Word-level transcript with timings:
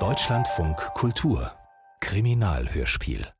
Deutschlandfunk 0.00 0.76
Kultur 0.94 1.52
Kriminalhörspiel 2.00 3.32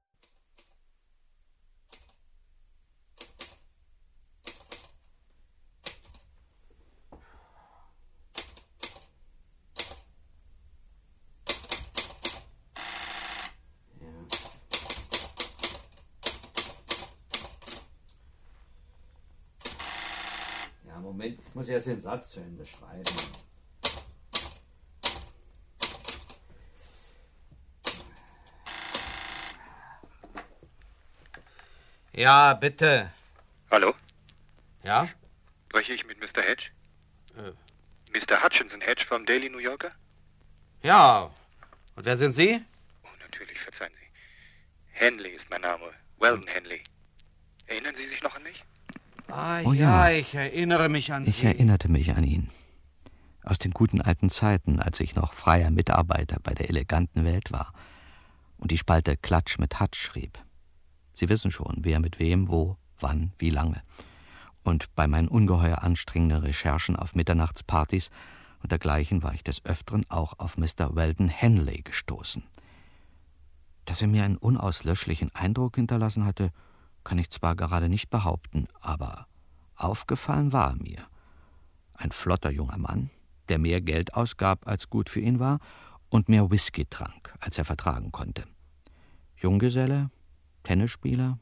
Moment, 21.03 21.41
ich 21.41 21.55
muss 21.55 21.69
erst 21.69 21.89
den 21.89 22.01
Satz 22.01 22.31
zu 22.31 22.41
Ende 22.41 22.65
schreiben. 22.65 23.05
Ja, 32.15 32.55
bitte. 32.55 33.11
Hallo? 33.71 33.95
Ja? 34.83 35.07
Spreche 35.69 35.95
ich 35.95 36.07
mit 36.07 36.21
Mr. 36.21 36.43
Hedge? 36.43 36.67
Äh. 37.37 37.53
Mr. 38.17 38.43
Hutchinson 38.43 38.81
Hedge 38.81 39.05
vom 39.07 39.27
Daily 39.27 39.51
New 39.51 39.59
Yorker? 39.59 39.91
Ja. 40.83 41.31
Und 41.97 42.05
wer 42.05 42.17
sind 42.17 42.33
Sie? 42.33 42.61
Oh, 43.03 43.09
natürlich, 43.21 43.59
verzeihen 43.61 43.93
Sie. 43.97 44.07
Henley 44.93 45.31
ist 45.31 45.51
mein 45.51 45.63
Name. 45.63 45.91
Weldon 46.19 46.47
Henley. 46.47 46.83
Erinnern 47.67 47.97
Sie 47.97 48.07
sich 48.07 48.23
noch 48.23 48.35
an 48.37 48.43
mich? 48.45 48.63
Ah 49.29 49.63
Oh 49.65 49.73
ja, 49.73 50.09
ja. 50.11 50.17
ich 50.17 50.35
erinnere 50.35 50.89
mich 50.89 51.13
an 51.13 51.27
Ich 51.27 51.37
Sie. 51.37 51.47
erinnerte 51.47 51.89
mich 51.91 52.11
an 52.15 52.23
ihn. 52.25 52.51
Aus 53.43 53.59
den 53.59 53.73
guten 53.73 54.01
alten 54.01 54.31
Zeiten, 54.31 54.79
als 54.79 55.01
ich 55.01 55.17
noch 55.17 55.33
freier 55.35 55.71
Mitarbeiter 55.71 56.39
bei 56.43 56.55
der 56.55 56.69
eleganten 56.71 57.25
Welt 57.25 57.51
war 57.51 57.73
und 58.59 58.71
die 58.71 58.79
Spalte 58.79 59.17
Klatsch 59.17 59.59
mit 59.59 59.81
Hutch 59.81 60.01
schrieb. 60.01 60.39
Sie 61.15 61.29
wissen 61.29 61.51
schon, 61.51 61.79
wer 61.81 62.01
mit 62.01 62.19
wem, 62.19 62.49
wo, 62.49 62.77
wann, 62.99 63.33
wie 63.39 63.51
lange. 63.51 63.83
Und 64.63 64.95
bei 64.95 65.07
meinen 65.07 65.29
ungeheuer 65.29 65.83
anstrengenden 65.83 66.43
Recherchen 66.43 66.97
auf 66.97 67.15
Mitternachtspartys 67.15 68.11
und 68.63 68.73
dergleichen 68.73 69.23
war 69.23 69.35
ich 69.35 69.45
des 69.45 69.65
Öfteren 69.65 70.05
auch 70.09 70.39
auf 70.39 70.57
Mr. 70.57 70.95
Weldon 70.95 71.29
Henley 71.29 71.83
gestoßen. 71.83 72.43
Dass 73.85 74.01
er 74.01 74.09
mir 74.09 74.25
einen 74.25 74.39
unauslöschlichen 74.39 75.35
Eindruck 75.35 75.77
hinterlassen 75.77 76.25
hatte, 76.25 76.51
kann 77.05 77.19
ich 77.19 77.31
zwar 77.31 77.55
gerade 77.55 77.89
nicht 77.89 78.09
behaupten, 78.09 78.67
aber 78.81 79.27
aufgefallen 79.77 80.53
war 80.53 80.71
er 80.71 80.77
mir. 80.77 81.07
Ein 81.93 82.11
flotter 82.11 82.51
junger 82.51 82.79
Mann, 82.79 83.11
der 83.51 83.59
mehr 83.59 83.81
Geld 83.83 84.15
ausgab, 84.15 84.67
als 84.67 84.89
gut 84.89 85.11
für 85.11 85.21
ihn 85.21 85.39
war, 85.39 85.59
und 86.09 86.29
mehr 86.29 86.51
Whisky 86.51 86.87
trank, 86.87 87.35
als 87.41 87.59
er 87.59 87.65
vertragen 87.65 88.13
konnte. 88.13 88.45
Junggeselle, 89.37 90.11
Tennisspieler, 90.65 91.39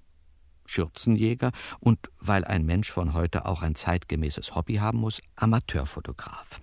Schürzenjäger 0.67 1.53
und, 1.81 1.98
weil 2.19 2.45
ein 2.45 2.67
Mensch 2.67 2.91
von 2.91 3.15
heute 3.15 3.47
auch 3.47 3.62
ein 3.62 3.75
zeitgemäßes 3.75 4.55
Hobby 4.55 4.77
haben 4.77 4.98
muss, 4.98 5.23
Amateurfotograf. 5.37 6.61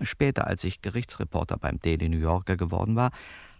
Später, 0.00 0.46
als 0.46 0.62
ich 0.64 0.80
Gerichtsreporter 0.80 1.58
beim 1.58 1.80
Daily 1.80 2.08
New 2.08 2.18
Yorker 2.18 2.56
geworden 2.56 2.94
war, 2.94 3.10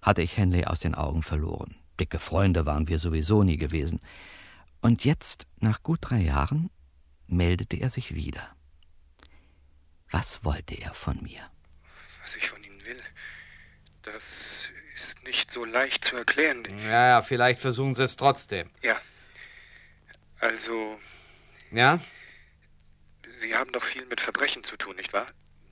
hatte 0.01 0.23
ich 0.23 0.37
Henley 0.37 0.65
aus 0.65 0.81
den 0.81 0.95
Augen 0.95 1.23
verloren. 1.23 1.75
Dicke 1.99 2.21
Freunde 2.21 2.65
waren 2.65 2.87
wir 2.87 3.01
sowieso 3.01 3.43
nie 3.43 3.57
gewesen. 3.57 4.01
Und 4.81 5.05
jetzt, 5.05 5.49
nach 5.59 5.83
gut 5.83 5.99
drei 6.03 6.21
Jahren, 6.21 6.71
meldete 7.27 7.77
er 7.77 7.91
sich 7.91 8.15
wieder. 8.15 8.55
Was 10.11 10.45
wollte 10.45 10.75
er 10.75 10.95
von 10.95 11.21
mir? 11.23 11.43
Was 12.23 12.37
ich 12.37 12.49
von 12.49 12.63
Ihnen 12.63 12.87
will, 12.87 12.97
das 14.03 14.23
ist 14.99 15.23
nicht 15.25 15.51
so 15.51 15.65
leicht 15.65 16.05
zu 16.05 16.17
erklären. 16.17 16.65
Ja, 16.83 17.09
ja, 17.09 17.23
vielleicht 17.23 17.61
versuchen 17.61 17.95
Sie 17.95 18.03
es 18.05 18.17
trotzdem. 18.17 18.71
Ja. 18.83 19.01
Also, 20.41 20.99
Ja? 21.71 22.01
Sie 23.41 23.55
haben 23.55 23.71
doch 23.73 23.85
viel 23.85 24.05
mit 24.07 24.21
Verbrechen 24.21 24.65
zu 24.65 24.77
tun, 24.77 24.97
nicht 24.97 25.13
wahr? 25.13 25.27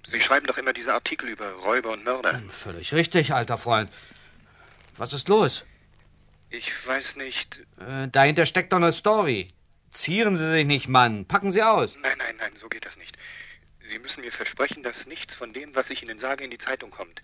Sie 0.07 0.21
schreiben 0.21 0.47
doch 0.47 0.57
immer 0.59 0.73
diese 0.73 0.93
Artikel 0.95 1.29
über 1.29 1.51
Räuber 1.53 1.93
und 1.93 2.05
Mörder. 2.05 2.41
Völlig 2.51 2.93
richtig, 2.93 3.33
alter 3.35 3.59
Freund. 3.59 3.91
Was 4.97 5.13
ist 5.13 5.29
los? 5.29 5.67
Ich 6.51 6.71
weiß 6.87 7.17
nicht. 7.17 7.61
Äh, 7.81 8.09
dahinter 8.09 8.47
steckt 8.47 8.73
doch 8.73 8.77
eine 8.77 8.93
Story. 8.93 9.49
Zieren 9.91 10.37
Sie 10.37 10.49
sich 10.51 10.65
nicht, 10.65 10.89
Mann. 10.89 11.27
Packen 11.27 11.51
Sie 11.51 11.63
aus. 11.63 11.97
Nein, 12.01 12.19
nein, 12.19 12.37
nein, 12.37 12.53
so 12.57 12.69
geht 12.69 12.87
das 12.87 12.97
nicht. 12.99 13.17
Sie 13.83 13.99
müssen 13.99 14.21
mir 14.21 14.33
versprechen, 14.33 14.83
dass 14.83 15.07
nichts 15.07 15.35
von 15.35 15.53
dem, 15.53 15.75
was 15.75 15.91
ich 15.91 16.03
Ihnen 16.03 16.19
sage, 16.19 16.45
in 16.45 16.51
die 16.51 16.59
Zeitung 16.59 16.91
kommt. 16.91 17.21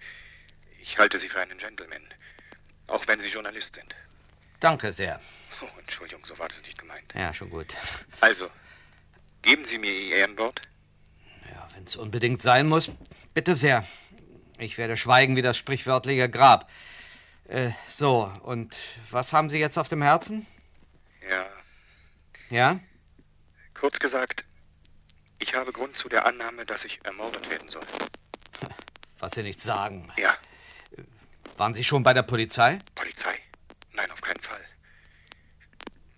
Ich 0.82 0.98
halte 0.98 1.19
Sie 1.19 1.28
für 1.28 1.41
einen 1.41 1.59
Gentleman. 1.59 2.03
Auch 2.88 3.06
wenn 3.06 3.20
Sie 3.20 3.28
Journalist 3.28 3.75
sind. 3.75 3.94
Danke 4.60 4.93
sehr. 4.93 5.20
Oh, 5.60 5.78
Entschuldigung, 5.78 6.25
so 6.26 6.37
war 6.38 6.48
das 6.48 6.60
nicht 6.62 6.78
gemeint. 6.78 7.15
Ja, 7.15 7.32
schon 7.32 7.50
gut. 7.50 7.69
Also, 8.20 8.50
geben 9.42 9.65
Sie 9.65 9.78
mir 9.78 9.92
Ihr 9.92 10.16
Ehrenwort? 10.16 10.60
Ja, 11.50 11.69
wenn 11.75 11.84
es 11.84 11.97
unbedingt 11.97 12.42
sein 12.42 12.69
muss, 12.69 12.91
bitte 13.32 13.56
sehr. 13.56 13.87
Ich 14.59 14.76
werde 14.76 14.97
schweigen 14.97 15.37
wie 15.37 15.42
das 15.42 15.56
sprichwörtliche 15.56 16.28
Grab. 16.28 16.69
Äh, 17.48 17.71
so, 17.88 18.32
und 18.42 18.76
was 19.10 19.32
haben 19.32 19.48
Sie 19.48 19.59
jetzt 19.59 19.78
auf 19.78 19.88
dem 19.88 20.03
Herzen? 20.03 20.47
Ja. 21.28 21.47
Ja? 22.50 22.81
Kurz 23.75 23.98
gesagt, 23.98 24.44
ich 25.38 25.54
habe 25.54 25.72
Grund 25.72 25.97
zu 25.97 26.09
der 26.09 26.26
Annahme, 26.26 26.66
dass 26.66 26.84
ich 26.84 27.00
ermordet 27.04 27.48
werden 27.50 27.69
soll. 27.69 27.87
Was 29.19 29.32
Sie 29.32 29.42
nicht 29.42 29.60
sagen. 29.60 30.12
Ja. 30.16 30.37
Waren 31.56 31.74
Sie 31.74 31.84
schon 31.84 32.02
bei 32.02 32.12
der 32.14 32.22
Polizei? 32.22 32.78
Polizei? 32.94 33.38
Nein, 33.92 34.10
auf 34.10 34.20
keinen 34.20 34.40
Fall. 34.40 34.60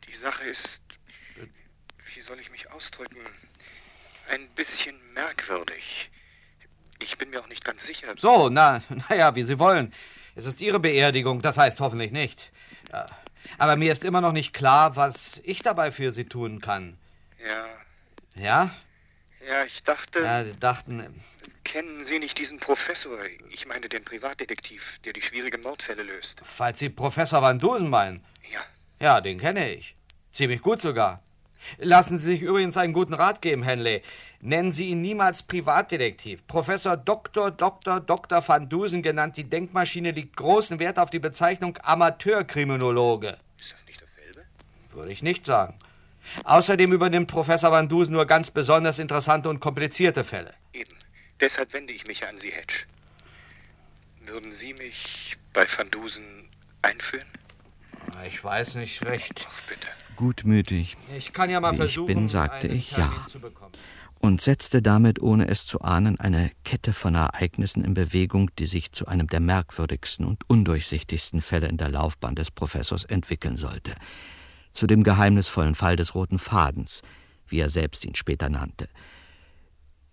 Die 0.09 0.17
Sache 0.17 0.45
ist, 0.45 0.81
wie 2.15 2.21
soll 2.23 2.39
ich 2.41 2.51
mich 2.51 2.71
ausdrücken, 2.71 3.19
ein 4.31 4.49
bisschen 4.55 4.97
merkwürdig. 5.13 6.11
Ich 7.03 7.19
bin 7.19 7.31
mir 7.31 7.41
auch 7.41 7.49
nicht 7.49 7.65
ganz 7.65 7.85
sicher. 7.85 8.15
So, 8.17 8.49
na, 8.49 8.83
naja, 9.09 9.35
wie 9.35 9.43
Sie 9.43 9.59
wollen. 9.59 9.93
Es 10.35 10.47
ist 10.47 10.61
Ihre 10.61 10.81
Beerdigung, 10.81 11.43
das 11.43 11.59
heißt 11.59 11.81
hoffentlich 11.81 12.13
nicht. 12.13 12.51
Aber 13.59 13.77
mir 13.77 13.93
ist 13.93 14.05
immer 14.05 14.21
noch 14.21 14.33
nicht 14.33 14.53
klar, 14.55 14.97
was 14.97 15.41
ich 15.45 15.63
dabei 15.63 15.93
für 15.93 16.11
Sie 16.13 16.25
tun 16.25 16.61
kann. 16.61 16.97
Ja, 17.45 17.67
Ja? 18.35 18.71
ja, 19.47 19.65
ich 19.65 19.83
dachte, 19.83 20.21
Ja, 20.21 20.45
Sie 20.45 20.59
dachten, 20.59 21.23
kennen 21.75 22.05
Sie 22.05 22.21
nicht 22.21 22.39
diesen 22.39 22.61
Professor? 22.61 23.19
Ich 23.51 23.67
meine 23.67 23.89
den 23.89 24.05
Privatdetektiv, 24.05 24.81
der 25.05 25.13
die 25.13 25.23
schwierigen 25.23 25.61
Mordfälle 25.63 26.05
löst. 26.05 26.41
falls 26.45 26.79
Sie 26.79 26.89
Professor 26.89 27.43
Van 27.43 27.59
Dusen 27.59 27.91
meinen. 27.91 28.25
Ja, 28.53 28.61
Ja, 29.01 29.21
den 29.21 29.41
kenne 29.41 29.75
ich. 29.75 29.97
Ziemlich 30.31 30.63
gut 30.63 30.81
sogar. 30.81 31.21
Lassen 31.79 32.17
Sie 32.17 32.27
sich 32.27 32.43
übrigens 32.43 32.77
einen 32.77 32.93
guten 32.93 33.15
Rat 33.15 33.43
geben, 33.43 33.65
Henley. 33.65 34.03
Nennen 34.41 34.71
Sie 34.71 34.91
ihn 34.91 35.03
niemals 35.03 35.43
Privatdetektiv. 35.43 36.47
Professor 36.47 36.97
Dr. 36.97 37.51
Dr. 37.51 37.99
Dr. 37.99 38.47
Van 38.47 38.69
Dusen 38.69 39.03
genannt, 39.03 39.37
die 39.37 39.51
Denkmaschine 39.51 40.13
legt 40.13 40.37
großen 40.37 40.79
Wert 40.79 41.01
auf 41.01 41.11
die 41.11 41.19
Bezeichnung 41.19 41.77
Amateurkriminologe. 41.83 43.39
ist 43.61 43.73
das 43.73 43.85
nicht 43.87 44.01
dasselbe? 44.01 44.45
Würde 44.93 45.13
ich 45.13 45.25
nicht 45.25 45.45
sagen. 45.45 45.77
Außerdem 46.45 46.93
übernimmt 46.93 47.29
Professor 47.33 47.73
Van 47.73 47.89
Dusen 47.89 48.13
nur 48.13 48.27
ganz 48.27 48.53
besonders 48.53 49.01
interessante 49.01 49.49
und 49.49 49.59
komplizierte 49.59 50.23
Fälle. 50.23 50.55
Eben. 50.73 51.04
Deshalb 51.41 51.73
wende 51.73 51.93
ich 51.93 52.07
mich 52.07 52.25
an 52.27 52.39
Sie, 52.39 52.51
Hedge. 52.51 52.85
Würden 54.25 54.55
Sie 54.57 54.73
mich 54.75 55.37
bei 55.53 55.67
Van 55.77 55.91
Dusen 55.91 56.49
einführen? 56.83 57.27
Ich 58.27 58.43
weiß 58.43 58.77
nicht 58.77 59.05
recht. 59.05 59.47
Ach, 59.51 59.63
bitte. 59.69 59.89
Gutmütig 60.17 60.97
Ich 61.17 61.33
kann 61.33 61.51
ja 61.51 61.61
mal 61.61 61.73
Wie 61.73 61.75
ich 61.77 61.81
versuchen, 61.81 62.07
bin, 62.07 62.29
sagte 62.29 62.69
einen 62.69 62.79
ich 62.79 62.91
Termin 62.91 63.19
ja. 63.19 63.27
zu 63.27 63.41
bekommen. 63.41 63.73
und 64.21 64.41
setzte 64.41 64.81
damit, 64.81 65.21
ohne 65.21 65.49
es 65.49 65.67
zu 65.67 65.81
ahnen, 65.81 66.19
eine 66.21 66.53
Kette 66.65 66.93
von 66.93 67.15
Ereignissen 67.17 67.85
in 67.85 67.95
Bewegung, 67.95 68.51
die 68.59 68.67
sich 68.67 68.93
zu 68.93 69.07
einem 69.07 69.27
der 69.27 69.41
merkwürdigsten 69.41 70.25
und 70.25 70.49
undurchsichtigsten 70.49 71.43
Fälle 71.43 71.67
in 71.67 71.77
der 71.77 71.89
Laufbahn 71.89 72.37
des 72.37 72.51
Professors 72.51 73.05
entwickeln 73.05 73.57
sollte. 73.57 73.95
Zu 74.73 74.87
dem 74.87 75.03
geheimnisvollen 75.03 75.75
Fall 75.75 75.97
des 75.97 76.15
roten 76.15 76.39
Fadens, 76.39 77.03
wie 77.49 77.59
er 77.61 77.69
selbst 77.69 78.05
ihn 78.05 78.15
später 78.15 78.49
nannte. 78.49 78.89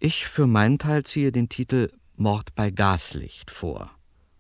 Ich 0.04 0.26
für 0.26 0.48
meinen 0.48 0.80
Teil 0.80 1.04
ziehe 1.04 1.32
den 1.32 1.48
Titel 1.48 1.92
Mord 2.16 2.56
bei 2.56 2.72
Gaslicht 2.72 3.52
vor. 3.52 3.92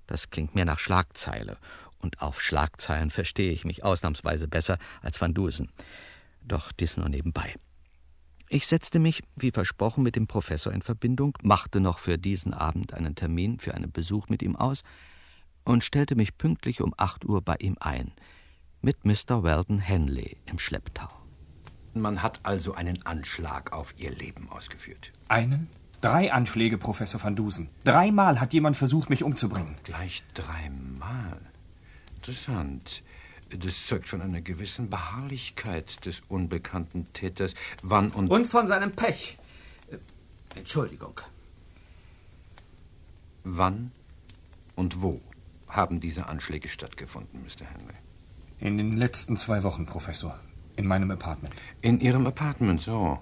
Das 0.07 0.31
klingt 0.31 0.55
mehr 0.55 0.65
nach 0.65 0.79
Schlagzeile, 0.79 1.59
und 1.99 2.19
auf 2.19 2.41
Schlagzeilen 2.41 3.11
verstehe 3.11 3.51
ich 3.51 3.63
mich 3.63 3.83
ausnahmsweise 3.83 4.47
besser 4.47 4.79
als 5.03 5.21
Van 5.21 5.35
Dusen. 5.35 5.69
Doch 6.41 6.71
dies 6.71 6.97
nur 6.97 7.09
nebenbei. 7.09 7.53
Ich 8.49 8.65
setzte 8.65 8.97
mich, 8.97 9.21
wie 9.35 9.51
versprochen, 9.51 10.01
mit 10.01 10.15
dem 10.15 10.25
Professor 10.25 10.73
in 10.73 10.81
Verbindung, 10.81 11.37
machte 11.43 11.79
noch 11.79 11.99
für 11.99 12.17
diesen 12.17 12.55
Abend 12.55 12.95
einen 12.95 13.13
Termin 13.13 13.59
für 13.59 13.75
einen 13.75 13.91
Besuch 13.91 14.29
mit 14.29 14.41
ihm 14.41 14.55
aus 14.55 14.81
und 15.63 15.83
stellte 15.83 16.15
mich 16.15 16.39
pünktlich 16.39 16.81
um 16.81 16.95
8 16.97 17.23
Uhr 17.23 17.43
bei 17.43 17.57
ihm 17.59 17.77
ein, 17.79 18.13
mit 18.81 19.05
Mr. 19.05 19.43
Weldon 19.43 19.77
Henley 19.77 20.37
im 20.47 20.57
Schlepptau. 20.57 21.20
Man 21.93 22.23
hat 22.23 22.39
also 22.43 22.73
einen 22.73 23.05
Anschlag 23.05 23.73
auf 23.73 23.93
ihr 23.97 24.11
Leben 24.11 24.49
ausgeführt. 24.49 25.11
Einen? 25.27 25.67
Drei 25.99 26.31
Anschläge, 26.33 26.77
Professor 26.77 27.21
van 27.21 27.35
Dusen. 27.35 27.69
Dreimal 27.83 28.39
hat 28.39 28.53
jemand 28.53 28.75
versucht, 28.77 29.09
mich 29.09 29.23
umzubringen. 29.23 29.75
Gleich 29.83 30.23
dreimal. 30.33 31.39
Interessant. 32.15 33.03
Das 33.49 33.85
zeugt 33.85 34.07
von 34.07 34.21
einer 34.21 34.41
gewissen 34.41 34.89
Beharrlichkeit 34.89 36.05
des 36.05 36.21
unbekannten 36.29 37.11
Täters. 37.13 37.53
Wann 37.83 38.09
und. 38.11 38.29
Und 38.29 38.47
von 38.47 38.67
seinem 38.67 38.93
Pech. 38.93 39.37
Äh, 39.91 39.97
Entschuldigung. 40.57 41.19
Wann 43.43 43.91
und 44.75 45.01
wo 45.01 45.21
haben 45.67 45.99
diese 45.99 46.27
Anschläge 46.27 46.67
stattgefunden, 46.67 47.41
Mr. 47.41 47.65
Henry? 47.65 47.93
In 48.59 48.77
den 48.77 48.93
letzten 48.93 49.37
zwei 49.37 49.63
Wochen, 49.63 49.85
Professor. 49.85 50.39
In 50.75 50.87
meinem 50.87 51.11
Apartment. 51.11 51.53
In 51.81 51.99
Ihrem 51.99 52.25
Apartment, 52.25 52.81
so. 52.81 53.19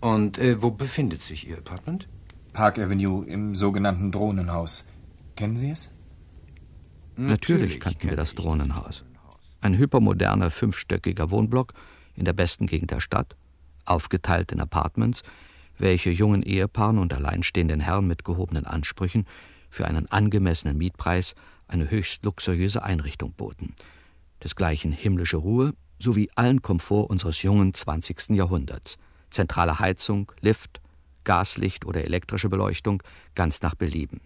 Und 0.00 0.38
äh, 0.38 0.62
wo 0.62 0.70
befindet 0.70 1.22
sich 1.22 1.48
Ihr 1.48 1.58
Apartment? 1.58 2.08
Park 2.52 2.78
Avenue 2.78 3.24
im 3.26 3.56
sogenannten 3.56 4.12
Drohnenhaus. 4.12 4.86
Kennen 5.36 5.56
Sie 5.56 5.70
es? 5.70 5.90
Natürlich 7.16 7.80
kannten 7.80 8.08
wir 8.08 8.16
das 8.16 8.34
Drohnenhaus. 8.34 9.04
Ein 9.60 9.78
hypermoderner 9.78 10.50
fünfstöckiger 10.50 11.30
Wohnblock 11.30 11.72
in 12.14 12.24
der 12.24 12.32
besten 12.32 12.66
Gegend 12.66 12.90
der 12.90 13.00
Stadt, 13.00 13.36
aufgeteilt 13.84 14.52
in 14.52 14.60
Apartments, 14.60 15.22
welche 15.78 16.10
jungen 16.10 16.42
Ehepaaren 16.42 16.98
und 16.98 17.12
alleinstehenden 17.12 17.80
Herren 17.80 18.06
mit 18.06 18.24
gehobenen 18.24 18.66
Ansprüchen 18.66 19.26
für 19.70 19.86
einen 19.86 20.10
angemessenen 20.10 20.78
Mietpreis 20.78 21.34
eine 21.66 21.90
höchst 21.90 22.24
luxuriöse 22.24 22.82
Einrichtung 22.82 23.32
boten. 23.32 23.74
Desgleichen 24.42 24.92
himmlische 24.92 25.38
Ruhe 25.38 25.74
sowie 26.04 26.30
allen 26.36 26.62
Komfort 26.62 27.10
unseres 27.10 27.42
jungen 27.42 27.74
20. 27.74 28.30
Jahrhunderts. 28.30 28.98
Zentrale 29.30 29.80
Heizung, 29.80 30.30
Lift, 30.40 30.80
Gaslicht 31.24 31.84
oder 31.84 32.04
elektrische 32.04 32.48
Beleuchtung, 32.48 33.02
ganz 33.34 33.62
nach 33.62 33.74
Belieben. 33.74 34.20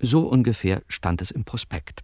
So 0.00 0.26
ungefähr 0.26 0.82
stand 0.88 1.22
es 1.22 1.30
im 1.30 1.44
Prospekt. 1.44 2.02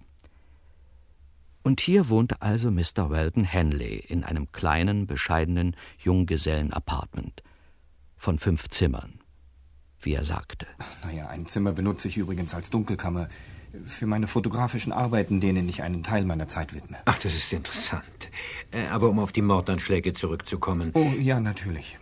Und 1.65 1.81
hier 1.81 2.09
wohnte 2.09 2.43
also 2.43 2.71
Mr. 2.71 3.11
Weldon 3.11 3.45
Henley 3.45 3.97
in 3.97 4.25
einem 4.25 4.51
kleinen, 4.53 5.07
bescheidenen 5.07 5.77
Junggesellen-Apartment 5.99 7.43
von 8.17 8.39
fünf 8.39 8.69
Zimmern, 8.69 9.21
wie 10.01 10.15
er 10.15 10.25
sagte. 10.25 10.67
Naja, 11.05 11.29
ein 11.29 11.47
Zimmer 11.47 11.73
benutze 11.73 12.09
ich 12.09 12.17
übrigens 12.17 12.55
als 12.55 12.71
Dunkelkammer 12.71 13.29
für 13.87 14.07
meine 14.07 14.27
fotografischen 14.27 14.93
Arbeiten, 14.93 15.41
denen 15.41 15.69
ich 15.69 15.83
einen 15.83 16.03
Teil 16.03 16.25
meiner 16.25 16.49
Zeit 16.49 16.75
widme. 16.75 16.99
Ach, 17.05 17.19
das 17.19 17.35
ist 17.35 17.53
interessant. 17.53 18.31
Äh, 18.71 18.87
aber 18.87 19.09
um 19.09 19.19
auf 19.19 19.33
die 19.33 19.43
Mordanschläge 19.43 20.13
zurückzukommen. 20.13 20.91
Oh, 20.95 21.13
ja, 21.19 21.41
natürlich. 21.41 21.99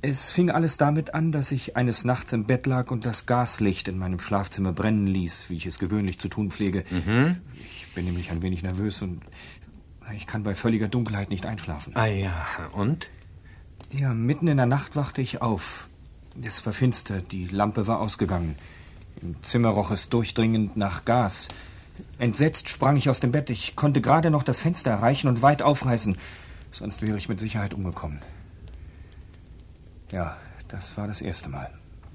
Es 0.00 0.32
fing 0.32 0.50
alles 0.50 0.76
damit 0.76 1.14
an, 1.14 1.32
dass 1.32 1.50
ich 1.50 1.76
eines 1.76 2.04
Nachts 2.04 2.32
im 2.34 2.44
Bett 2.44 2.66
lag 2.66 2.90
und 2.90 3.06
das 3.06 3.24
Gaslicht 3.24 3.88
in 3.88 3.96
meinem 3.96 4.20
Schlafzimmer 4.20 4.72
brennen 4.72 5.06
ließ, 5.06 5.48
wie 5.48 5.56
ich 5.56 5.66
es 5.66 5.78
gewöhnlich 5.78 6.18
zu 6.18 6.28
tun 6.28 6.50
pflege. 6.50 6.84
Mhm. 6.90 7.38
Ich 7.58 7.94
bin 7.94 8.04
nämlich 8.04 8.30
ein 8.30 8.42
wenig 8.42 8.62
nervös 8.62 9.00
und 9.00 9.22
ich 10.14 10.26
kann 10.26 10.42
bei 10.42 10.54
völliger 10.54 10.88
Dunkelheit 10.88 11.30
nicht 11.30 11.46
einschlafen. 11.46 11.96
Ah 11.96 12.04
ja, 12.04 12.34
und? 12.72 13.08
Ja, 13.92 14.12
mitten 14.12 14.48
in 14.48 14.58
der 14.58 14.66
Nacht 14.66 14.96
wachte 14.96 15.22
ich 15.22 15.40
auf. 15.40 15.88
Es 16.42 16.66
war 16.66 16.72
finster, 16.72 17.20
die 17.20 17.46
Lampe 17.46 17.86
war 17.86 18.00
ausgegangen. 18.00 18.56
Im 19.22 19.42
Zimmer 19.42 19.70
roch 19.70 19.90
es 19.90 20.08
durchdringend 20.08 20.76
nach 20.76 21.04
Gas. 21.04 21.48
Entsetzt 22.18 22.68
sprang 22.68 22.96
ich 22.96 23.08
aus 23.08 23.20
dem 23.20 23.32
Bett. 23.32 23.50
Ich 23.50 23.76
konnte 23.76 24.00
gerade 24.00 24.30
noch 24.30 24.42
das 24.42 24.58
Fenster 24.58 24.90
erreichen 24.90 25.28
und 25.28 25.42
weit 25.42 25.62
aufreißen. 25.62 26.18
Sonst 26.72 27.02
wäre 27.02 27.16
ich 27.16 27.28
mit 27.28 27.40
Sicherheit 27.40 27.72
umgekommen. 27.72 28.20
Ja, 30.10 30.36
das 30.68 30.96
war 30.96 31.06
das 31.06 31.20
erste 31.20 31.48
Mal. 31.48 31.70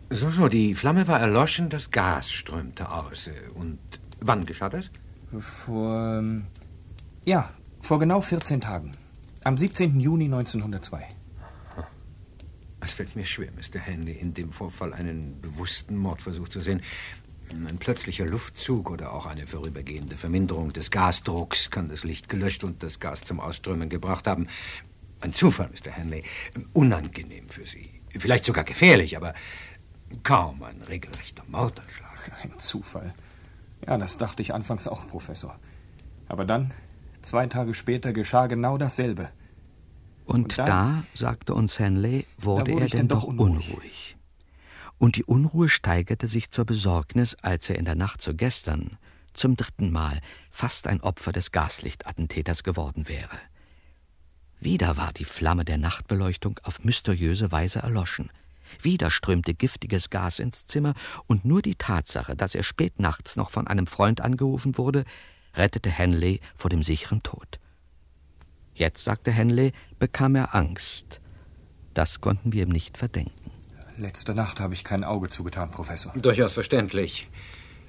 So, 0.10 0.30
so, 0.31 0.48
die 0.48 0.75
Flamme 0.75 1.07
war 1.07 1.19
erloschen, 1.19 1.69
das 1.69 1.92
Gas 1.92 2.31
strömte 2.31 2.92
aus. 2.92 3.30
Und 3.54 3.80
wann 4.19 4.46
geschah 4.46 4.69
das? 4.69 4.90
Vor. 5.40 6.18
ähm, 6.19 6.48
Ja, 7.25 7.48
vor 7.81 8.00
genau 8.00 8.19
14 8.22 8.62
Tagen. 8.62 8.92
Am 9.44 9.57
17. 9.57 10.00
Juni 10.00 10.25
1902. 10.25 11.07
Es 12.81 12.91
fällt 12.91 13.15
mir 13.15 13.25
schwer, 13.25 13.49
Mr. 13.51 13.79
Henley, 13.79 14.13
in 14.13 14.33
dem 14.33 14.51
Vorfall 14.51 14.93
einen 14.93 15.41
bewussten 15.41 15.97
Mordversuch 15.97 16.47
zu 16.49 16.61
sehen. 16.61 16.81
Ein 17.51 17.79
plötzlicher 17.79 18.25
Luftzug 18.25 18.91
oder 18.91 19.13
auch 19.13 19.25
eine 19.25 19.47
vorübergehende 19.47 20.15
Verminderung 20.15 20.71
des 20.71 20.91
Gasdrucks 20.91 21.71
kann 21.71 21.89
das 21.89 22.03
Licht 22.03 22.29
gelöscht 22.29 22.63
und 22.63 22.83
das 22.83 22.99
Gas 22.99 23.21
zum 23.21 23.39
Ausströmen 23.39 23.89
gebracht 23.89 24.27
haben. 24.27 24.47
Ein 25.21 25.33
Zufall, 25.33 25.69
Mr. 25.69 25.91
Henley. 25.91 26.23
Unangenehm 26.73 27.49
für 27.49 27.65
Sie. 27.65 27.89
Vielleicht 28.17 28.45
sogar 28.45 28.63
gefährlich, 28.63 29.17
aber 29.17 29.33
kaum 30.23 30.63
ein 30.63 30.81
regelrechter 30.83 31.43
Mordanschlag. 31.47 32.31
Ein 32.43 32.57
Zufall. 32.59 33.13
Ja, 33.85 33.97
das 33.97 34.17
dachte 34.17 34.41
ich 34.41 34.53
anfangs 34.53 34.87
auch, 34.87 35.07
Professor. 35.07 35.59
Aber 36.27 36.45
dann, 36.45 36.73
zwei 37.21 37.47
Tage 37.47 37.73
später, 37.73 38.13
geschah 38.13 38.47
genau 38.47 38.77
dasselbe. 38.77 39.29
Und, 40.29 40.43
Und 40.43 40.57
da, 40.59 41.03
sagte 41.13 41.53
uns 41.55 41.79
Henley, 41.79 42.25
wurde, 42.37 42.71
wurde 42.71 42.83
er 42.83 42.89
denn 42.89 43.07
doch 43.07 43.23
unruhig. 43.23 43.69
unruhig. 43.69 44.17
Und 44.99 45.15
die 45.15 45.23
Unruhe 45.23 45.69
steigerte 45.69 46.27
sich 46.27 46.51
zur 46.51 46.65
Besorgnis, 46.65 47.35
als 47.41 47.69
er 47.69 47.77
in 47.77 47.85
der 47.85 47.95
Nacht 47.95 48.21
zu 48.21 48.35
gestern 48.35 48.97
zum 49.33 49.55
dritten 49.55 49.91
Mal 49.91 50.19
fast 50.51 50.87
ein 50.87 51.01
Opfer 51.01 51.31
des 51.31 51.51
Gaslichtattentäters 51.51 52.63
geworden 52.63 53.07
wäre. 53.07 53.37
Wieder 54.59 54.97
war 54.97 55.13
die 55.13 55.25
Flamme 55.25 55.65
der 55.65 55.77
Nachtbeleuchtung 55.77 56.59
auf 56.63 56.83
mysteriöse 56.83 57.51
Weise 57.51 57.79
erloschen. 57.79 58.29
Wieder 58.81 59.09
strömte 59.09 59.53
giftiges 59.55 60.09
Gas 60.09 60.37
ins 60.37 60.67
Zimmer, 60.67 60.93
und 61.25 61.43
nur 61.43 61.61
die 61.61 61.75
Tatsache, 61.75 62.35
dass 62.35 62.53
er 62.53 62.63
spät 62.63 62.99
nachts 62.99 63.35
noch 63.35 63.49
von 63.49 63.65
einem 63.65 63.87
Freund 63.87 64.21
angerufen 64.21 64.77
wurde, 64.77 65.05
rettete 65.55 65.89
Henley 65.89 66.39
vor 66.55 66.69
dem 66.69 66.83
sicheren 66.83 67.23
Tod. 67.23 67.59
Jetzt, 68.79 69.03
sagte 69.03 69.31
Henley, 69.31 69.73
bekam 70.00 70.36
er 70.36 70.56
Angst. 70.56 71.19
Das 71.94 72.22
konnten 72.22 72.54
wir 72.54 72.63
ihm 72.63 72.69
nicht 72.69 72.98
verdenken. 72.98 73.51
Letzte 73.98 74.34
Nacht 74.34 74.60
habe 74.60 74.74
ich 74.74 74.84
kein 74.84 75.04
Auge 75.04 75.30
zugetan, 75.30 75.72
Professor. 75.72 76.13
Durchaus 76.13 76.54
verständlich. 76.54 77.28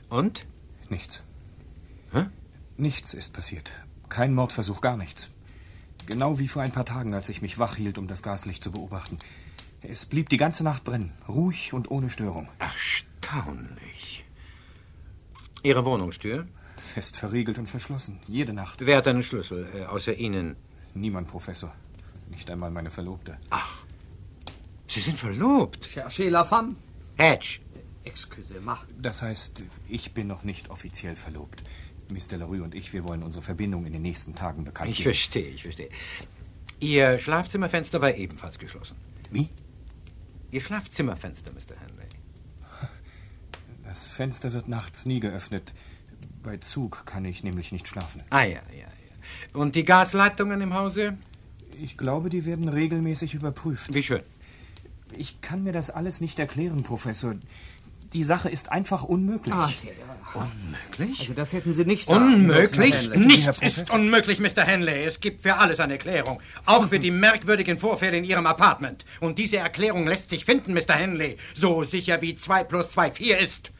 Und? 0.08 0.40
Nichts. 0.88 1.22
Hä? 2.12 2.26
Nichts 2.76 3.14
ist 3.14 3.32
passiert. 3.32 3.70
Kein 4.08 4.34
Mordversuch, 4.34 4.80
gar 4.80 4.96
nichts. 4.96 5.28
Genau 6.06 6.40
wie 6.40 6.48
vor 6.48 6.62
ein 6.62 6.72
paar 6.72 6.84
Tagen, 6.84 7.14
als 7.14 7.28
ich 7.28 7.42
mich 7.42 7.60
wach 7.60 7.76
hielt, 7.76 7.96
um 7.96 8.08
das 8.08 8.24
Gaslicht 8.24 8.64
zu 8.64 8.72
beobachten. 8.72 9.18
Es 9.82 10.04
blieb 10.04 10.28
die 10.28 10.36
ganze 10.36 10.64
Nacht 10.64 10.82
brennen, 10.82 11.12
ruhig 11.28 11.72
und 11.72 11.90
ohne 11.90 12.10
Störung. 12.10 12.48
Erstaunlich. 12.58 14.24
Ihre 15.62 15.84
Wohnungstür? 15.84 16.48
Fest 16.76 17.16
verriegelt 17.16 17.58
und 17.58 17.68
verschlossen, 17.68 18.20
jede 18.26 18.52
Nacht. 18.52 18.84
Wer 18.84 18.96
hat 18.96 19.06
einen 19.06 19.22
Schlüssel, 19.22 19.68
äh, 19.74 19.84
außer 19.84 20.14
Ihnen? 20.14 20.56
Niemand, 20.94 21.28
Professor. 21.28 21.72
Nicht 22.30 22.50
einmal 22.50 22.70
meine 22.70 22.90
Verlobte. 22.90 23.38
Sie 24.88 25.00
sind 25.00 25.18
verlobt. 25.18 25.84
Cherchez 25.86 26.30
la 26.30 26.44
femme. 26.44 26.74
Hedge. 27.16 27.60
Excusez-moi. 28.04 28.78
Das 28.98 29.22
heißt, 29.22 29.62
ich 29.88 30.12
bin 30.14 30.26
noch 30.26 30.42
nicht 30.42 30.70
offiziell 30.70 31.16
verlobt. 31.16 31.62
Miss 32.10 32.26
Delarue 32.28 32.62
und 32.62 32.74
ich, 32.74 32.92
wir 32.92 33.06
wollen 33.06 33.22
unsere 33.22 33.44
Verbindung 33.44 33.86
in 33.86 33.92
den 33.92 34.02
nächsten 34.02 34.34
Tagen 34.34 34.64
bekannt 34.64 34.90
Ich 34.90 34.96
geben. 34.96 35.04
verstehe, 35.10 35.48
ich 35.48 35.62
verstehe. 35.62 35.90
Ihr 36.80 37.18
Schlafzimmerfenster 37.18 38.00
war 38.00 38.14
ebenfalls 38.14 38.58
geschlossen. 38.58 38.96
Wie? 39.30 39.48
Ihr 40.50 40.60
Schlafzimmerfenster, 40.60 41.52
Mr. 41.52 41.78
Henley. 41.78 42.06
Das 43.84 44.06
Fenster 44.06 44.52
wird 44.52 44.66
nachts 44.66 45.04
nie 45.06 45.20
geöffnet. 45.20 45.72
Bei 46.42 46.56
Zug 46.56 47.04
kann 47.06 47.24
ich 47.24 47.44
nämlich 47.44 47.70
nicht 47.70 47.86
schlafen. 47.86 48.22
Ah 48.30 48.42
ja, 48.42 48.60
ja, 48.72 48.78
ja. 48.78 48.86
Und 49.52 49.76
die 49.76 49.84
Gasleitungen 49.84 50.60
im 50.62 50.74
Hause? 50.74 51.16
Ich 51.82 51.96
glaube, 51.96 52.28
die 52.28 52.44
werden 52.44 52.68
regelmäßig 52.68 53.34
überprüft. 53.34 53.94
Wie 53.94 54.02
schön. 54.02 54.20
Ich 55.16 55.40
kann 55.40 55.64
mir 55.64 55.72
das 55.72 55.90
alles 55.90 56.20
nicht 56.20 56.38
erklären, 56.38 56.82
Professor. 56.82 57.34
Die 58.12 58.24
Sache 58.24 58.48
ist 58.48 58.70
einfach 58.72 59.04
unmöglich. 59.04 59.54
Unmöglich? 60.34 61.20
Also 61.20 61.34
das 61.34 61.52
hätten 61.52 61.74
Sie 61.74 61.84
nicht 61.84 62.06
sagen 62.08 62.34
Unmöglich? 62.34 63.08
dürfen. 63.08 63.26
Nichts 63.26 63.60
ist 63.60 63.90
unmöglich, 63.90 64.40
Mr. 64.40 64.62
Henley. 64.62 65.04
Es 65.04 65.20
gibt 65.20 65.42
für 65.42 65.56
alles 65.56 65.80
eine 65.80 65.94
Erklärung. 65.94 66.40
Auch 66.66 66.88
für 66.88 66.98
die 67.00 67.10
merkwürdigen 67.10 67.78
Vorfälle 67.78 68.16
in 68.18 68.24
Ihrem 68.24 68.46
Apartment. 68.46 69.04
Und 69.20 69.38
diese 69.38 69.58
Erklärung 69.58 70.06
lässt 70.06 70.30
sich 70.30 70.44
finden, 70.44 70.74
Mr. 70.74 70.94
Henley. 70.94 71.36
So 71.54 71.82
sicher 71.84 72.20
wie 72.20 72.34
2 72.34 72.64
plus 72.64 72.90
2 72.90 73.10
4 73.12 73.38
ist. 73.38 73.72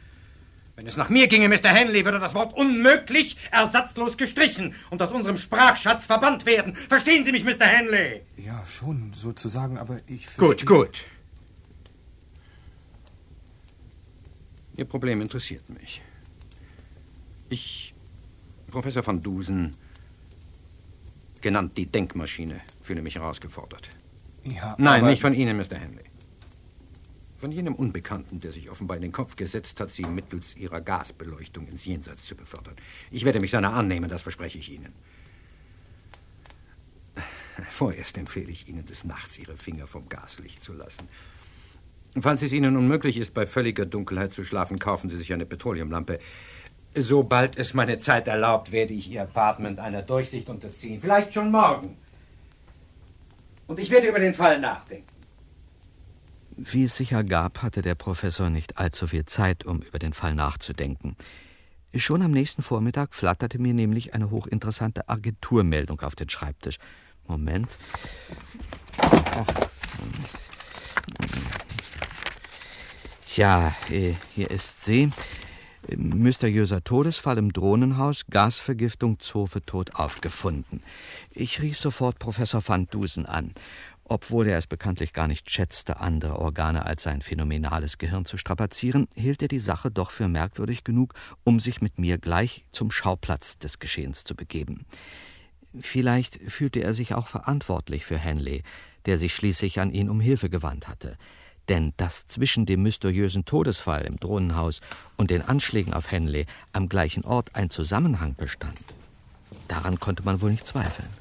Wenn 0.81 0.87
es 0.87 0.97
nach 0.97 1.11
mir 1.11 1.29
ginge, 1.29 1.51
Mr. 1.51 1.69
Henley, 1.69 2.07
würde 2.07 2.19
das 2.19 2.35
Wort 2.35 2.57
unmöglich 2.57 3.37
ersatzlos 3.51 4.17
gestrichen 4.17 4.75
und 4.89 5.03
aus 5.03 5.13
unserem 5.13 5.37
Sprachschatz 5.37 6.07
verbannt 6.07 6.47
werden. 6.47 6.75
Verstehen 6.75 7.23
Sie 7.23 7.33
mich, 7.33 7.45
Mr. 7.45 7.67
Henley? 7.67 8.23
Ja, 8.39 8.65
schon, 8.65 9.13
sozusagen, 9.13 9.77
aber 9.77 9.99
ich 10.07 10.35
Gut, 10.39 10.65
gut. 10.65 11.03
Ihr 14.75 14.87
Problem 14.87 15.21
interessiert 15.21 15.69
mich. 15.69 16.01
Ich, 17.51 17.93
Professor 18.69 19.07
van 19.07 19.21
Dusen, 19.21 19.77
genannt 21.43 21.77
die 21.77 21.85
Denkmaschine, 21.85 22.63
fühle 22.81 23.03
mich 23.03 23.17
herausgefordert. 23.17 23.91
Ja, 24.45 24.77
Nein, 24.79 25.05
nicht 25.05 25.21
von 25.21 25.35
Ihnen, 25.35 25.59
Mr. 25.59 25.77
Henley. 25.77 26.10
Von 27.41 27.53
jenem 27.53 27.75
Unbekannten, 27.75 28.39
der 28.39 28.53
sich 28.53 28.69
offenbar 28.69 28.99
in 28.99 29.03
den 29.03 29.13
Kopf 29.13 29.35
gesetzt 29.35 29.81
hat, 29.81 29.89
sie 29.89 30.03
mittels 30.03 30.55
ihrer 30.57 30.83
Gasbeleuchtung 30.83 31.67
ins 31.69 31.87
Jenseits 31.87 32.27
zu 32.27 32.37
befördern. 32.37 32.77
Ich 33.11 33.25
werde 33.25 33.41
mich 33.41 33.51
seiner 33.51 33.73
annehmen, 33.73 34.11
das 34.11 34.21
verspreche 34.21 34.59
ich 34.59 34.71
Ihnen. 34.71 34.93
Vorerst 37.71 38.19
empfehle 38.19 38.53
ich 38.53 38.69
Ihnen, 38.69 38.85
des 38.85 39.05
Nachts 39.05 39.39
Ihre 39.39 39.57
Finger 39.57 39.87
vom 39.87 40.07
Gaslicht 40.11 40.63
zu 40.63 40.75
lassen. 40.75 41.09
Falls 42.21 42.43
es 42.43 42.53
Ihnen 42.53 42.77
unmöglich 42.77 43.17
ist, 43.17 43.33
bei 43.33 43.47
völliger 43.47 43.87
Dunkelheit 43.87 44.35
zu 44.35 44.45
schlafen, 44.45 44.79
kaufen 44.79 45.09
Sie 45.09 45.17
sich 45.17 45.33
eine 45.33 45.47
Petroleumlampe. 45.47 46.19
Sobald 46.95 47.57
es 47.57 47.73
meine 47.73 47.99
Zeit 48.01 48.29
erlaubt, 48.29 48.71
werde 48.71 48.93
ich 48.93 49.09
Ihr 49.09 49.23
Apartment 49.23 49.79
einer 49.79 50.03
Durchsicht 50.03 50.51
unterziehen. 50.51 51.01
Vielleicht 51.01 51.33
schon 51.33 51.51
morgen. 51.51 51.97
Und 53.67 53.79
ich 53.79 53.91
werde 53.91 54.09
über 54.09 54.19
den 54.19 54.35
Fall 54.35 54.61
nachdenken. 54.61 55.20
Wie 56.63 56.85
es 56.85 56.97
sich 56.97 57.13
ergab, 57.13 57.63
hatte 57.63 57.81
der 57.81 57.95
Professor 57.95 58.51
nicht 58.51 58.77
allzu 58.77 59.07
viel 59.07 59.25
Zeit, 59.25 59.65
um 59.65 59.81
über 59.81 59.99
den 59.99 60.13
Fall 60.13 60.35
nachzudenken. 60.35 61.17
Schon 61.95 62.21
am 62.21 62.33
nächsten 62.33 62.63
Vormittag 62.63 63.15
flatterte 63.15 63.59
mir 63.59 63.73
nämlich 63.73 64.13
eine 64.13 64.31
hochinteressante 64.31 65.09
Agenturmeldung 65.09 66.01
auf 66.03 66.15
den 66.17 66.29
Schreibtisch. 66.29 66.77
Moment. 67.27 67.69
Ja, 73.37 73.75
äh, 73.91 74.13
hier 74.35 74.51
ist 74.51 74.85
sie. 74.85 75.11
Mysteriöser 75.97 76.85
Todesfall 76.85 77.39
im 77.39 77.55
Drohnenhaus, 77.55 78.27
Gasvergiftung, 78.29 79.19
Zofe 79.19 79.63
tot 79.63 79.95
aufgefunden. 79.95 80.83
Ich 81.31 81.63
rief 81.63 81.79
sofort 81.79 82.19
Professor 82.19 82.63
van 82.65 82.87
Dusen 82.87 83.25
an. 83.25 83.55
Obwohl 84.13 84.49
er 84.49 84.59
es 84.59 84.67
bekanntlich 84.67 85.13
gar 85.13 85.29
nicht 85.29 85.49
schätzte, 85.53 86.01
andere 86.01 86.41
Organe 86.41 86.85
als 86.85 87.05
sein 87.05 87.23
phänomenales 87.23 87.97
Gehirn 87.97 88.25
zu 88.25 88.39
strapazieren, 88.39 89.07
hielt 89.15 89.41
er 89.41 89.47
die 89.47 89.61
Sache 89.61 89.93
doch 89.93 90.11
für 90.11 90.27
merkwürdig 90.27 90.83
genug, 90.83 91.15
um 91.45 91.61
sich 91.61 91.81
mit 91.81 92.01
mir 92.01 92.19
gleich 92.19 92.65
zum 92.73 92.91
Schauplatz 92.91 93.61
des 93.61 93.79
Geschehens 93.79 94.25
zu 94.25 94.35
begeben. 94.35 94.85
Vielleicht 95.79 96.41
fühlte 96.51 96.81
er 96.81 96.93
sich 96.93 97.15
auch 97.15 97.29
verantwortlich 97.29 98.05
für 98.05 98.19
Henley, 98.19 98.65
der 99.07 99.17
sich 99.17 99.33
schließlich 99.33 99.79
an 99.79 99.93
ihn 99.93 100.11
um 100.11 100.21
Hilfe 100.21 100.51
gewandt 100.51 100.89
hatte. 100.89 101.17
Denn 101.69 101.93
dass 101.97 102.27
zwischen 102.27 102.67
dem 102.67 102.83
mysteriösen 102.83 103.45
Todesfall 103.45 104.03
im 104.07 104.17
Drohnenhaus 104.17 104.81
und 105.19 105.31
den 105.31 105.43
Anschlägen 105.43 105.95
auf 105.95 106.11
Henley 106.11 106.47
am 106.73 106.89
gleichen 106.89 107.25
Ort 107.25 107.55
ein 107.55 107.71
Zusammenhang 107.71 108.35
bestand, 108.35 108.83
daran 109.69 110.01
konnte 110.01 110.25
man 110.25 110.41
wohl 110.41 110.51
nicht 110.51 110.67
zweifeln. 110.67 111.20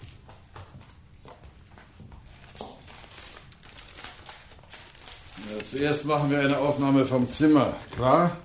Ja, 5.49 5.65
zuerst 5.65 6.05
machen 6.05 6.29
wir 6.29 6.39
eine 6.39 6.57
Aufnahme 6.57 7.05
vom 7.05 7.27
Zimmer, 7.27 7.73
klar? 7.95 8.37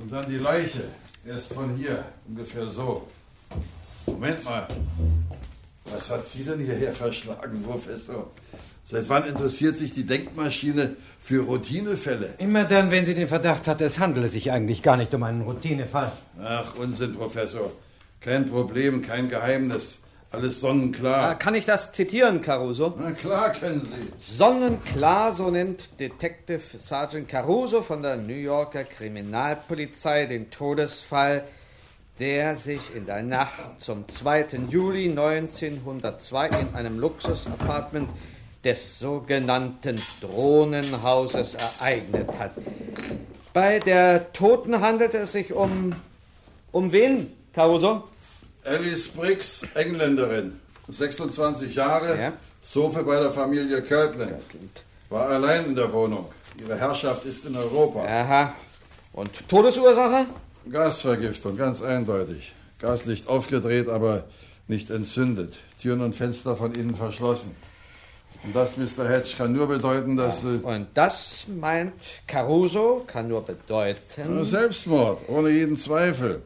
Und 0.00 0.12
dann 0.12 0.28
die 0.28 0.36
Leiche. 0.36 0.84
Erst 1.26 1.52
von 1.54 1.74
hier, 1.76 2.04
ungefähr 2.28 2.66
so. 2.66 3.08
Moment 4.06 4.44
mal. 4.44 4.68
Was 5.86 6.10
hat 6.10 6.24
Sie 6.24 6.44
denn 6.44 6.60
hierher 6.60 6.92
verschlagen, 6.92 7.62
Professor? 7.62 8.30
Seit 8.84 9.08
wann 9.08 9.26
interessiert 9.26 9.78
sich 9.78 9.92
die 9.92 10.04
Denkmaschine 10.04 10.96
für 11.18 11.42
Routinefälle? 11.42 12.34
Immer 12.38 12.64
dann, 12.64 12.90
wenn 12.90 13.06
sie 13.06 13.14
den 13.14 13.28
Verdacht 13.28 13.66
hat, 13.66 13.80
es 13.80 13.98
handele 13.98 14.28
sich 14.28 14.52
eigentlich 14.52 14.82
gar 14.82 14.96
nicht 14.96 15.14
um 15.14 15.22
einen 15.22 15.40
Routinefall. 15.40 16.12
Ach, 16.42 16.74
Unsinn, 16.76 17.14
Professor. 17.14 17.72
Kein 18.20 18.46
Problem, 18.46 19.02
kein 19.02 19.28
Geheimnis. 19.28 19.98
Alles 20.34 20.60
sonnenklar. 20.60 21.30
Ah, 21.30 21.34
kann 21.34 21.54
ich 21.54 21.64
das 21.64 21.92
zitieren, 21.92 22.42
Caruso? 22.42 22.94
Na 22.98 23.12
klar 23.12 23.52
können 23.52 23.82
Sie. 23.82 24.12
Sonnenklar, 24.18 25.32
so 25.32 25.50
nennt 25.50 26.00
Detective 26.00 26.60
Sergeant 26.78 27.28
Caruso 27.28 27.82
von 27.82 28.02
der 28.02 28.16
New 28.16 28.34
Yorker 28.34 28.82
Kriminalpolizei 28.84 30.26
den 30.26 30.50
Todesfall, 30.50 31.44
der 32.18 32.56
sich 32.56 32.80
in 32.96 33.06
der 33.06 33.22
Nacht 33.22 33.80
zum 33.80 34.08
2. 34.08 34.46
Juli 34.68 35.08
1902 35.08 36.48
in 36.48 36.74
einem 36.74 36.98
Luxusapartment 36.98 38.10
des 38.64 38.98
sogenannten 38.98 40.02
Drohnenhauses 40.20 41.54
ereignet 41.54 42.28
hat. 42.38 42.52
Bei 43.52 43.78
der 43.78 44.32
Toten 44.32 44.80
handelte 44.80 45.18
es 45.18 45.32
sich 45.32 45.52
um. 45.52 45.94
Um 46.72 46.90
wen, 46.90 47.32
Caruso? 47.52 48.02
Alice 48.64 49.08
Briggs, 49.08 49.62
Engländerin, 49.74 50.58
26 50.88 51.74
Jahre, 51.74 52.18
Ja. 52.18 52.32
Zofe 52.60 53.02
bei 53.02 53.18
der 53.20 53.30
Familie 53.30 53.82
Kirtland. 53.82 54.42
War 55.10 55.28
allein 55.28 55.66
in 55.66 55.74
der 55.74 55.92
Wohnung. 55.92 56.26
Ihre 56.58 56.76
Herrschaft 56.78 57.24
ist 57.26 57.44
in 57.44 57.56
Europa. 57.56 58.04
Aha. 58.06 58.54
Und 59.12 59.48
Todesursache? 59.48 60.26
Gasvergiftung, 60.70 61.56
ganz 61.56 61.82
eindeutig. 61.82 62.52
Gaslicht 62.78 63.28
aufgedreht, 63.28 63.88
aber 63.88 64.24
nicht 64.66 64.88
entzündet. 64.90 65.58
Türen 65.80 66.00
und 66.00 66.14
Fenster 66.14 66.56
von 66.56 66.74
innen 66.74 66.94
verschlossen. 66.94 67.54
Und 68.44 68.56
das, 68.56 68.76
Mr. 68.76 69.08
Hedge, 69.08 69.34
kann 69.36 69.52
nur 69.52 69.66
bedeuten, 69.68 70.16
dass... 70.16 70.42
Äh, 70.44 70.58
Und 70.62 70.86
das 70.94 71.46
meint 71.48 71.92
Caruso, 72.26 73.04
kann 73.06 73.28
nur 73.28 73.42
bedeuten. 73.44 74.44
Selbstmord, 74.44 75.28
ohne 75.28 75.50
jeden 75.50 75.76
Zweifel. 75.76 76.42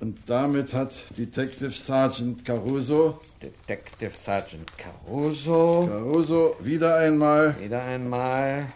Und 0.00 0.30
damit 0.30 0.74
hat 0.74 0.94
Detective 1.16 1.70
Sergeant 1.72 2.44
Caruso, 2.44 3.20
Detective 3.42 4.12
Sergeant 4.12 4.70
Caruso. 4.78 5.88
Caruso 5.90 6.56
wieder 6.60 6.96
einmal 6.98 7.58
Wieder 7.60 7.82
einmal. 7.82 8.72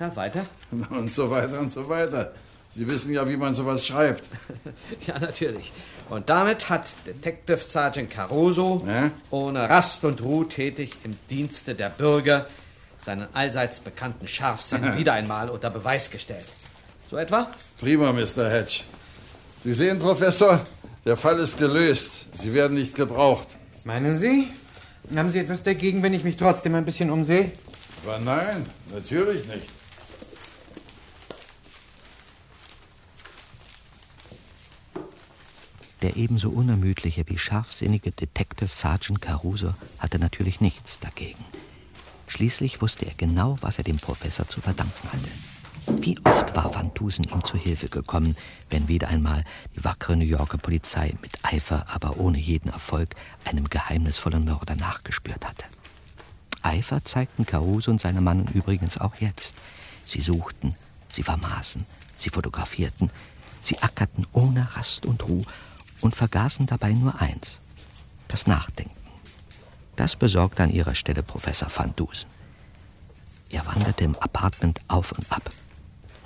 Ja, 0.00 0.14
weiter? 0.16 0.44
und 0.90 1.12
so 1.12 1.30
weiter 1.30 1.60
und 1.60 1.70
so 1.70 1.88
weiter. 1.88 2.32
Sie 2.70 2.86
wissen 2.86 3.12
ja, 3.12 3.26
wie 3.28 3.36
man 3.36 3.54
sowas 3.54 3.86
schreibt. 3.86 4.24
Ja, 5.06 5.18
natürlich. 5.18 5.72
Und 6.10 6.28
damit 6.28 6.68
hat 6.68 6.88
Detective 7.06 7.58
Sergeant 7.58 8.10
Caruso, 8.10 8.82
Ja? 8.86 9.10
ohne 9.30 9.68
Rast 9.68 10.04
und 10.04 10.20
Ruhe 10.22 10.48
tätig 10.48 10.90
im 11.04 11.16
Dienste 11.30 11.74
der 11.74 11.88
Bürger, 11.90 12.46
seinen 12.98 13.28
allseits 13.32 13.78
bekannten 13.80 14.26
Scharfsinn 14.26 14.96
wieder 14.96 15.12
einmal 15.12 15.50
unter 15.50 15.70
Beweis 15.70 16.10
gestellt. 16.10 16.46
So 17.08 17.16
etwa? 17.16 17.48
Prima, 17.80 18.12
Mr. 18.12 18.50
Hedge. 18.50 18.80
Sie 19.64 19.74
sehen, 19.74 19.98
Professor, 19.98 20.60
der 21.04 21.16
Fall 21.16 21.38
ist 21.38 21.58
gelöst. 21.58 22.26
Sie 22.34 22.54
werden 22.54 22.76
nicht 22.76 22.94
gebraucht. 22.94 23.48
Meinen 23.84 24.16
Sie? 24.16 24.48
Haben 25.16 25.32
Sie 25.32 25.38
etwas 25.38 25.62
dagegen, 25.62 26.02
wenn 26.02 26.14
ich 26.14 26.24
mich 26.24 26.36
trotzdem 26.36 26.74
ein 26.74 26.84
bisschen 26.84 27.10
umsehe? 27.10 27.52
Aber 28.04 28.18
nein, 28.18 28.66
natürlich 28.92 29.46
nicht. 29.46 29.66
Der 36.02 36.16
ebenso 36.16 36.50
unermüdliche 36.50 37.24
wie 37.26 37.38
scharfsinnige 37.38 38.12
Detective 38.12 38.70
Sergeant 38.70 39.20
Caruso 39.20 39.74
hatte 39.98 40.20
natürlich 40.20 40.60
nichts 40.60 41.00
dagegen. 41.00 41.44
Schließlich 42.28 42.80
wusste 42.80 43.06
er 43.06 43.14
genau, 43.16 43.58
was 43.62 43.78
er 43.78 43.84
dem 43.84 43.96
Professor 43.96 44.48
zu 44.48 44.60
verdanken 44.60 45.08
hatte. 45.12 45.28
Wie 45.90 46.18
oft 46.24 46.54
war 46.54 46.74
Van 46.74 46.92
Dusen 46.94 47.24
ihm 47.24 47.44
zu 47.44 47.56
Hilfe 47.56 47.88
gekommen, 47.88 48.36
wenn 48.70 48.88
wieder 48.88 49.08
einmal 49.08 49.44
die 49.74 49.84
wackere 49.84 50.16
New 50.16 50.24
Yorker 50.24 50.58
Polizei 50.58 51.14
mit 51.22 51.44
Eifer, 51.44 51.86
aber 51.88 52.18
ohne 52.18 52.38
jeden 52.38 52.70
Erfolg, 52.70 53.14
einem 53.44 53.68
geheimnisvollen 53.68 54.44
Mörder 54.44 54.76
nachgespürt 54.76 55.46
hatte. 55.46 55.64
Eifer 56.62 57.04
zeigten 57.04 57.46
Caruso 57.46 57.90
und 57.90 58.00
seine 58.00 58.20
Mannen 58.20 58.48
übrigens 58.52 58.98
auch 58.98 59.16
jetzt. 59.16 59.54
Sie 60.04 60.20
suchten, 60.20 60.74
sie 61.08 61.22
vermaßen, 61.22 61.86
sie 62.16 62.30
fotografierten, 62.30 63.10
sie 63.60 63.78
ackerten 63.78 64.26
ohne 64.32 64.68
Rast 64.76 65.06
und 65.06 65.26
Ruhe 65.26 65.44
und 66.00 66.14
vergaßen 66.14 66.66
dabei 66.66 66.92
nur 66.92 67.20
eins, 67.20 67.60
das 68.28 68.46
Nachdenken. 68.46 68.94
Das 69.96 70.16
besorgte 70.16 70.62
an 70.62 70.70
ihrer 70.70 70.94
Stelle 70.94 71.22
Professor 71.22 71.68
Van 71.74 71.94
Dusen. 71.96 72.28
Er 73.50 73.66
wanderte 73.66 74.04
im 74.04 74.14
Apartment 74.16 74.80
auf 74.88 75.12
und 75.12 75.30
ab, 75.32 75.50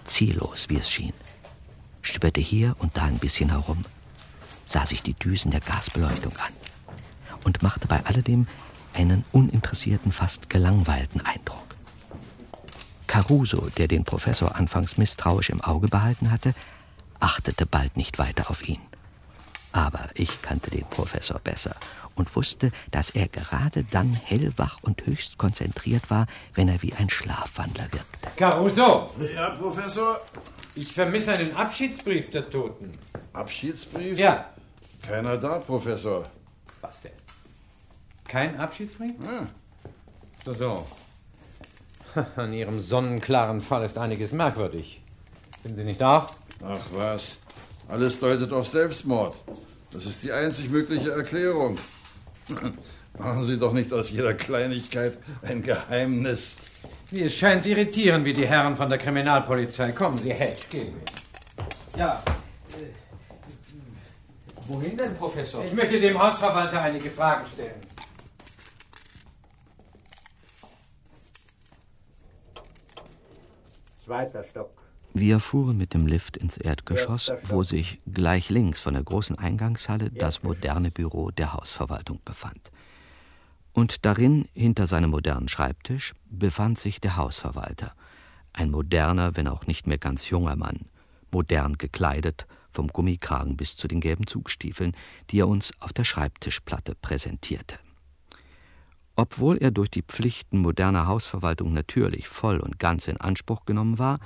ziellos, 0.04 0.68
wie 0.68 0.78
es 0.78 0.90
schien, 0.90 1.12
stöberte 2.02 2.40
hier 2.40 2.76
und 2.78 2.96
da 2.96 3.04
ein 3.04 3.18
bisschen 3.18 3.50
herum, 3.50 3.84
sah 4.66 4.86
sich 4.86 5.02
die 5.02 5.14
Düsen 5.14 5.50
der 5.50 5.60
Gasbeleuchtung 5.60 6.36
an 6.36 6.52
und 7.44 7.62
machte 7.62 7.88
bei 7.88 8.04
alledem 8.04 8.46
einen 8.94 9.24
uninteressierten, 9.32 10.12
fast 10.12 10.50
gelangweilten 10.50 11.20
Eindruck. 11.20 11.76
Caruso, 13.06 13.68
der 13.76 13.88
den 13.88 14.04
Professor 14.04 14.56
anfangs 14.56 14.96
misstrauisch 14.96 15.50
im 15.50 15.60
Auge 15.60 15.88
behalten 15.88 16.30
hatte, 16.30 16.54
achtete 17.20 17.66
bald 17.66 17.96
nicht 17.96 18.18
weiter 18.18 18.50
auf 18.50 18.66
ihn. 18.66 18.80
Aber 19.72 20.10
ich 20.14 20.42
kannte 20.42 20.70
den 20.70 20.84
Professor 20.84 21.38
besser 21.38 21.76
und 22.14 22.34
wusste, 22.36 22.70
dass 22.90 23.10
er 23.10 23.28
gerade 23.28 23.84
dann 23.84 24.12
hellwach 24.12 24.78
und 24.82 25.04
höchst 25.06 25.38
konzentriert 25.38 26.10
war, 26.10 26.26
wenn 26.54 26.68
er 26.68 26.82
wie 26.82 26.92
ein 26.94 27.10
Schlafwandler 27.10 27.84
wirkte. 27.92 28.28
Caruso, 28.36 29.06
Ja, 29.34 29.50
Professor? 29.50 30.20
ich 30.74 30.92
vermisse 30.92 31.32
einen 31.32 31.54
Abschiedsbrief 31.56 32.30
der 32.30 32.48
Toten. 32.50 32.90
Abschiedsbrief? 33.32 34.18
Ja. 34.18 34.46
Keiner 35.02 35.36
da, 35.36 35.58
Professor. 35.58 36.24
Was 36.80 37.00
denn? 37.00 37.12
Kein 38.28 38.58
Abschiedsbrief? 38.58 39.12
Ah, 39.26 39.46
So, 40.44 40.54
so. 40.54 40.86
An 42.36 42.52
Ihrem 42.52 42.80
sonnenklaren 42.80 43.60
Fall 43.60 43.84
ist 43.84 43.96
einiges 43.98 44.32
merkwürdig. 44.32 45.00
Sind 45.62 45.76
Sie 45.76 45.84
nicht 45.84 46.02
auch? 46.02 46.30
Ach 46.64 46.80
was. 46.92 47.38
Alles 47.88 48.20
deutet 48.20 48.52
auf 48.52 48.66
Selbstmord. 48.68 49.34
Das 49.92 50.06
ist 50.06 50.22
die 50.22 50.32
einzig 50.32 50.70
mögliche 50.70 51.10
Erklärung. 51.10 51.78
Machen 53.18 53.44
Sie 53.44 53.58
doch 53.58 53.72
nicht 53.72 53.92
aus 53.92 54.10
jeder 54.10 54.34
Kleinigkeit 54.34 55.18
ein 55.42 55.62
Geheimnis. 55.62 56.56
Es 57.14 57.34
scheint 57.34 57.66
irritieren 57.66 58.24
wie 58.24 58.32
die 58.32 58.46
Herren 58.46 58.74
von 58.74 58.88
der 58.88 58.98
Kriminalpolizei. 58.98 59.92
Kommen 59.92 60.18
Sie, 60.18 60.32
Hedge, 60.32 60.62
gehen 60.70 60.94
wir. 60.94 62.00
Ja. 62.00 62.22
Äh, 62.78 62.84
wohin 64.66 64.96
denn, 64.96 65.14
Professor? 65.14 65.62
Ich 65.64 65.74
möchte 65.74 66.00
dem 66.00 66.18
Hausverwalter 66.18 66.80
einige 66.80 67.10
Fragen 67.10 67.44
stellen. 67.52 67.74
Zweiter 74.04 74.42
Stock. 74.42 74.81
Wir 75.14 75.40
fuhren 75.40 75.76
mit 75.76 75.92
dem 75.92 76.06
Lift 76.06 76.38
ins 76.38 76.56
Erdgeschoss, 76.56 77.32
wo 77.44 77.62
sich 77.62 78.00
gleich 78.10 78.48
links 78.48 78.80
von 78.80 78.94
der 78.94 79.02
großen 79.02 79.38
Eingangshalle 79.38 80.10
das 80.10 80.42
moderne 80.42 80.90
Büro 80.90 81.30
der 81.30 81.52
Hausverwaltung 81.52 82.20
befand. 82.24 82.70
Und 83.74 84.06
darin, 84.06 84.48
hinter 84.54 84.86
seinem 84.86 85.10
modernen 85.10 85.48
Schreibtisch, 85.48 86.14
befand 86.30 86.78
sich 86.78 86.98
der 86.98 87.16
Hausverwalter, 87.16 87.94
ein 88.54 88.70
moderner, 88.70 89.36
wenn 89.36 89.48
auch 89.48 89.66
nicht 89.66 89.86
mehr 89.86 89.98
ganz 89.98 90.30
junger 90.30 90.56
Mann, 90.56 90.86
modern 91.30 91.76
gekleidet, 91.76 92.46
vom 92.70 92.88
Gummikragen 92.88 93.58
bis 93.58 93.76
zu 93.76 93.88
den 93.88 94.00
gelben 94.00 94.26
Zugstiefeln, 94.26 94.96
die 95.30 95.40
er 95.40 95.48
uns 95.48 95.72
auf 95.78 95.92
der 95.92 96.04
Schreibtischplatte 96.04 96.94
präsentierte. 96.94 97.78
Obwohl 99.14 99.58
er 99.58 99.72
durch 99.72 99.90
die 99.90 100.02
Pflichten 100.02 100.58
moderner 100.58 101.06
Hausverwaltung 101.06 101.74
natürlich 101.74 102.28
voll 102.28 102.60
und 102.60 102.78
ganz 102.78 103.08
in 103.08 103.18
Anspruch 103.18 103.66
genommen 103.66 103.98
war, 103.98 104.18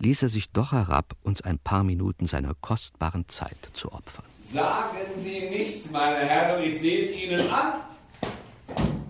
ließ 0.00 0.22
er 0.22 0.28
sich 0.28 0.50
doch 0.50 0.72
herab, 0.72 1.14
uns 1.22 1.42
ein 1.42 1.58
paar 1.58 1.84
Minuten 1.84 2.26
seiner 2.26 2.54
kostbaren 2.60 3.28
Zeit 3.28 3.70
zu 3.72 3.92
opfern. 3.92 4.24
Sagen 4.52 4.98
Sie 5.18 5.50
nichts, 5.50 5.90
meine 5.90 6.24
Herren, 6.24 6.62
ich 6.62 6.78
sehe 6.78 6.98
es 6.98 7.14
Ihnen 7.14 7.50
an. 7.50 7.74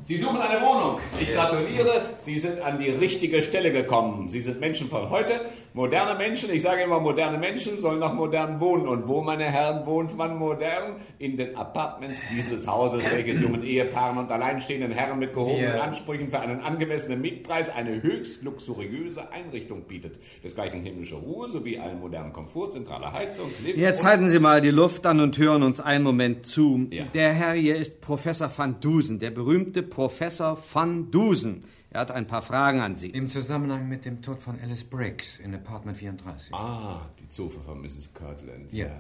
Sie 0.09 0.17
suchen 0.17 0.38
eine 0.41 0.59
Wohnung. 0.62 0.99
Ich 1.21 1.31
gratuliere, 1.35 2.00
Sie 2.23 2.38
sind 2.38 2.62
an 2.62 2.79
die 2.79 2.88
richtige 2.88 3.43
Stelle 3.43 3.71
gekommen. 3.71 4.31
Sie 4.31 4.41
sind 4.41 4.59
Menschen 4.59 4.88
von 4.88 5.11
heute, 5.11 5.35
moderne 5.75 6.17
Menschen. 6.17 6.50
Ich 6.50 6.62
sage 6.62 6.81
immer, 6.81 6.99
moderne 6.99 7.37
Menschen 7.37 7.77
sollen 7.77 7.99
noch 7.99 8.15
modern 8.15 8.59
wohnen. 8.59 8.88
Und 8.88 9.07
wo, 9.07 9.21
meine 9.21 9.45
Herren, 9.45 9.85
wohnt 9.85 10.17
man 10.17 10.38
modern? 10.38 10.95
In 11.19 11.37
den 11.37 11.55
Apartments 11.55 12.21
dieses 12.35 12.67
Hauses, 12.67 13.05
welches 13.12 13.43
jungen 13.43 13.62
Ehepaaren 13.62 14.17
und 14.17 14.31
alleinstehenden 14.33 14.93
Herren 14.93 15.19
mit 15.19 15.35
gehobenen 15.35 15.75
Wir- 15.75 15.83
Ansprüchen 15.83 16.31
für 16.31 16.41
einen 16.41 16.62
angemessenen 16.62 17.21
Mietpreis 17.21 17.69
eine 17.69 18.03
höchst 18.03 18.43
luxuriöse 18.43 19.31
Einrichtung 19.31 19.83
bietet. 19.83 20.19
Desgleichen 20.43 20.81
himmlische 20.81 21.17
Ruhe 21.17 21.50
sowie 21.50 21.79
allen 21.81 22.00
modernen 22.00 22.33
Komfort, 22.33 22.71
zentrale 22.73 23.12
Heizung, 23.12 23.50
Lift 23.62 23.77
Jetzt 23.77 24.07
halten 24.07 24.31
Sie 24.31 24.38
mal 24.38 24.62
die 24.62 24.71
Luft 24.71 25.05
an 25.05 25.21
und 25.21 25.37
hören 25.37 25.62
uns 25.62 25.81
einen 25.81 26.03
Moment 26.05 26.47
zu. 26.47 26.87
Ja. 26.91 27.05
Der 27.12 27.35
Herr 27.35 27.53
hier 27.53 27.77
ist 27.77 28.00
Professor 28.00 28.50
van 28.57 28.81
Dusen, 28.81 29.19
der 29.19 29.33
berühmte 29.33 29.83
Professor 29.99 30.57
van 30.57 31.11
Dusen. 31.11 31.64
Er 31.90 32.02
hat 32.02 32.12
ein 32.12 32.28
paar 32.28 32.40
Fragen 32.40 32.78
an 32.78 32.95
Sie. 32.95 33.11
Im 33.11 33.28
Zusammenhang 33.28 33.88
mit 33.88 34.05
dem 34.05 34.23
Tod 34.23 34.40
von 34.40 34.57
Alice 34.62 34.85
Briggs 34.85 35.40
in 35.40 35.52
Apartment 35.52 35.99
34. 35.99 36.55
Ah, 36.55 37.00
die 37.19 37.28
Zofe 37.28 37.59
von 37.59 37.81
Mrs. 37.83 38.11
Kirtland. 38.14 38.73
Ja. 38.73 38.90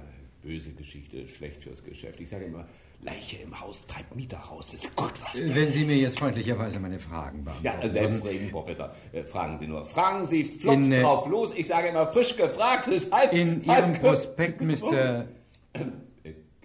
Böse 0.42 0.72
Geschichte, 0.72 1.24
schlecht 1.28 1.62
fürs 1.62 1.84
Geschäft. 1.84 2.18
Ich 2.18 2.28
sage 2.28 2.46
immer, 2.46 2.66
Leiche 3.00 3.36
im 3.36 3.60
Haus 3.60 3.86
treibt 3.86 4.16
Mieter 4.16 4.38
raus. 4.38 4.70
Das 4.72 4.86
ist 4.86 4.96
gut 4.96 5.12
was. 5.22 5.40
Wenn 5.40 5.70
Sie 5.70 5.84
mir 5.84 5.98
jetzt 5.98 6.18
freundlicherweise 6.18 6.80
meine 6.80 6.98
Fragen 6.98 7.44
beantworten. 7.44 7.86
Ja, 7.86 7.92
selbstredend, 7.92 8.50
Professor. 8.50 8.92
Äh, 9.12 9.22
fragen 9.22 9.56
Sie 9.56 9.68
nur. 9.68 9.84
Fragen 9.84 10.26
Sie 10.26 10.42
flott 10.42 10.74
In, 10.74 10.90
äh, 10.90 11.02
drauf 11.02 11.28
los. 11.28 11.52
Ich 11.54 11.68
sage 11.68 11.90
immer, 11.90 12.08
frisch 12.08 12.34
gefragt 12.34 12.88
ist 12.88 13.12
halb. 13.12 13.32
In 13.32 13.64
halb 13.68 13.86
Ihrem 13.86 14.00
Prospekt, 14.00 14.60
Mr. 14.62 15.26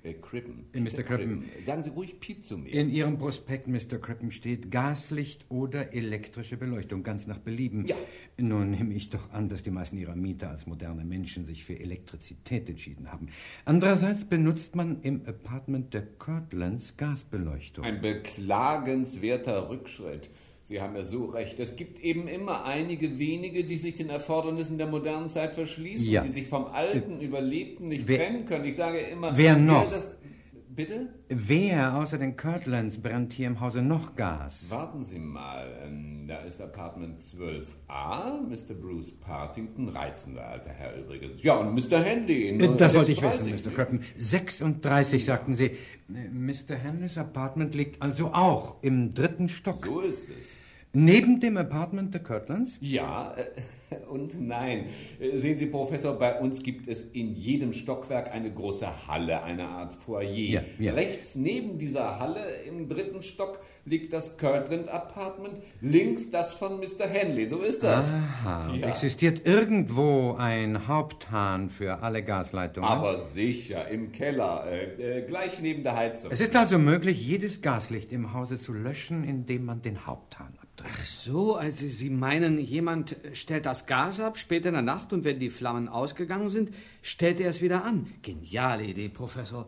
Äh, 0.03 0.10
äh, 0.10 0.13
Crippen. 0.13 0.66
In 0.74 0.83
Mr. 0.83 1.03
Crippen. 1.03 1.46
Sagen 1.66 1.83
Sie 1.83 1.89
ruhig 1.89 2.20
Piet 2.20 2.44
zu 2.44 2.57
mir. 2.57 2.74
In 2.74 2.89
Ihrem 2.89 3.18
Prospekt, 3.18 3.68
Mr. 3.68 4.00
Crippen, 4.00 4.31
steht 4.31 4.72
Gaslicht 4.72 5.46
oder 5.50 5.94
elektrische 5.94 6.57
Beleuchtung, 6.57 7.03
ganz 7.03 7.27
nach 7.27 7.39
Belieben. 7.39 7.85
Ja. 7.87 7.96
Nun 8.37 8.72
nehme 8.72 8.94
ich 8.94 9.09
doch 9.09 9.31
an, 9.31 9.50
dass 9.50 9.63
die 9.63 9.72
meisten 9.72 9.98
Ihrer 9.98 10.16
Mieter 10.16 10.50
als 10.50 10.68
moderne 10.68 11.05
Menschen 11.05 11.46
sich 11.46 11.63
für 11.63 11.79
Elektrizität 11.79 12.70
entschieden 12.70 13.11
haben. 13.11 13.27
Andererseits 13.66 14.25
benutzt 14.25 14.75
man 14.75 15.01
im 15.01 15.25
Apartment 15.25 15.94
der 15.94 16.03
Kirtlands 16.03 16.98
Gasbeleuchtung. 16.98 17.85
Ein 17.85 18.01
beklagenswerter 18.01 19.70
Rückschritt. 19.70 20.29
Sie 20.74 20.81
haben 20.81 20.96
ja 20.96 21.03
so 21.03 21.25
recht. 21.25 21.59
Es 21.59 21.75
gibt 21.75 22.00
eben 22.00 22.27
immer 22.27 22.66
einige 22.66 23.20
wenige, 23.20 23.64
die 23.64 23.77
sich 23.77 23.94
den 23.94 24.09
Erfordernissen 24.09 24.79
der 24.79 24.88
modernen 24.88 25.29
Zeit 25.29 25.53
verschließen, 25.53 26.12
Ja. 26.12 26.24
die 26.24 26.29
sich 26.29 26.48
vom 26.48 26.66
alten 26.66 27.22
Überlebten 27.22 27.90
nicht 27.90 28.07
Wer- 28.07 28.18
trennen 28.18 28.46
können. 28.48 28.66
Ich 28.66 28.75
sage 28.75 28.98
immer. 28.98 29.38
Wer 29.38 29.55
noch? 29.55 29.88
das- 29.92 30.09
bitte? 30.75 31.09
Wer 31.29 31.94
außer 31.96 32.18
den 32.18 32.36
Kirtlands 32.36 32.98
brennt 33.00 33.33
hier 33.33 33.46
im 33.46 33.59
Hause 33.59 33.83
noch 33.83 34.16
Gas? 34.16 34.72
Warten 34.72 35.03
Sie 35.03 35.20
mal. 35.20 35.68
Ähm, 35.86 36.25
da 36.27 36.38
ist 36.40 36.59
Apartment 36.59 37.22
12a, 37.22 38.40
Mr. 38.42 38.74
Bruce 38.74 39.12
Partington, 39.12 39.90
reizender 39.90 40.44
alter 40.48 40.72
Herr 40.72 40.96
übrigens. 40.98 41.44
Ja, 41.44 41.57
und 41.57 41.75
Mr. 41.75 42.03
Hanley. 42.03 42.48
in 42.50 42.59
Äh, 42.59 42.75
Das 42.77 42.96
wollte 42.96 43.12
ich 43.12 43.22
wissen, 43.22 43.44
36. 43.44 43.64
Mr. 43.68 43.72
Crippen. 43.75 44.00
36, 44.18 45.24
sagten 45.24 45.53
Sie. 45.53 45.66
Äh, 45.68 45.77
Mr. 46.33 46.74
Henleys 46.75 47.20
Apartment 47.20 47.75
liegt 47.75 48.01
also 48.01 48.33
auch 48.33 48.81
im 48.81 49.14
dritten 49.14 49.50
Stock. 49.50 49.86
So 49.86 50.00
ist 50.01 50.24
es. 50.40 50.57
Neben 50.94 51.40
dem 51.40 51.58
Apartment 51.58 52.14
der 52.14 52.22
Kirtlands? 52.22 52.77
Ja 52.79 53.34
äh, 53.36 53.46
und 54.10 54.40
nein. 54.40 54.86
Äh, 55.20 55.38
Sehen 55.38 55.58
Sie, 55.58 55.66
Professor, 55.66 56.18
bei 56.18 56.40
uns 56.40 56.62
gibt 56.62 56.88
es 56.88 57.03
in 57.03 57.36
jedem 57.36 57.74
Stockwerk 57.74 58.32
eine 58.32 58.51
große 58.51 59.08
Halle, 59.08 59.42
eine 59.44 59.68
Art 59.68 59.94
Foyer. 59.94 60.29
Ja, 60.32 60.62
ja. 60.79 60.94
Rechts 60.94 61.36
neben 61.36 61.77
dieser 61.79 62.20
Halle 62.20 62.42
im 62.68 62.88
dritten 62.90 63.24
Stock 63.24 63.60
liegt 63.86 64.14
das 64.14 64.38
Kirtland 64.38 64.88
Apartment, 64.90 65.56
links 65.82 66.29
das 66.29 66.53
von 66.53 66.77
Mr. 66.79 67.08
Henley. 67.08 67.46
So 67.48 67.62
ist 67.62 67.84
das. 67.84 68.12
Aha. 68.12 68.70
Und 68.72 68.79
Ja. 68.82 68.88
existiert 68.90 69.46
irgendwo 69.46 70.36
ein 70.38 70.88
Haupthahn 70.88 71.70
für 71.70 72.01
alle 72.03 72.24
Gasleitungen? 72.24 72.88
Aber 72.88 73.20
sicher, 73.20 73.88
im 73.90 74.12
Keller, 74.12 74.66
äh, 74.72 75.20
äh, 75.20 75.27
gleich 75.27 75.60
neben 75.60 75.84
der 75.84 75.96
Heizung. 75.96 76.32
es 76.32 76.40
ist 76.40 76.56
also 76.56 76.77
möglich, 76.77 77.25
jedes 77.27 77.62
Gaslicht 77.62 78.12
im 78.12 78.34
Hause 78.34 78.58
zu 78.60 78.74
löschen, 78.74 79.24
indem 79.24 79.66
man 79.66 79.82
den 79.82 80.06
Haupthahn 80.06 80.53
abdreht. 80.83 81.05
So, 81.05 81.55
also 81.55 81.87
Sie 81.87 82.09
meinen, 82.09 82.59
jemand 82.59 83.15
stellt 83.33 83.65
das 83.65 83.85
Gas 83.85 84.19
ab, 84.19 84.37
spät 84.37 84.65
in 84.65 84.74
der 84.74 84.81
Nacht, 84.81 85.13
und 85.13 85.24
wenn 85.24 85.39
die 85.39 85.50
Flammen 85.50 85.87
ausgegangen 85.87 86.50
sind, 86.50 86.74
stellt 87.01 87.39
er 87.39 87.50
es 87.50 87.61
wieder 87.61 87.83
an. 87.83 88.13
Geniale 88.22 88.83
Idee, 88.83 89.09
Professor. 89.09 89.67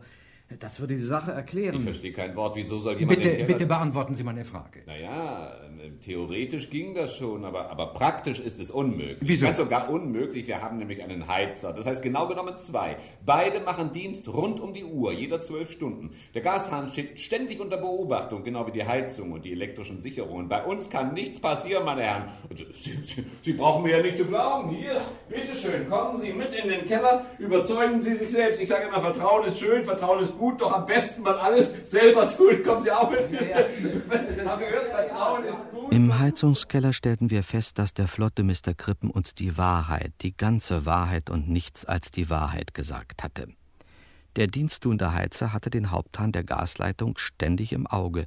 Das 0.60 0.78
würde 0.78 0.94
die 0.94 1.02
Sache 1.02 1.32
Ich 1.32 1.36
erklären. 1.36 1.80
verstehe 1.80 2.12
kein 2.12 2.36
Wort. 2.36 2.54
Wieso 2.54 2.78
soll 2.78 2.96
jemand 3.00 3.20
Bitte, 3.20 3.42
bitte 3.44 3.66
beantworten 3.66 4.14
Sie 4.14 4.22
meine 4.22 4.44
Frage. 4.44 4.82
Naja, 4.86 5.52
äh, 5.82 5.90
theoretisch 6.00 6.70
ging 6.70 6.94
das 6.94 7.16
schon, 7.16 7.44
aber, 7.44 7.68
aber 7.68 7.88
praktisch 7.88 8.38
ist 8.38 8.60
es 8.60 8.70
unmöglich. 8.70 9.18
Wieso? 9.20 9.46
Ganz 9.46 9.58
sogar 9.58 9.90
unmöglich. 9.90 10.46
Wir 10.46 10.62
haben 10.62 10.76
nämlich 10.78 11.02
einen 11.02 11.26
Heizer. 11.26 11.72
Das 11.72 11.84
heißt 11.84 12.00
genau 12.00 12.28
genommen 12.28 12.58
zwei. 12.58 12.96
Beide 13.24 13.58
machen 13.58 13.92
Dienst 13.92 14.32
rund 14.32 14.60
um 14.60 14.72
die 14.72 14.84
Uhr, 14.84 15.12
jeder 15.12 15.40
zwölf 15.40 15.68
Stunden. 15.68 16.12
Der 16.32 16.42
Gashahn 16.42 16.90
steht 16.90 17.18
ständig 17.18 17.60
unter 17.60 17.78
Beobachtung, 17.78 18.44
genau 18.44 18.68
wie 18.68 18.72
die 18.72 18.84
Heizung 18.86 19.32
und 19.32 19.44
die 19.44 19.50
elektrischen 19.50 19.98
Sicherungen. 19.98 20.48
Bei 20.48 20.62
uns 20.64 20.88
kann 20.88 21.12
nichts 21.12 21.40
passieren, 21.40 21.84
meine 21.84 22.02
Herren. 22.02 22.28
Und 22.48 22.56
Sie, 22.58 22.92
Sie, 23.02 23.24
Sie 23.42 23.52
brauchen 23.54 23.82
mir 23.82 23.96
ja 23.96 24.02
nicht 24.02 24.16
zu 24.16 24.24
glauben. 24.24 24.70
Hier, 24.70 25.00
bitteschön, 25.28 25.90
kommen 25.90 26.18
Sie 26.18 26.32
mit 26.32 26.54
in 26.54 26.68
den 26.68 26.84
Keller, 26.84 27.26
überzeugen 27.40 28.00
Sie 28.00 28.14
sich 28.14 28.30
selbst. 28.30 28.60
Ich 28.60 28.68
sage 28.68 28.86
immer, 28.86 29.00
Vertrauen 29.00 29.44
ist 29.44 29.58
schön, 29.58 29.82
Vertrauen 29.82 30.22
ist 30.22 30.35
gut, 30.36 30.60
doch 30.60 30.72
am 30.72 30.86
besten 30.86 31.22
man 31.22 31.36
alles 31.36 31.72
selber 31.84 32.28
tut. 32.28 32.64
Kommen 32.64 32.82
Sie 32.82 32.90
auch 32.90 33.10
mit 33.10 33.30
mir. 33.30 33.40
Haben 33.40 33.68
Sie 34.34 34.66
gehört? 34.66 34.86
Vertrauen 34.90 35.44
ist 35.44 35.70
gut. 35.70 35.92
Im 35.92 36.18
Heizungskeller 36.18 36.92
stellten 36.92 37.30
wir 37.30 37.42
fest, 37.42 37.78
dass 37.78 37.94
der 37.94 38.08
flotte 38.08 38.42
Mr. 38.42 38.74
Krippen 38.76 39.10
uns 39.10 39.34
die 39.34 39.56
Wahrheit, 39.56 40.12
die 40.22 40.36
ganze 40.36 40.86
Wahrheit 40.86 41.30
und 41.30 41.48
nichts 41.48 41.84
als 41.84 42.10
die 42.10 42.30
Wahrheit 42.30 42.74
gesagt 42.74 43.22
hatte. 43.22 43.48
Der 44.36 44.46
diensttuende 44.46 45.14
Heizer 45.14 45.52
hatte 45.52 45.70
den 45.70 45.90
Haupthahn 45.90 46.32
der 46.32 46.44
Gasleitung 46.44 47.16
ständig 47.16 47.72
im 47.72 47.86
Auge, 47.86 48.26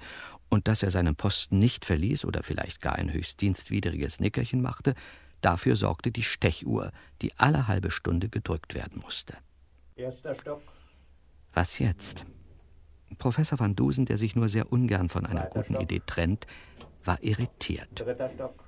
und 0.50 0.68
dass 0.68 0.84
er 0.84 0.90
seinen 0.90 1.16
Posten 1.16 1.60
nicht 1.60 1.86
verließ 1.86 2.26
oder 2.26 2.44
vielleicht 2.44 2.82
gar 2.82 2.96
ein 2.96 3.14
höchst 3.14 3.40
dienstwidriges 3.42 4.20
Nickerchen 4.20 4.62
machte, 4.62 4.96
dafür 5.42 5.76
sorgte 5.76 6.12
die 6.12 6.24
Stechuhr, 6.24 6.92
die 7.22 7.38
alle 7.38 7.68
halbe 7.68 7.92
Stunde 7.92 8.30
gedrückt 8.30 8.74
werden 8.74 9.02
musste. 9.04 9.36
Erster 9.96 10.36
Stock. 10.36 10.62
Was 11.54 11.80
jetzt? 11.80 12.26
Professor 13.18 13.60
van 13.60 13.76
Dusen, 13.76 14.06
der 14.06 14.18
sich 14.18 14.36
nur 14.36 14.50
sehr 14.50 14.72
ungern 14.72 15.10
von 15.10 15.26
einer 15.26 15.46
guten. 15.46 15.76
Idee 15.76 16.02
trennt, 16.06 16.48
war 17.04 17.22
irritiert. 17.24 18.06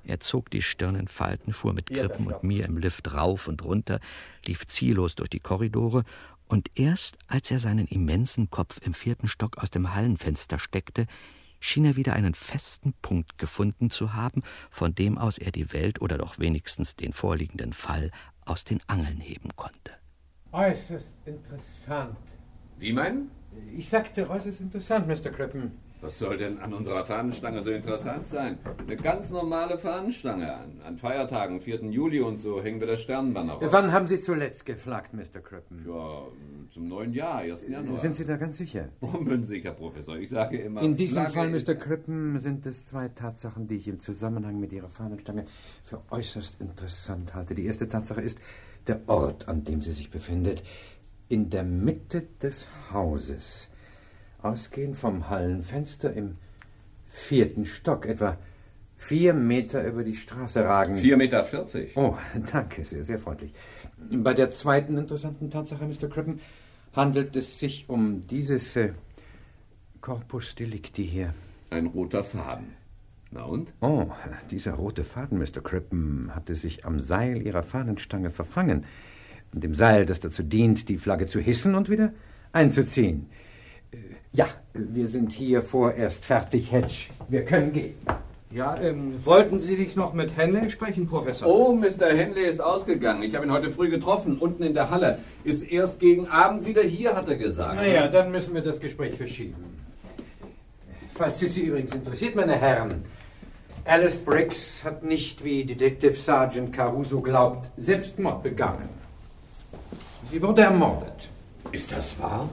Er 0.04 0.20
zog 0.20 0.50
die 0.50 0.62
Stirn 0.62 0.96
in 0.96 1.08
Falten, 1.08 1.54
fuhr 1.54 1.74
mit 1.74 1.90
Krippen 1.90 2.28
und 2.28 2.44
mir 2.44 2.66
im 2.66 2.78
Lift 2.78 3.14
rauf 3.14 3.48
und 3.48 3.64
runter, 3.64 4.00
lief 4.46 4.68
ziellos 4.68 5.16
durch 5.16 5.30
die 5.30 5.40
Korridore, 5.40 6.04
und 6.48 6.70
erst 6.78 7.18
als 7.28 7.50
er 7.50 7.60
seinen 7.60 7.88
immensen 7.88 8.50
Kopf 8.50 8.80
im 8.84 8.94
vierten 8.94 9.30
Stock 9.30 9.58
aus 9.58 9.70
dem 9.70 9.94
Hallenfenster 9.94 10.60
steckte, 10.60 11.06
schien 11.62 11.86
er 11.86 11.96
wieder 11.96 12.14
einen 12.14 12.34
festen 12.34 12.94
Punkt 13.02 13.38
gefunden 13.38 13.90
zu 13.90 14.14
haben, 14.14 14.44
von 14.70 14.94
dem 14.94 15.18
aus 15.18 15.38
er 15.38 15.52
die 15.52 15.72
Welt 15.72 16.02
oder 16.02 16.18
doch 16.18 16.40
wenigstens 16.40 16.96
den 16.96 17.14
vorliegenden 17.14 17.72
Fall 17.72 18.12
aus 18.46 18.66
den 18.66 18.82
Angeln 18.88 19.22
heben 19.22 19.56
konnte. 19.56 19.94
Äußerst 20.52 21.08
interessant. 21.26 22.18
Wie 22.82 22.94
meinen? 22.94 23.30
Ich 23.78 23.90
sagte 23.90 24.28
äußerst 24.28 24.60
interessant, 24.60 25.08
Mr. 25.08 25.30
Crippen. 25.30 25.72
Was 26.02 26.18
soll 26.18 26.36
denn 26.38 26.58
an 26.58 26.74
unserer 26.74 27.04
Fahnenstange 27.04 27.62
so 27.62 27.70
interessant 27.70 28.28
sein? 28.28 28.58
Eine 28.88 28.96
ganz 28.96 29.30
normale 29.30 29.78
Fahnenstange. 29.78 30.52
An, 30.52 30.82
an 30.84 30.98
Feiertagen, 30.98 31.62
4. 31.62 31.84
Juli 31.92 32.22
und 32.22 32.40
so, 32.40 32.60
hängen 32.60 32.80
wir 32.80 32.88
das 32.88 33.02
Sternenbanner 33.02 33.54
raus. 33.54 33.68
Wann 33.70 33.92
haben 33.92 34.08
Sie 34.08 34.20
zuletzt 34.20 34.66
geflaggt, 34.66 35.14
Mr. 35.14 35.42
Crippen? 35.44 35.86
Ja, 35.88 36.24
zum 36.70 36.88
neuen 36.88 37.14
Jahr, 37.14 37.42
1. 37.42 37.68
Januar. 37.68 38.00
Sind 38.00 38.16
Sie 38.16 38.26
da 38.26 38.38
ganz 38.38 38.58
sicher? 38.58 38.90
Bombensicher, 39.00 39.74
Professor. 39.74 40.18
Ich 40.18 40.30
sage 40.30 40.58
immer. 40.58 40.82
In 40.82 40.96
diesem 40.96 41.28
Flagge 41.28 41.34
Fall, 41.34 41.76
Mr. 41.76 41.76
Crippen, 41.76 42.40
sind 42.40 42.66
es 42.66 42.88
zwei 42.88 43.10
Tatsachen, 43.10 43.68
die 43.68 43.76
ich 43.76 43.88
im 43.88 44.00
Zusammenhang 44.00 44.60
mit 44.60 44.74
Ihrer 44.74 44.90
Fahnenstange 44.90 45.46
für 45.84 46.02
äußerst 46.10 46.60
interessant 46.60 47.36
halte. 47.36 47.54
Die 47.54 47.66
erste 47.68 47.88
Tatsache 47.88 48.22
ist 48.22 48.40
der 48.88 49.02
Ort, 49.06 49.48
an 49.48 49.66
dem 49.66 49.84
sie 49.84 49.92
sich 49.92 50.10
befindet. 50.10 50.64
In 51.32 51.50
der 51.50 51.64
Mitte 51.64 52.24
des 52.44 52.68
Hauses. 52.92 53.70
Ausgehend 54.42 54.98
vom 54.98 55.30
Hallenfenster 55.30 56.12
im 56.12 56.36
vierten 57.08 57.66
Stock, 57.66 58.06
etwa 58.06 58.36
vier 58.98 59.34
Meter 59.34 59.82
über 59.86 60.04
die 60.04 60.14
Straße 60.14 60.62
ragen. 60.62 60.98
4,40 60.98 61.16
Meter. 61.16 61.48
Oh, 61.96 62.18
danke, 62.52 62.84
sehr, 62.84 63.06
sehr 63.06 63.18
freundlich. 63.18 63.54
Bei 64.12 64.34
der 64.34 64.52
zweiten 64.52 64.98
interessanten 64.98 65.50
Tatsache, 65.50 65.86
Mr. 65.86 66.10
Crippen, 66.10 66.42
handelt 66.94 67.34
es 67.38 67.60
sich 67.60 67.88
um 67.88 68.28
dieses 68.28 68.76
äh, 68.76 68.92
Corpus 70.02 70.54
Delicti 70.56 71.08
hier. 71.08 71.34
Ein 71.70 71.86
roter 71.86 72.26
Faden. 72.26 72.76
Na 73.32 73.44
und? 73.44 73.72
Oh, 73.80 74.08
dieser 74.50 74.74
rote 74.74 75.06
Faden, 75.06 75.40
Mr. 75.40 75.62
Crippen, 75.64 76.36
hatte 76.36 76.56
sich 76.56 76.84
am 76.86 77.00
Seil 77.00 77.42
Ihrer 77.42 77.64
Fahnenstange 77.64 78.32
verfangen. 78.32 78.84
Dem 79.54 79.76
Seil, 79.76 80.06
das 80.06 80.20
dazu 80.20 80.44
dient, 80.44 80.88
die 80.90 80.98
Flagge 80.98 81.28
zu 81.28 81.40
hissen 81.40 81.76
und 81.76 81.90
wieder 81.90 82.14
einzuziehen. 82.54 83.30
Äh, 83.92 83.98
Ja, 84.34 84.48
wir 84.74 85.08
sind 85.08 85.34
hier 85.34 85.62
vorerst 85.62 86.24
fertig, 86.24 86.72
Hedge. 86.72 87.10
Wir 87.28 87.44
können 87.44 87.74
gehen. 87.74 87.96
Ja, 88.50 88.78
ähm, 88.82 89.14
wollten 89.26 89.60
Sie 89.60 89.78
dich 89.78 89.96
noch 89.96 90.14
mit 90.14 90.36
Henley 90.36 90.70
sprechen, 90.70 91.08
Professor? 91.08 91.48
Oh, 91.48 91.74
Mr. 91.74 92.14
Henley 92.14 92.44
ist 92.46 92.62
ausgegangen. 92.62 93.24
Ich 93.24 93.34
habe 93.36 93.46
ihn 93.46 93.52
heute 93.52 93.72
früh 93.72 93.90
getroffen, 93.90 94.38
unten 94.40 94.64
in 94.64 94.74
der 94.74 94.90
Halle. 94.90 95.20
Ist 95.46 95.64
erst 95.64 96.00
gegen 96.00 96.28
Abend 96.28 96.66
wieder 96.66 96.82
hier, 96.82 97.16
hat 97.16 97.30
er 97.30 97.38
gesagt. 97.38 97.76
Naja, 97.76 98.08
dann 98.08 98.32
müssen 98.32 98.54
wir 98.54 98.62
das 98.62 98.80
Gespräch 98.80 99.16
verschieben. 99.16 99.56
Falls 101.14 101.42
es 101.42 101.54
Sie 101.54 101.62
übrigens 101.64 101.94
interessiert, 101.94 102.36
meine 102.36 102.56
Herren, 102.56 103.04
Alice 103.86 104.18
Briggs 104.18 104.84
hat 104.84 105.04
nicht, 105.04 105.44
wie 105.44 105.64
Detective 105.64 106.14
Sergeant 106.14 106.74
Caruso 106.74 107.22
glaubt, 107.22 107.70
Selbstmord 107.78 108.44
begangen. 108.44 108.90
Sie 110.32 110.42
wurde 110.42 110.62
ermordet. 110.62 111.30
Ist 111.74 111.92
das 111.92 112.18
wahr? 112.20 112.50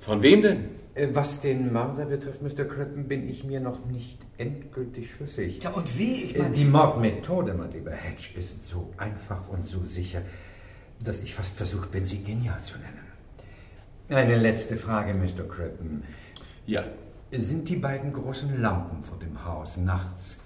Von 0.00 0.22
wem 0.22 0.42
denn? 0.42 0.64
Äh, 0.94 1.08
Was 1.12 1.40
den 1.40 1.72
Mörder 1.72 2.04
betrifft, 2.04 2.42
Mr. 2.42 2.64
Crippen, 2.64 3.08
bin 3.08 3.28
ich 3.28 3.42
mir 3.42 3.58
noch 3.58 3.84
nicht 3.86 4.18
endgültig 4.38 5.12
schlüssig. 5.12 5.60
Ja, 5.64 5.70
und 5.70 5.98
wie? 5.98 6.24
Ich 6.24 6.36
Äh, 6.36 6.42
meine, 6.42 6.54
Die 6.54 6.64
Mordmethode, 6.64 7.54
mein 7.54 7.72
lieber 7.72 7.90
Hedge, 7.90 8.38
ist 8.38 8.66
so 8.68 8.92
einfach 8.96 9.48
und 9.48 9.66
so 9.68 9.84
sicher, 9.84 10.22
dass 11.02 11.20
ich 11.20 11.34
fast 11.34 11.56
versucht 11.56 11.90
bin, 11.90 12.06
sie 12.06 12.22
genial 12.22 12.62
zu 12.62 12.78
nennen. 12.78 13.00
Eine 14.08 14.36
letzte 14.36 14.76
Frage, 14.76 15.12
Mr. 15.12 15.48
Crippen. 15.48 16.04
Ja. 16.66 16.84
Sind 17.32 17.68
die 17.68 17.76
beiden 17.76 18.12
großen 18.12 18.60
Lampen 18.62 19.02
vor 19.02 19.18
dem 19.18 19.44
Haus 19.44 19.76
nachts 19.76 20.36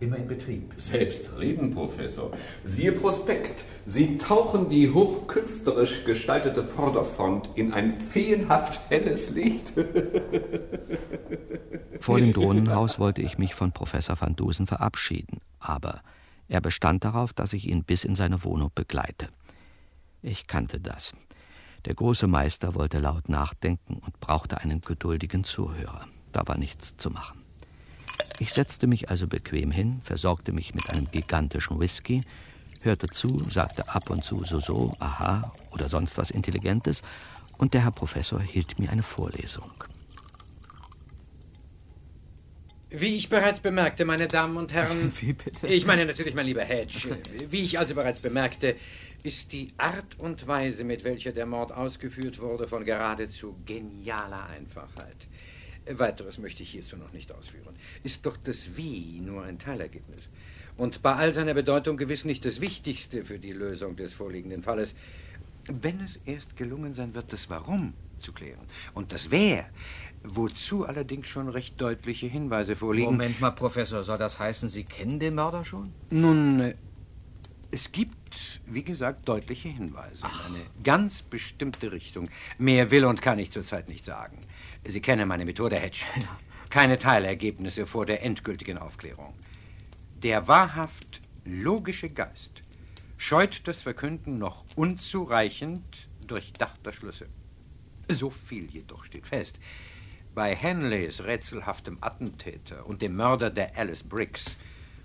immer 0.00 0.16
in 0.16 0.26
Betrieb? 0.26 0.74
Selbstredend, 0.78 1.74
Professor. 1.74 2.32
Siehe 2.64 2.92
Prospekt. 2.92 3.64
Sie 3.86 4.18
tauchen 4.18 4.68
die 4.68 4.92
hochkünstlerisch 4.92 6.04
gestaltete 6.04 6.64
Vorderfront 6.64 7.50
in 7.54 7.72
ein 7.72 7.92
feenhaft 7.92 8.80
helles 8.90 9.30
Licht. 9.30 9.72
Vor 12.00 12.18
dem 12.18 12.32
Drohnenhaus 12.32 12.98
wollte 12.98 13.22
ich 13.22 13.38
mich 13.38 13.54
von 13.54 13.72
Professor 13.72 14.20
van 14.20 14.36
Dusen 14.36 14.66
verabschieden, 14.66 15.40
aber 15.58 16.02
er 16.48 16.60
bestand 16.60 17.04
darauf, 17.04 17.32
dass 17.32 17.52
ich 17.52 17.68
ihn 17.68 17.84
bis 17.84 18.04
in 18.04 18.14
seine 18.14 18.44
Wohnung 18.44 18.70
begleite. 18.74 19.28
Ich 20.22 20.46
kannte 20.46 20.80
das. 20.80 21.14
Der 21.84 21.94
große 21.94 22.26
Meister 22.26 22.74
wollte 22.74 22.98
laut 22.98 23.28
nachdenken 23.28 24.00
und 24.04 24.18
brauchte 24.20 24.58
einen 24.58 24.80
geduldigen 24.80 25.44
Zuhörer. 25.44 26.06
Da 26.32 26.46
war 26.46 26.58
nichts 26.58 26.96
zu 26.96 27.10
machen. 27.10 27.37
Ich 28.38 28.52
setzte 28.52 28.86
mich 28.86 29.10
also 29.10 29.26
bequem 29.26 29.70
hin, 29.70 30.00
versorgte 30.02 30.52
mich 30.52 30.74
mit 30.74 30.88
einem 30.90 31.10
gigantischen 31.10 31.80
Whisky, 31.80 32.22
hörte 32.82 33.08
zu, 33.08 33.42
sagte 33.50 33.88
ab 33.88 34.10
und 34.10 34.24
zu 34.24 34.44
so 34.44 34.60
so, 34.60 34.94
aha 35.00 35.52
oder 35.72 35.88
sonst 35.88 36.18
was 36.18 36.30
Intelligentes, 36.30 37.02
und 37.58 37.74
der 37.74 37.82
Herr 37.82 37.90
Professor 37.90 38.40
hielt 38.40 38.78
mir 38.78 38.90
eine 38.90 39.02
Vorlesung. 39.02 39.72
Wie 42.90 43.16
ich 43.16 43.28
bereits 43.28 43.60
bemerkte, 43.60 44.04
meine 44.06 44.28
Damen 44.28 44.56
und 44.56 44.72
Herren. 44.72 45.12
Wie 45.20 45.34
bitte? 45.34 45.66
Ich 45.66 45.84
meine 45.84 46.06
natürlich, 46.06 46.34
mein 46.34 46.46
lieber 46.46 46.64
Hedge. 46.64 47.18
Wie 47.50 47.62
ich 47.62 47.78
also 47.78 47.94
bereits 47.94 48.18
bemerkte, 48.18 48.76
ist 49.22 49.52
die 49.52 49.74
Art 49.76 50.18
und 50.18 50.46
Weise, 50.46 50.84
mit 50.84 51.04
welcher 51.04 51.32
der 51.32 51.44
Mord 51.44 51.72
ausgeführt 51.72 52.40
wurde, 52.40 52.66
von 52.66 52.84
geradezu 52.84 53.56
genialer 53.66 54.46
Einfachheit. 54.46 55.26
Weiteres 55.92 56.38
möchte 56.38 56.62
ich 56.62 56.70
hierzu 56.70 56.96
noch 56.96 57.12
nicht 57.12 57.32
ausführen. 57.32 57.74
Ist 58.02 58.26
doch 58.26 58.36
das 58.36 58.76
Wie 58.76 59.20
nur 59.20 59.42
ein 59.44 59.58
Teilergebnis. 59.58 60.28
Und 60.76 61.02
bei 61.02 61.14
all 61.14 61.32
seiner 61.32 61.54
Bedeutung 61.54 61.96
gewiss 61.96 62.24
nicht 62.24 62.44
das 62.44 62.60
Wichtigste 62.60 63.24
für 63.24 63.38
die 63.38 63.52
Lösung 63.52 63.96
des 63.96 64.12
vorliegenden 64.12 64.62
Falles. 64.62 64.94
Wenn 65.68 66.00
es 66.00 66.20
erst 66.24 66.56
gelungen 66.56 66.94
sein 66.94 67.14
wird, 67.14 67.32
das 67.32 67.50
Warum 67.50 67.94
zu 68.20 68.32
klären 68.32 68.66
und 68.94 69.12
das 69.12 69.30
Wer, 69.30 69.68
wozu 70.24 70.86
allerdings 70.86 71.28
schon 71.28 71.48
recht 71.48 71.80
deutliche 71.80 72.26
Hinweise 72.26 72.76
vorliegen. 72.76 73.12
Moment 73.12 73.40
mal, 73.40 73.50
Professor, 73.50 74.02
soll 74.02 74.18
das 74.18 74.38
heißen, 74.38 74.68
Sie 74.68 74.84
kennen 74.84 75.18
den 75.18 75.34
Mörder 75.34 75.64
schon? 75.64 75.92
Nun, 76.10 76.60
äh, 76.60 76.74
es 77.70 77.92
gibt, 77.92 78.60
wie 78.66 78.82
gesagt, 78.82 79.28
deutliche 79.28 79.68
Hinweise 79.68 80.24
in 80.24 80.54
eine 80.54 80.64
ganz 80.82 81.22
bestimmte 81.22 81.92
Richtung. 81.92 82.28
Mehr 82.58 82.90
will 82.90 83.04
und 83.04 83.20
kann 83.20 83.38
ich 83.38 83.50
zurzeit 83.50 83.88
nicht 83.88 84.04
sagen. 84.04 84.38
Sie 84.86 85.00
kennen 85.00 85.28
meine 85.28 85.44
Methode, 85.44 85.76
Hedge. 85.76 86.00
Keine 86.70 86.98
Teilergebnisse 86.98 87.86
vor 87.86 88.06
der 88.06 88.22
endgültigen 88.22 88.78
Aufklärung. 88.78 89.34
Der 90.22 90.48
wahrhaft 90.48 91.20
logische 91.44 92.10
Geist 92.10 92.62
scheut 93.16 93.66
das 93.66 93.82
Verkünden 93.82 94.38
noch 94.38 94.64
unzureichend 94.76 96.08
durchdachter 96.26 96.92
Schlüsse. 96.92 97.26
So 98.08 98.30
viel 98.30 98.70
jedoch 98.70 99.04
steht 99.04 99.26
fest. 99.26 99.58
Bei 100.34 100.54
Henleys 100.54 101.24
rätselhaftem 101.24 101.98
Attentäter 102.00 102.86
und 102.86 103.02
dem 103.02 103.16
Mörder 103.16 103.50
der 103.50 103.76
Alice 103.76 104.02
Briggs 104.02 104.56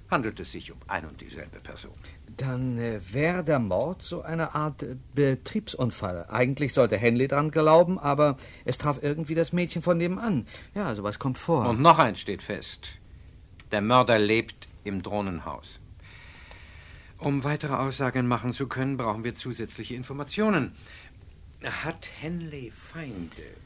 handelt 0.09 0.39
es 0.39 0.51
sich 0.51 0.71
um 0.71 0.77
ein 0.87 1.05
und 1.05 1.21
dieselbe 1.21 1.59
Person. 1.59 1.93
Dann 2.37 2.77
äh, 2.77 2.99
wäre 3.11 3.43
der 3.43 3.59
Mord 3.59 4.01
so 4.01 4.21
eine 4.21 4.55
Art 4.55 4.83
äh, 4.83 4.95
Betriebsunfall. 5.13 6.25
Eigentlich 6.29 6.73
sollte 6.73 6.97
Henley 6.97 7.27
dran 7.27 7.51
glauben, 7.51 7.99
aber 7.99 8.37
es 8.65 8.77
traf 8.77 8.99
irgendwie 9.01 9.35
das 9.35 9.53
Mädchen 9.53 9.81
von 9.81 9.97
nebenan. 9.97 10.47
Ja, 10.73 10.93
sowas 10.95 11.19
kommt 11.19 11.37
vor. 11.37 11.67
Und 11.67 11.81
noch 11.81 11.99
eins 11.99 12.19
steht 12.19 12.41
fest. 12.41 12.89
Der 13.71 13.81
Mörder 13.81 14.19
lebt 14.19 14.67
im 14.83 15.01
Drohnenhaus. 15.01 15.79
Um 17.17 17.43
weitere 17.43 17.75
Aussagen 17.75 18.27
machen 18.27 18.53
zu 18.53 18.67
können, 18.67 18.97
brauchen 18.97 19.23
wir 19.23 19.33
zusätzliche 19.33 19.95
Informationen. 19.95 20.73
Hat 21.63 22.09
Henley 22.19 22.71
Feinde? 22.71 23.62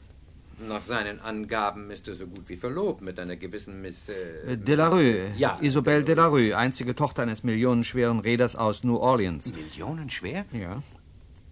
Nach 0.66 0.82
seinen 0.82 1.20
Angaben 1.20 1.90
ist 1.90 2.08
er 2.08 2.14
so 2.14 2.26
gut 2.26 2.48
wie 2.48 2.56
verlobt 2.56 3.00
mit 3.00 3.18
einer 3.20 3.36
gewissen 3.36 3.80
Miss... 3.80 4.08
Äh, 4.08 4.52
Äh, 4.52 4.56
Delarue. 4.56 5.30
Ja. 5.36 5.56
Isabelle 5.60 6.02
Delarue, 6.02 6.56
einzige 6.56 6.96
Tochter 6.96 7.22
eines 7.22 7.44
millionenschweren 7.44 8.18
Reeders 8.18 8.56
aus 8.56 8.82
New 8.82 8.96
Orleans. 8.96 9.52
Millionenschwer? 9.52 10.46
Ja. 10.52 10.82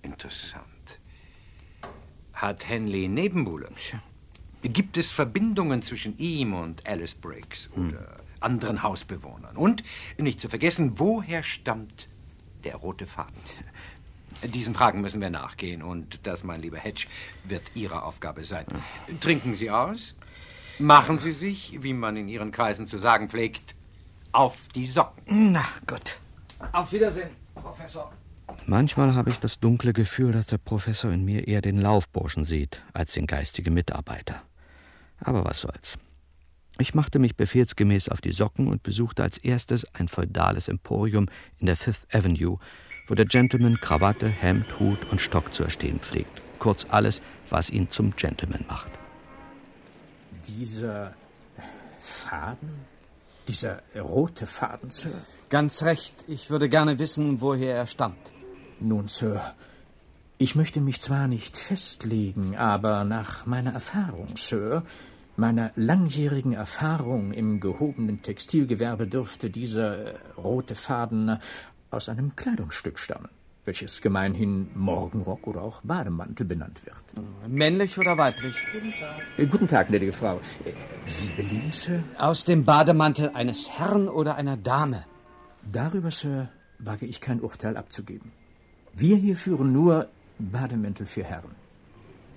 Interessant. 0.03 0.65
Hat 2.33 2.69
Henley 2.69 3.07
Nebenbuhler? 3.09 3.69
Gibt 4.63 4.97
es 4.97 5.13
Verbindungen 5.13 5.83
zwischen 5.83 6.19
ihm 6.19 6.55
und 6.55 6.87
Alice 6.87 7.15
Briggs 7.15 7.69
oder 7.77 8.17
anderen 8.41 8.83
Hausbewohnern? 8.83 9.57
Und, 9.57 9.85
nicht 10.19 10.41
zu 10.41 10.49
vergessen, 10.49 10.99
woher 10.99 11.43
stammt 11.45 12.09
der 12.65 12.75
rote 12.77 13.07
Faden? 13.07 13.35
Diesen 14.45 14.75
Fragen 14.75 15.01
müssen 15.01 15.21
wir 15.21 15.31
nachgehen 15.31 15.83
und 15.83 16.21
das, 16.27 16.45
mein 16.45 16.61
lieber 16.61 16.79
Hedge, 16.79 17.07
wird 17.45 17.63
Ihre 17.75 18.03
Aufgabe 18.03 18.45
sein. 18.45 18.67
Trinken 19.21 19.57
Sie 19.57 19.71
aus? 19.71 20.15
Machen 20.79 21.19
Sie 21.19 21.33
sich, 21.33 21.79
wie 21.83 21.95
man 21.95 22.17
in 22.17 22.29
Ihren 22.29 22.53
Kreisen 22.53 22.87
zu 22.87 22.99
sagen 22.99 23.29
pflegt, 23.29 23.75
auf 24.33 24.69
die 24.75 24.87
Socken. 24.87 25.53
Na 25.53 25.65
gut. 25.87 26.19
Auf 26.73 26.93
Wiedersehen, 26.93 27.31
Professor. 27.55 28.13
Manchmal 28.67 29.15
habe 29.15 29.31
ich 29.31 29.39
das 29.39 29.59
dunkle 29.59 29.93
Gefühl, 29.93 30.33
dass 30.33 30.49
der 30.49 30.59
Professor 30.59 31.11
in 31.11 31.25
mir 31.25 31.49
eher 31.49 31.63
den 31.63 31.79
Laufburschen 31.79 32.45
sieht 32.45 32.83
als 32.93 33.13
den 33.13 33.27
geistigen 33.27 33.75
Mitarbeiter. 33.75 34.43
Aber 35.19 35.45
was 35.45 35.61
soll's. 35.61 35.99
Ich 36.79 36.95
machte 36.95 37.19
mich 37.19 37.37
befehlsgemäß 37.37 38.11
auf 38.11 38.21
die 38.21 38.33
Socken 38.33 38.69
und 38.69 38.83
besuchte 38.83 39.23
als 39.23 39.39
erstes 39.39 39.87
ein 39.95 40.09
feudales 40.09 40.69
Emporium 40.69 41.29
in 41.59 41.67
der 41.67 41.77
Fifth 41.77 42.07
Avenue, 42.15 42.59
wo 43.07 43.15
der 43.15 43.27
Gentleman 43.27 43.79
Krawatte, 43.81 44.29
Hemd, 44.29 44.81
Hut 44.81 44.99
und 45.11 45.21
Stock 45.21 45.53
zu 45.53 45.63
erstehen 45.63 46.01
pflegt. 46.01 46.43
Kurz 46.59 46.87
alles, 46.89 47.23
was 47.51 47.71
ihn 47.71 47.91
zum 47.91 48.17
Gentleman 48.17 48.65
macht. 48.69 48.91
Dieser 50.49 51.15
Faden? 52.01 52.71
Dieser 53.49 53.83
rote 53.95 54.47
Faden, 54.47 54.91
Sir? 54.91 55.13
Ganz 55.51 55.83
recht. 55.85 56.25
Ich 56.27 56.51
würde 56.51 56.69
gerne 56.69 56.99
wissen, 56.99 57.41
woher 57.41 57.77
er 57.77 57.87
stammt. 57.87 58.33
Nun, 58.81 59.09
Sir, 59.09 59.55
ich 60.39 60.55
möchte 60.55 60.81
mich 60.81 61.01
zwar 61.01 61.29
nicht 61.29 61.57
festlegen, 61.57 62.57
aber 62.57 63.05
nach 63.05 63.47
meiner 63.47 63.73
Erfahrung, 63.73 64.37
Sir, 64.37 64.83
meiner 65.37 65.71
langjährigen 65.77 66.53
Erfahrung 66.53 67.33
im 67.33 67.61
gehobenen 67.61 68.23
Textilgewerbe 68.23 69.07
dürfte 69.07 69.51
dieser 69.51 70.15
rote 70.37 70.75
Faden 70.75 71.39
aus 71.97 72.09
einem 72.09 72.37
Kleidungsstück 72.37 72.99
stammen, 72.99 73.31
welches 73.65 74.01
gemeinhin 74.03 74.69
Morgenrock 74.75 75.47
oder 75.47 75.63
auch 75.63 75.81
Bademantel 75.83 76.47
benannt 76.47 76.79
wird. 76.85 76.97
Männlich 77.49 77.99
oder 77.99 78.17
weiblich? 78.19 78.55
Guten 78.73 78.93
Tag. 79.01 79.39
Äh, 79.39 79.47
guten 79.47 79.69
Tag, 79.69 79.89
gnädige 79.89 80.13
Frau. 80.13 80.37
Äh, 80.65 80.73
Wie 81.07 81.43
belieben, 81.43 81.73
Sir? 81.73 82.03
Aus 82.19 82.45
dem 82.45 82.65
Bademantel 82.65 83.31
eines 83.35 83.71
Herrn 83.71 84.09
oder 84.09 84.37
einer 84.37 84.57
Dame? 84.57 85.05
Darüber, 85.73 86.11
Sir, 86.11 86.49
wage 86.79 87.07
ich 87.07 87.21
kein 87.21 87.41
Urteil 87.41 87.77
abzugeben. 87.77 88.31
Wir 88.93 89.17
hier 89.17 89.37
führen 89.37 89.73
nur 89.73 90.09
Bademäntel 90.39 91.07
für 91.07 91.25
Herren. 91.25 91.55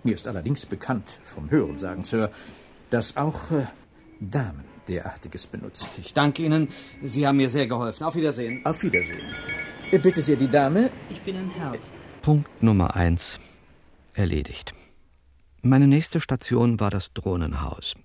Mir 0.03 0.15
ist 0.15 0.27
allerdings 0.27 0.65
bekannt 0.65 1.19
vom 1.25 1.51
Hörensagen, 1.51 2.05
Sir, 2.05 2.31
dass 2.89 3.17
auch 3.17 3.51
äh, 3.51 3.65
Damen 4.21 4.63
derartiges 4.89 5.47
benutzen. 5.47 5.87
Ich 5.99 6.13
danke 6.13 6.43
Ihnen. 6.43 6.67
Sie 7.01 7.25
haben 7.25 7.37
mir 7.37 7.49
sehr 7.49 7.67
geholfen. 7.67 8.03
Auf 8.03 8.15
Wiedersehen. 8.15 8.65
Auf 8.65 8.81
Wiedersehen. 8.83 9.21
Bitte 9.91 10.21
sehr, 10.21 10.35
die 10.35 10.47
Dame. 10.47 10.89
Ich 11.09 11.21
bin 11.21 11.37
ein 11.37 11.49
Herr. 11.57 11.75
Punkt 12.21 12.61
Nummer 12.61 12.95
eins 12.95 13.39
erledigt. 14.13 14.73
Meine 15.61 15.87
nächste 15.87 16.19
Station 16.19 16.79
war 16.79 16.89
das 16.89 17.13
Drohnenhaus. 17.13 17.95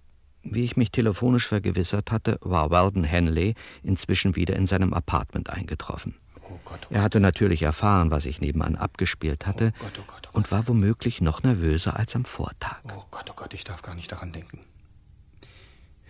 Wie 0.42 0.64
ich 0.64 0.76
mich 0.76 0.90
telefonisch 0.92 1.48
vergewissert 1.48 2.10
hatte, 2.10 2.38
war 2.40 2.70
Weldon 2.70 3.04
Henley 3.04 3.54
inzwischen 3.82 4.36
wieder 4.36 4.56
in 4.56 4.66
seinem 4.66 4.92
Apartment 4.92 5.50
eingetroffen. 5.50 6.16
Oh 6.42 6.58
Gott, 6.64 6.86
oh 6.90 6.94
Er 6.94 7.02
hatte 7.02 7.20
natürlich 7.20 7.62
erfahren, 7.62 8.10
was 8.10 8.26
ich 8.26 8.40
nebenan 8.40 8.76
abgespielt 8.76 9.46
hatte, 9.46 9.72
Gott, 9.78 9.92
oh 9.98 10.04
Gott, 10.06 10.28
oh 10.32 10.36
und 10.36 10.52
war 10.52 10.68
womöglich 10.68 11.20
noch 11.20 11.42
nervöser 11.42 11.98
als 11.98 12.14
am 12.14 12.24
Vortag. 12.24 12.80
Oh 12.88 13.04
Gott, 13.10 13.30
oh 13.30 13.34
Gott, 13.34 13.54
ich 13.54 13.64
darf 13.64 13.82
gar 13.82 13.94
nicht 13.94 14.12
daran 14.12 14.32
denken. 14.32 14.60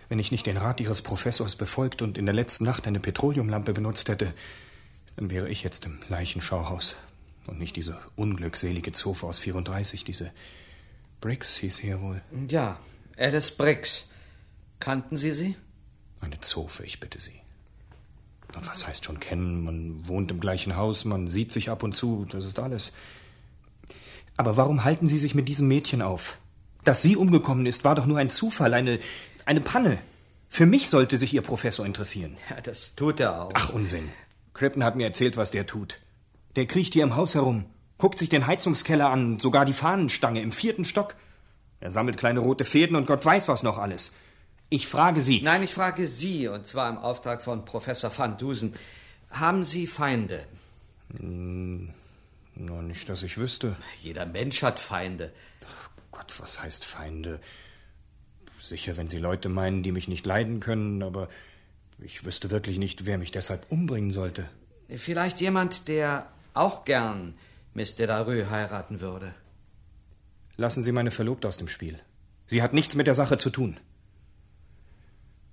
Wenn 0.09 0.19
ich 0.19 0.31
nicht 0.31 0.45
den 0.45 0.57
Rat 0.57 0.79
Ihres 0.79 1.01
Professors 1.01 1.55
befolgt 1.55 2.01
und 2.01 2.17
in 2.17 2.25
der 2.25 2.35
letzten 2.35 2.65
Nacht 2.65 2.87
eine 2.87 2.99
Petroleumlampe 2.99 3.73
benutzt 3.73 4.09
hätte, 4.09 4.33
dann 5.15 5.31
wäre 5.31 5.49
ich 5.49 5.63
jetzt 5.63 5.85
im 5.85 5.99
Leichenschauhaus 6.09 6.97
und 7.47 7.59
nicht 7.59 7.75
diese 7.75 7.99
unglückselige 8.15 8.91
Zofe 8.91 9.27
aus 9.27 9.39
34, 9.39 10.03
diese 10.03 10.31
Briggs 11.21 11.57
hieß 11.57 11.77
sie 11.77 11.89
ja 11.89 12.01
wohl. 12.01 12.21
Ja, 12.49 12.77
Alice 13.17 13.51
Briggs. 13.51 14.07
Kannten 14.79 15.15
Sie 15.15 15.31
sie? 15.31 15.55
Eine 16.21 16.39
Zofe, 16.41 16.83
ich 16.83 16.99
bitte 16.99 17.19
Sie. 17.19 17.41
Und 18.55 18.67
was 18.67 18.87
heißt 18.87 19.05
schon 19.05 19.19
kennen? 19.19 19.63
Man 19.63 20.07
wohnt 20.07 20.31
im 20.31 20.39
gleichen 20.39 20.75
Haus, 20.75 21.05
man 21.05 21.27
sieht 21.27 21.51
sich 21.51 21.69
ab 21.69 21.83
und 21.83 21.95
zu, 21.95 22.25
das 22.29 22.45
ist 22.45 22.59
alles. 22.59 22.93
Aber 24.37 24.57
warum 24.57 24.83
halten 24.83 25.07
Sie 25.07 25.17
sich 25.17 25.33
mit 25.33 25.47
diesem 25.47 25.67
Mädchen 25.67 26.01
auf? 26.01 26.37
Dass 26.83 27.01
sie 27.01 27.15
umgekommen 27.15 27.65
ist, 27.65 27.83
war 27.83 27.95
doch 27.95 28.05
nur 28.05 28.19
ein 28.19 28.29
Zufall, 28.29 28.73
eine, 28.73 28.99
eine 29.45 29.61
Panne. 29.61 29.97
Für 30.49 30.65
mich 30.65 30.89
sollte 30.89 31.17
sich 31.17 31.33
Ihr 31.33 31.41
Professor 31.41 31.85
interessieren. 31.85 32.37
Ja, 32.49 32.61
das 32.61 32.95
tut 32.95 33.19
er 33.19 33.43
auch. 33.43 33.51
Ach, 33.53 33.69
Unsinn. 33.69 34.11
Crippen 34.53 34.83
hat 34.83 34.95
mir 34.95 35.05
erzählt, 35.05 35.37
was 35.37 35.51
der 35.51 35.65
tut. 35.65 35.99
Der 36.55 36.65
kriecht 36.65 36.93
hier 36.93 37.03
im 37.03 37.15
Haus 37.15 37.35
herum, 37.35 37.65
guckt 37.97 38.19
sich 38.19 38.29
den 38.29 38.47
Heizungskeller 38.47 39.09
an, 39.09 39.39
sogar 39.39 39.65
die 39.65 39.73
Fahnenstange 39.73 40.41
im 40.41 40.51
vierten 40.51 40.85
Stock. 40.85 41.15
Er 41.81 41.91
sammelt 41.91 42.17
kleine 42.17 42.39
rote 42.39 42.63
Fäden 42.63 42.95
und 42.95 43.05
Gott 43.05 43.25
weiß 43.25 43.47
was 43.47 43.63
noch 43.63 43.77
alles. 43.77 44.15
Ich 44.69 44.87
frage 44.87 45.21
Sie. 45.21 45.41
Nein, 45.41 45.63
ich 45.63 45.73
frage 45.73 46.07
Sie, 46.07 46.47
und 46.47 46.67
zwar 46.67 46.89
im 46.89 46.97
Auftrag 46.97 47.41
von 47.41 47.65
Professor 47.65 48.11
van 48.17 48.37
Dusen. 48.37 48.73
Haben 49.29 49.63
Sie 49.63 49.85
Feinde? 49.85 50.45
Hm, 51.17 51.93
nur 52.55 52.81
nicht, 52.81 53.09
dass 53.09 53.23
ich 53.23 53.37
wüsste. 53.37 53.75
Jeder 54.01 54.25
Mensch 54.25 54.63
hat 54.63 54.79
Feinde. 54.79 55.33
Gott, 56.11 56.33
was 56.39 56.61
heißt 56.61 56.85
Feinde? 56.85 57.39
Sicher, 58.67 58.97
wenn 58.97 59.07
Sie 59.07 59.19
Leute 59.19 59.49
meinen, 59.49 59.83
die 59.83 59.91
mich 59.91 60.07
nicht 60.07 60.25
leiden 60.25 60.59
können, 60.59 61.03
aber 61.03 61.29
ich 61.99 62.25
wüsste 62.25 62.49
wirklich 62.49 62.77
nicht, 62.77 63.05
wer 63.05 63.17
mich 63.17 63.31
deshalb 63.31 63.65
umbringen 63.69 64.11
sollte. 64.11 64.49
Vielleicht 64.95 65.41
jemand, 65.41 65.87
der 65.87 66.27
auch 66.53 66.85
gern 66.85 67.35
Miss 67.73 67.95
Delarue 67.95 68.49
heiraten 68.49 69.01
würde. 69.01 69.33
Lassen 70.57 70.83
Sie 70.83 70.91
meine 70.91 71.11
Verlobte 71.11 71.47
aus 71.47 71.57
dem 71.57 71.67
Spiel. 71.67 71.99
Sie 72.47 72.61
hat 72.61 72.73
nichts 72.73 72.95
mit 72.95 73.07
der 73.07 73.15
Sache 73.15 73.37
zu 73.37 73.49
tun. 73.49 73.77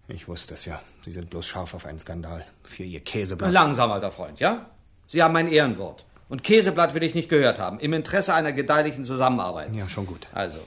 Ich 0.08 0.28
wusste 0.28 0.54
es 0.54 0.64
ja. 0.64 0.80
Sie 1.04 1.12
sind 1.12 1.30
bloß 1.30 1.46
scharf 1.46 1.74
auf 1.74 1.86
einen 1.86 1.98
Skandal. 1.98 2.44
Für 2.64 2.84
Ihr 2.84 3.00
Käseblatt. 3.00 3.50
Langsam, 3.50 3.90
alter 3.90 4.12
Freund, 4.12 4.40
ja? 4.40 4.70
Sie 5.06 5.22
haben 5.22 5.32
mein 5.32 5.48
Ehrenwort. 5.48 6.04
Und 6.28 6.42
Käseblatt 6.42 6.94
will 6.94 7.02
ich 7.02 7.14
nicht 7.14 7.28
gehört 7.28 7.58
haben. 7.58 7.78
Im 7.80 7.92
Interesse 7.92 8.34
einer 8.34 8.52
gedeihlichen 8.52 9.04
Zusammenarbeit. 9.04 9.74
Ja, 9.74 9.88
schon 9.88 10.06
gut. 10.06 10.28
Also, 10.32 10.60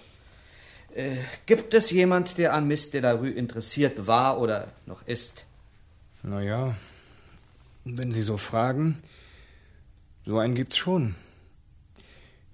äh, 0.96 1.18
gibt 1.46 1.74
es 1.74 1.92
jemand, 1.92 2.38
der 2.38 2.54
an 2.54 2.68
Miss 2.68 2.90
Delarue 2.90 3.30
interessiert 3.30 4.08
war 4.08 4.40
oder 4.40 4.70
noch 4.86 5.06
ist? 5.06 5.46
Na 6.24 6.42
ja, 6.42 6.76
wenn 7.84 8.12
Sie 8.12 8.24
so 8.24 8.38
fragen, 8.38 8.98
so 10.26 10.40
einen 10.40 10.56
gibt's 10.56 10.78
schon. 10.78 11.16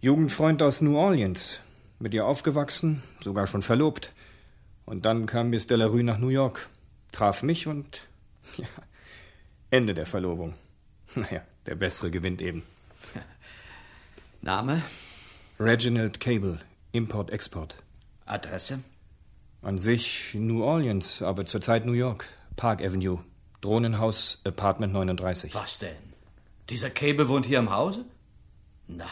Jugendfreund 0.02 0.62
aus 0.64 0.82
New 0.82 0.98
Orleans, 0.98 1.60
mit 2.00 2.14
ihr 2.14 2.26
aufgewachsen, 2.26 3.04
sogar 3.22 3.48
schon 3.48 3.62
verlobt. 3.62 4.12
Und 4.86 5.06
dann 5.06 5.28
kam 5.28 5.52
Miss 5.52 5.68
Delarue 5.68 6.04
nach 6.04 6.18
New 6.18 6.30
York, 6.30 6.68
traf 7.12 7.44
mich 7.44 7.68
und 7.68 8.02
ja, 8.58 8.66
Ende 9.70 9.94
der 9.94 10.06
Verlobung. 10.06 10.54
Naja, 11.14 11.42
der 11.66 11.76
Bessere 11.76 12.10
gewinnt 12.10 12.42
eben. 12.42 12.64
Name? 14.42 14.82
Reginald 15.60 16.22
Cable, 16.22 16.60
Import-Export. 16.94 17.76
Adresse? 18.32 18.84
An 19.62 19.78
sich 19.78 20.34
New 20.34 20.64
Orleans, 20.64 21.22
aber 21.22 21.46
zurzeit 21.46 21.86
New 21.86 21.94
York. 21.94 22.28
Park 22.56 22.82
Avenue, 22.84 23.20
Drohnenhaus, 23.62 24.42
Apartment 24.46 24.94
39. 24.94 25.54
Was 25.54 25.80
denn? 25.80 25.96
Dieser 26.70 26.90
Cable 26.90 27.28
wohnt 27.28 27.46
hier 27.46 27.60
im 27.60 27.72
Hause? 27.72 28.06
Na, 28.88 29.08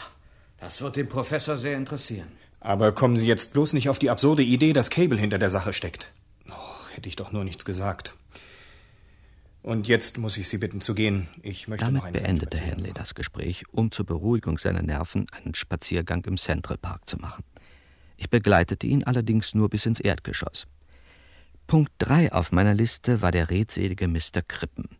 das 0.58 0.80
wird 0.80 0.96
den 0.96 1.08
Professor 1.08 1.56
sehr 1.56 1.76
interessieren. 1.76 2.28
Aber 2.60 2.92
kommen 2.92 3.16
Sie 3.16 3.26
jetzt 3.26 3.52
bloß 3.52 3.72
nicht 3.72 3.88
auf 3.88 3.98
die 3.98 4.10
absurde 4.10 4.42
Idee, 4.42 4.72
dass 4.72 4.90
Cable 4.90 5.18
hinter 5.18 5.38
der 5.38 5.50
Sache 5.50 5.72
steckt. 5.72 6.12
Oh, 6.50 6.94
hätte 6.94 7.08
ich 7.08 7.16
doch 7.16 7.32
nur 7.32 7.44
nichts 7.44 7.64
gesagt. 7.64 8.14
Und 9.62 9.88
jetzt 9.88 10.18
muss 10.18 10.36
ich 10.36 10.48
Sie 10.48 10.58
bitten 10.58 10.80
zu 10.80 10.94
gehen. 10.94 11.28
Ich 11.42 11.68
möchte 11.68 11.84
Damit 11.84 12.00
noch 12.00 12.06
einen 12.06 12.14
beendete 12.14 12.58
Henley 12.58 12.92
das 12.92 13.14
Gespräch, 13.14 13.64
um 13.72 13.90
zur 13.90 14.06
Beruhigung 14.06 14.58
seiner 14.58 14.82
Nerven 14.82 15.26
einen 15.32 15.54
Spaziergang 15.54 16.24
im 16.24 16.36
Central 16.36 16.78
Park 16.78 17.08
zu 17.08 17.18
machen. 17.18 17.44
Ich 18.20 18.28
begleitete 18.28 18.86
ihn 18.86 19.02
allerdings 19.04 19.54
nur 19.54 19.70
bis 19.70 19.86
ins 19.86 19.98
Erdgeschoss. 19.98 20.66
Punkt 21.66 21.90
3 21.98 22.32
auf 22.32 22.52
meiner 22.52 22.74
Liste 22.74 23.22
war 23.22 23.32
der 23.32 23.48
redselige 23.48 24.08
Mr. 24.08 24.42
Krippen. 24.46 24.90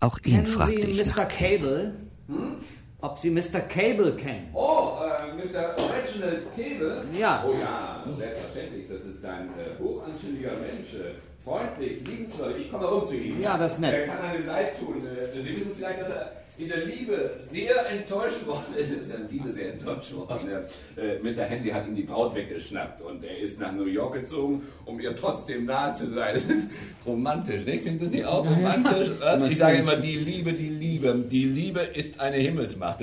Auch 0.00 0.18
ihn 0.24 0.36
Kennen 0.36 0.46
fragte 0.46 0.86
Sie 0.86 1.00
ich. 1.00 1.14
Mr. 1.14 1.26
Cable? 1.26 1.94
Hm? 2.28 2.56
Ob 3.02 3.18
Sie 3.18 3.30
Mr. 3.30 3.60
Cable 3.60 4.16
kennen? 4.16 4.48
Oh, 4.54 5.00
äh, 5.02 5.34
Mr. 5.34 5.76
Reginald 5.76 6.46
Cable? 6.56 7.04
Ja. 7.12 7.44
Oh 7.46 7.54
ja, 7.60 8.04
selbstverständlich. 8.16 8.86
Das 8.88 9.04
ist 9.04 9.22
ein 9.22 9.50
äh, 9.58 9.78
hochanständiger 9.78 10.52
Mensch. 10.52 10.94
Äh, 10.94 11.16
freundlich, 11.44 12.06
liebenswürdig. 12.06 12.64
Ich 12.66 12.72
komme 12.72 12.86
rum 12.86 13.06
zu 13.06 13.16
Ihnen. 13.16 13.42
Ja, 13.42 13.58
das 13.58 13.74
ist 13.74 13.80
nett. 13.80 13.92
Er 13.92 14.06
kann 14.06 14.24
einem 14.24 14.46
leid 14.46 14.78
tun. 14.78 15.06
Äh, 15.06 15.26
Sie 15.26 15.56
wissen 15.56 15.72
vielleicht, 15.76 16.00
dass 16.00 16.08
er 16.08 16.32
in 16.58 16.68
der 16.68 16.86
Liebe 16.86 17.32
sehr 17.50 17.88
enttäuscht 17.90 18.46
worden 18.46 18.74
ist. 18.76 18.90
Er 18.90 18.98
ist 18.98 19.10
in 19.10 19.20
der 19.20 19.30
Liebe 19.30 19.50
sehr 19.50 19.72
enttäuscht 19.72 20.14
worden. 20.14 20.48
Ja. 20.50 21.02
Äh, 21.02 21.18
Mr. 21.18 21.42
Handy 21.42 21.70
hat 21.70 21.86
ihm 21.86 21.94
die 21.94 22.02
Braut 22.02 22.34
weggeschnappt 22.34 23.02
und 23.02 23.22
er 23.24 23.38
ist 23.38 23.60
nach 23.60 23.72
New 23.72 23.84
York 23.84 24.14
gezogen, 24.14 24.62
um 24.86 24.98
ihr 24.98 25.14
trotzdem 25.14 25.66
nahe 25.66 25.92
zu 25.92 26.10
sein. 26.10 26.40
romantisch, 27.06 27.64
nicht? 27.66 27.82
Finden 27.82 27.98
Sie 27.98 28.06
nicht 28.06 28.24
auch 28.24 28.46
romantisch? 28.46 29.10
Was? 29.20 29.42
Ich 29.42 29.58
sage 29.58 29.78
immer, 29.78 29.96
die 29.96 30.16
Liebe, 30.16 30.52
die 30.52 30.70
Liebe. 30.70 31.14
Die 31.30 31.44
Liebe 31.44 31.80
ist 31.80 32.20
eine 32.20 32.36
Himmelsmacht. 32.36 33.00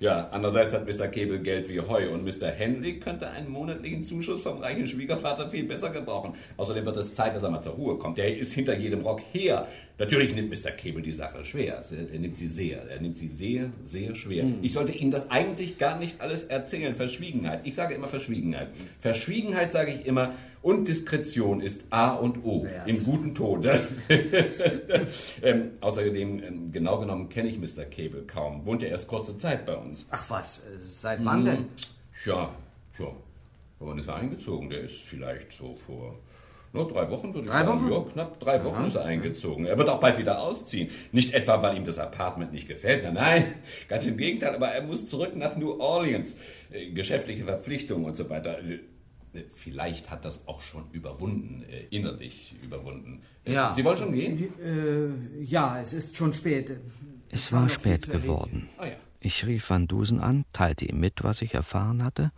Ja, 0.00 0.28
andererseits 0.30 0.72
hat 0.72 0.86
Mr. 0.86 1.08
Cable 1.08 1.40
Geld 1.40 1.68
wie 1.68 1.80
Heu 1.80 2.08
und 2.12 2.24
Mr. 2.24 2.48
Henley 2.48 2.98
könnte 2.98 3.28
einen 3.28 3.50
monatlichen 3.50 4.02
Zuschuss 4.02 4.42
vom 4.42 4.58
reichen 4.58 4.86
Schwiegervater 4.86 5.48
viel 5.50 5.64
besser 5.64 5.90
gebrauchen. 5.90 6.34
Außerdem 6.56 6.86
wird 6.86 6.96
es 6.96 7.14
Zeit, 7.14 7.34
dass 7.34 7.42
er 7.42 7.50
mal 7.50 7.60
zur 7.60 7.74
Ruhe 7.74 7.98
kommt. 7.98 8.16
Der 8.16 8.36
ist 8.36 8.52
hinter 8.52 8.76
jedem 8.76 9.02
Rock 9.02 9.20
her. 9.32 9.66
Natürlich 9.96 10.34
nimmt 10.34 10.50
Mr. 10.50 10.72
Cable 10.72 11.02
die 11.02 11.12
Sache 11.12 11.44
schwer. 11.44 11.82
Er 11.92 12.18
nimmt 12.18 12.36
sie 12.36 12.48
sehr, 12.48 12.82
er 12.90 13.00
nimmt 13.00 13.16
sie 13.16 13.28
sehr, 13.28 13.70
sehr 13.84 14.16
schwer. 14.16 14.44
Ich 14.60 14.72
sollte 14.72 14.92
Ihnen 14.92 15.12
das 15.12 15.30
eigentlich 15.30 15.78
gar 15.78 15.98
nicht 15.98 16.20
alles 16.20 16.44
erzählen. 16.44 16.94
Verschwiegenheit. 16.96 17.60
Ich 17.64 17.76
sage 17.76 17.94
immer 17.94 18.08
Verschwiegenheit. 18.08 18.68
Verschwiegenheit 18.98 19.70
sage 19.70 19.92
ich 19.92 20.04
immer 20.06 20.34
und 20.62 20.88
Diskretion 20.88 21.60
ist 21.60 21.84
A 21.90 22.14
und 22.14 22.42
O 22.44 22.66
im 22.86 23.04
guten 23.04 23.34
Ton. 23.34 23.62
ähm, 25.42 25.70
außerdem, 25.80 26.42
ähm, 26.42 26.72
genau 26.72 26.98
genommen 26.98 27.28
kenne 27.28 27.50
ich 27.50 27.58
Mr. 27.58 27.84
Cable 27.84 28.24
kaum. 28.26 28.66
Wohnt 28.66 28.82
ja 28.82 28.88
erst 28.88 29.06
kurze 29.06 29.36
Zeit 29.38 29.64
bei 29.66 29.76
uns. 29.76 30.06
Ach 30.10 30.24
was, 30.28 30.58
äh, 30.60 30.62
seit 30.88 31.24
wann 31.24 31.44
denn? 31.44 31.66
Ja, 32.24 32.52
ja. 32.98 33.06
Wann 33.78 33.98
ist 33.98 34.08
er 34.08 34.16
eingezogen? 34.16 34.70
Der 34.70 34.80
ist 34.80 34.96
vielleicht 35.02 35.52
so 35.52 35.76
vor 35.86 36.18
nur 36.74 36.88
drei 36.88 37.10
Wochen, 37.10 37.32
würde 37.32 37.46
ich 37.46 37.50
Drei 37.52 37.64
sagen. 37.64 37.88
Wochen? 37.88 37.92
Ja, 38.06 38.12
knapp 38.12 38.40
drei 38.40 38.64
Wochen 38.64 38.84
ist 38.86 38.96
er 38.96 39.04
eingezogen. 39.04 39.64
Er 39.66 39.78
wird 39.78 39.88
auch 39.88 40.00
bald 40.00 40.18
wieder 40.18 40.40
ausziehen. 40.40 40.90
Nicht 41.12 41.32
etwa, 41.32 41.62
weil 41.62 41.76
ihm 41.76 41.84
das 41.84 41.98
Apartment 41.98 42.52
nicht 42.52 42.68
gefällt. 42.68 43.04
Nein, 43.04 43.14
nein, 43.14 43.54
ganz 43.88 44.04
im 44.06 44.16
Gegenteil. 44.16 44.54
Aber 44.54 44.68
er 44.68 44.82
muss 44.82 45.06
zurück 45.06 45.36
nach 45.36 45.56
New 45.56 45.80
Orleans. 45.80 46.36
Äh, 46.70 46.90
Geschäftliche 46.90 47.44
Verpflichtungen 47.44 48.04
und 48.04 48.14
so 48.14 48.28
weiter. 48.28 48.58
Äh, 48.58 48.80
Vielleicht 49.54 50.10
hat 50.10 50.24
das 50.24 50.46
auch 50.46 50.60
schon 50.62 50.84
überwunden, 50.92 51.64
äh, 51.68 51.86
innerlich 51.96 52.54
überwunden. 52.62 53.22
Ja. 53.44 53.72
Sie 53.72 53.84
wollen 53.84 53.96
schon 53.96 54.12
gehen? 54.12 54.52
Ja, 55.40 55.80
es 55.80 55.92
ist 55.92 56.16
schon 56.16 56.32
spät. 56.32 56.70
Es 57.30 57.50
war 57.50 57.68
spät 57.68 58.08
geworden. 58.08 58.68
Ah 58.78 58.86
ja. 58.86 58.92
Ich 59.18 59.44
rief 59.44 59.70
Van 59.70 59.88
Dusen 59.88 60.20
an, 60.20 60.44
teilte 60.52 60.84
ihm 60.84 61.00
mit, 61.00 61.24
was 61.24 61.42
ich 61.42 61.54
erfahren 61.54 62.04
hatte, 62.04 62.30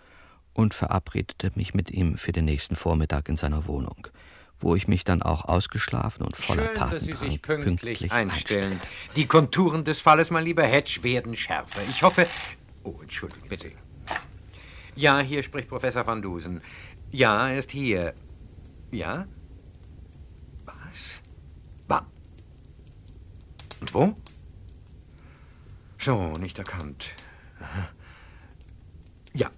und 0.54 0.72
verabredete 0.72 1.50
mich 1.54 1.74
mit 1.74 1.90
ihm 1.90 2.16
für 2.16 2.32
den 2.32 2.46
nächsten 2.46 2.76
Vormittag 2.76 3.28
in 3.28 3.36
seiner 3.36 3.66
Wohnung, 3.66 4.06
wo 4.60 4.74
ich 4.74 4.88
mich 4.88 5.04
dann 5.04 5.22
auch 5.22 5.44
ausgeschlafen 5.44 6.24
und 6.24 6.36
voller 6.36 6.66
Schön, 6.66 6.74
dass 6.74 6.90
Sie 7.02 7.10
Tatendrang 7.10 7.30
sich 7.30 7.42
pünktlich, 7.42 7.98
pünktlich 7.98 8.12
einstellen. 8.12 8.80
Die 9.14 9.26
Konturen 9.26 9.84
des 9.84 10.00
Falles, 10.00 10.30
mein 10.30 10.44
lieber 10.44 10.64
Hedge, 10.64 11.00
werden 11.02 11.36
schärfer. 11.36 11.80
Ich 11.90 12.02
hoffe. 12.02 12.26
Oh, 12.84 12.94
entschuldigen 13.02 13.48
bitte. 13.48 13.70
Ja, 14.94 15.18
hier 15.20 15.42
spricht 15.42 15.68
Professor 15.68 16.06
Van 16.06 16.22
Dusen. 16.22 16.62
Ja, 17.10 17.50
er 17.50 17.58
ist 17.58 17.70
hier. 17.70 18.14
Ja? 18.90 19.26
Was? 20.64 21.20
Wann? 21.86 22.06
Und 23.80 23.92
wo? 23.92 24.16
So, 25.98 26.32
nicht 26.40 26.58
erkannt. 26.58 27.10
Aha. 27.60 27.88
Ja. 29.34 29.50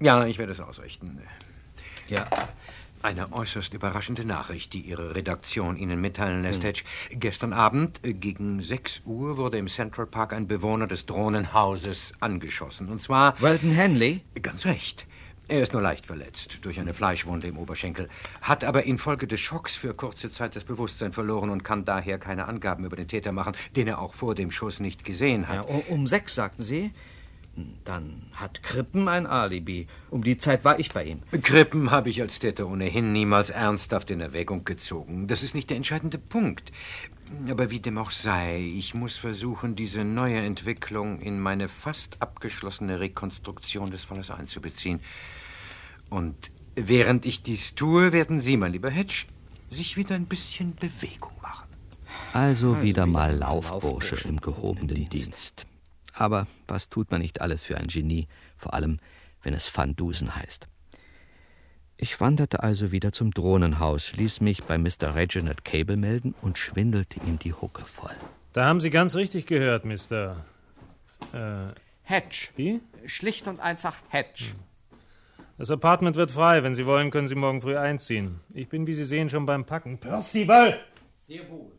Ja, 0.00 0.26
ich 0.26 0.38
werde 0.38 0.52
es 0.52 0.60
ausrichten. 0.60 1.20
Ja. 2.08 2.26
Eine 3.04 3.30
äußerst 3.34 3.74
überraschende 3.74 4.24
Nachricht, 4.24 4.72
die 4.72 4.80
Ihre 4.80 5.14
Redaktion 5.14 5.76
Ihnen 5.76 6.00
mitteilen 6.00 6.40
lässt, 6.40 6.62
Hm. 6.62 6.68
Hedge. 6.68 6.84
Gestern 7.10 7.52
Abend 7.52 8.00
äh, 8.02 8.14
gegen 8.14 8.62
6 8.62 9.02
Uhr 9.04 9.36
wurde 9.36 9.58
im 9.58 9.68
Central 9.68 10.06
Park 10.06 10.32
ein 10.32 10.48
Bewohner 10.48 10.86
des 10.86 11.04
Drohnenhauses 11.04 12.14
angeschossen. 12.20 12.88
Und 12.88 13.02
zwar. 13.02 13.38
Weldon 13.42 13.72
Henley? 13.72 14.22
Ganz 14.40 14.64
recht. 14.64 15.06
Er 15.48 15.60
ist 15.60 15.74
nur 15.74 15.82
leicht 15.82 16.06
verletzt 16.06 16.60
durch 16.62 16.80
eine 16.80 16.94
Fleischwunde 16.94 17.46
im 17.46 17.58
Oberschenkel, 17.58 18.08
hat 18.40 18.64
aber 18.64 18.84
infolge 18.84 19.26
des 19.26 19.40
Schocks 19.40 19.76
für 19.76 19.92
kurze 19.92 20.30
Zeit 20.30 20.56
das 20.56 20.64
Bewusstsein 20.64 21.12
verloren 21.12 21.50
und 21.50 21.62
kann 21.62 21.84
daher 21.84 22.18
keine 22.18 22.46
Angaben 22.48 22.86
über 22.86 22.96
den 22.96 23.06
Täter 23.06 23.32
machen, 23.32 23.54
den 23.76 23.86
er 23.86 23.98
auch 23.98 24.14
vor 24.14 24.34
dem 24.34 24.50
Schuss 24.50 24.80
nicht 24.80 25.04
gesehen 25.04 25.46
hat. 25.46 25.56
Ja, 25.56 25.74
um, 25.74 25.80
um 25.90 26.06
sechs, 26.06 26.34
sagten 26.34 26.62
Sie? 26.62 26.90
Dann 27.84 28.22
hat 28.32 28.62
Krippen 28.62 29.08
ein 29.08 29.26
Alibi. 29.26 29.86
Um 30.10 30.24
die 30.24 30.36
Zeit 30.36 30.64
war 30.64 30.78
ich 30.78 30.90
bei 30.90 31.04
ihm. 31.04 31.22
Krippen 31.42 31.90
habe 31.90 32.10
ich 32.10 32.20
als 32.20 32.38
Täter 32.38 32.66
ohnehin 32.66 33.12
niemals 33.12 33.50
ernsthaft 33.50 34.10
in 34.10 34.20
Erwägung 34.20 34.64
gezogen. 34.64 35.28
Das 35.28 35.42
ist 35.42 35.54
nicht 35.54 35.70
der 35.70 35.76
entscheidende 35.76 36.18
Punkt. 36.18 36.72
Aber 37.48 37.70
wie 37.70 37.80
dem 37.80 37.98
auch 37.98 38.10
sei, 38.10 38.58
ich 38.58 38.94
muss 38.94 39.16
versuchen, 39.16 39.76
diese 39.76 40.04
neue 40.04 40.38
Entwicklung 40.38 41.20
in 41.20 41.40
meine 41.40 41.68
fast 41.68 42.20
abgeschlossene 42.20 43.00
Rekonstruktion 43.00 43.90
des 43.90 44.04
Falles 44.04 44.30
einzubeziehen. 44.30 45.00
Und 46.10 46.50
während 46.74 47.24
ich 47.24 47.42
dies 47.42 47.74
tue, 47.74 48.12
werden 48.12 48.40
Sie, 48.40 48.56
mein 48.56 48.72
lieber 48.72 48.90
Hedge, 48.90 49.24
sich 49.70 49.96
wieder 49.96 50.14
ein 50.14 50.26
bisschen 50.26 50.74
Bewegung 50.74 51.32
machen. 51.40 51.68
Also 52.32 52.82
wieder 52.82 53.06
mal 53.06 53.34
Laufbursche 53.36 54.28
im 54.28 54.40
gehobenen 54.40 55.08
Dienst. 55.08 55.66
Aber 56.14 56.46
was 56.68 56.88
tut 56.88 57.10
man 57.10 57.20
nicht 57.20 57.40
alles 57.40 57.64
für 57.64 57.76
ein 57.76 57.88
Genie, 57.88 58.28
vor 58.56 58.74
allem 58.74 59.00
wenn 59.42 59.54
es 59.54 59.76
Van 59.76 59.94
Dusen 59.94 60.34
heißt. 60.34 60.66
Ich 61.96 62.20
wanderte 62.20 62.62
also 62.62 62.90
wieder 62.90 63.12
zum 63.12 63.30
Drohnenhaus, 63.30 64.16
ließ 64.16 64.40
mich 64.40 64.64
bei 64.64 64.78
Mr. 64.78 65.14
Reginald 65.14 65.64
Cable 65.64 65.96
melden 65.96 66.34
und 66.42 66.58
schwindelte 66.58 67.20
ihm 67.20 67.38
die 67.38 67.52
Hucke 67.52 67.84
voll. 67.84 68.14
Da 68.52 68.64
haben 68.64 68.80
Sie 68.80 68.90
ganz 68.90 69.14
richtig 69.14 69.46
gehört, 69.46 69.84
Mr. 69.84 70.44
Äh, 71.32 71.72
Hedge. 72.02 72.48
Wie? 72.56 72.80
Schlicht 73.06 73.46
und 73.46 73.60
einfach 73.60 73.96
Hedge. 74.08 74.52
das 75.56 75.70
Apartment 75.70 76.16
wird 76.16 76.30
frei. 76.30 76.62
Wenn 76.62 76.74
Sie 76.74 76.84
wollen, 76.84 77.10
können 77.10 77.28
Sie 77.28 77.34
morgen 77.36 77.60
früh 77.60 77.76
einziehen. 77.76 78.40
Ich 78.52 78.68
bin, 78.68 78.86
wie 78.86 78.94
Sie 78.94 79.04
sehen, 79.04 79.30
schon 79.30 79.46
beim 79.46 79.64
Packen. 79.64 79.98
Percival! 79.98 80.80
Sehr 81.26 81.48
wohl. 81.48 81.72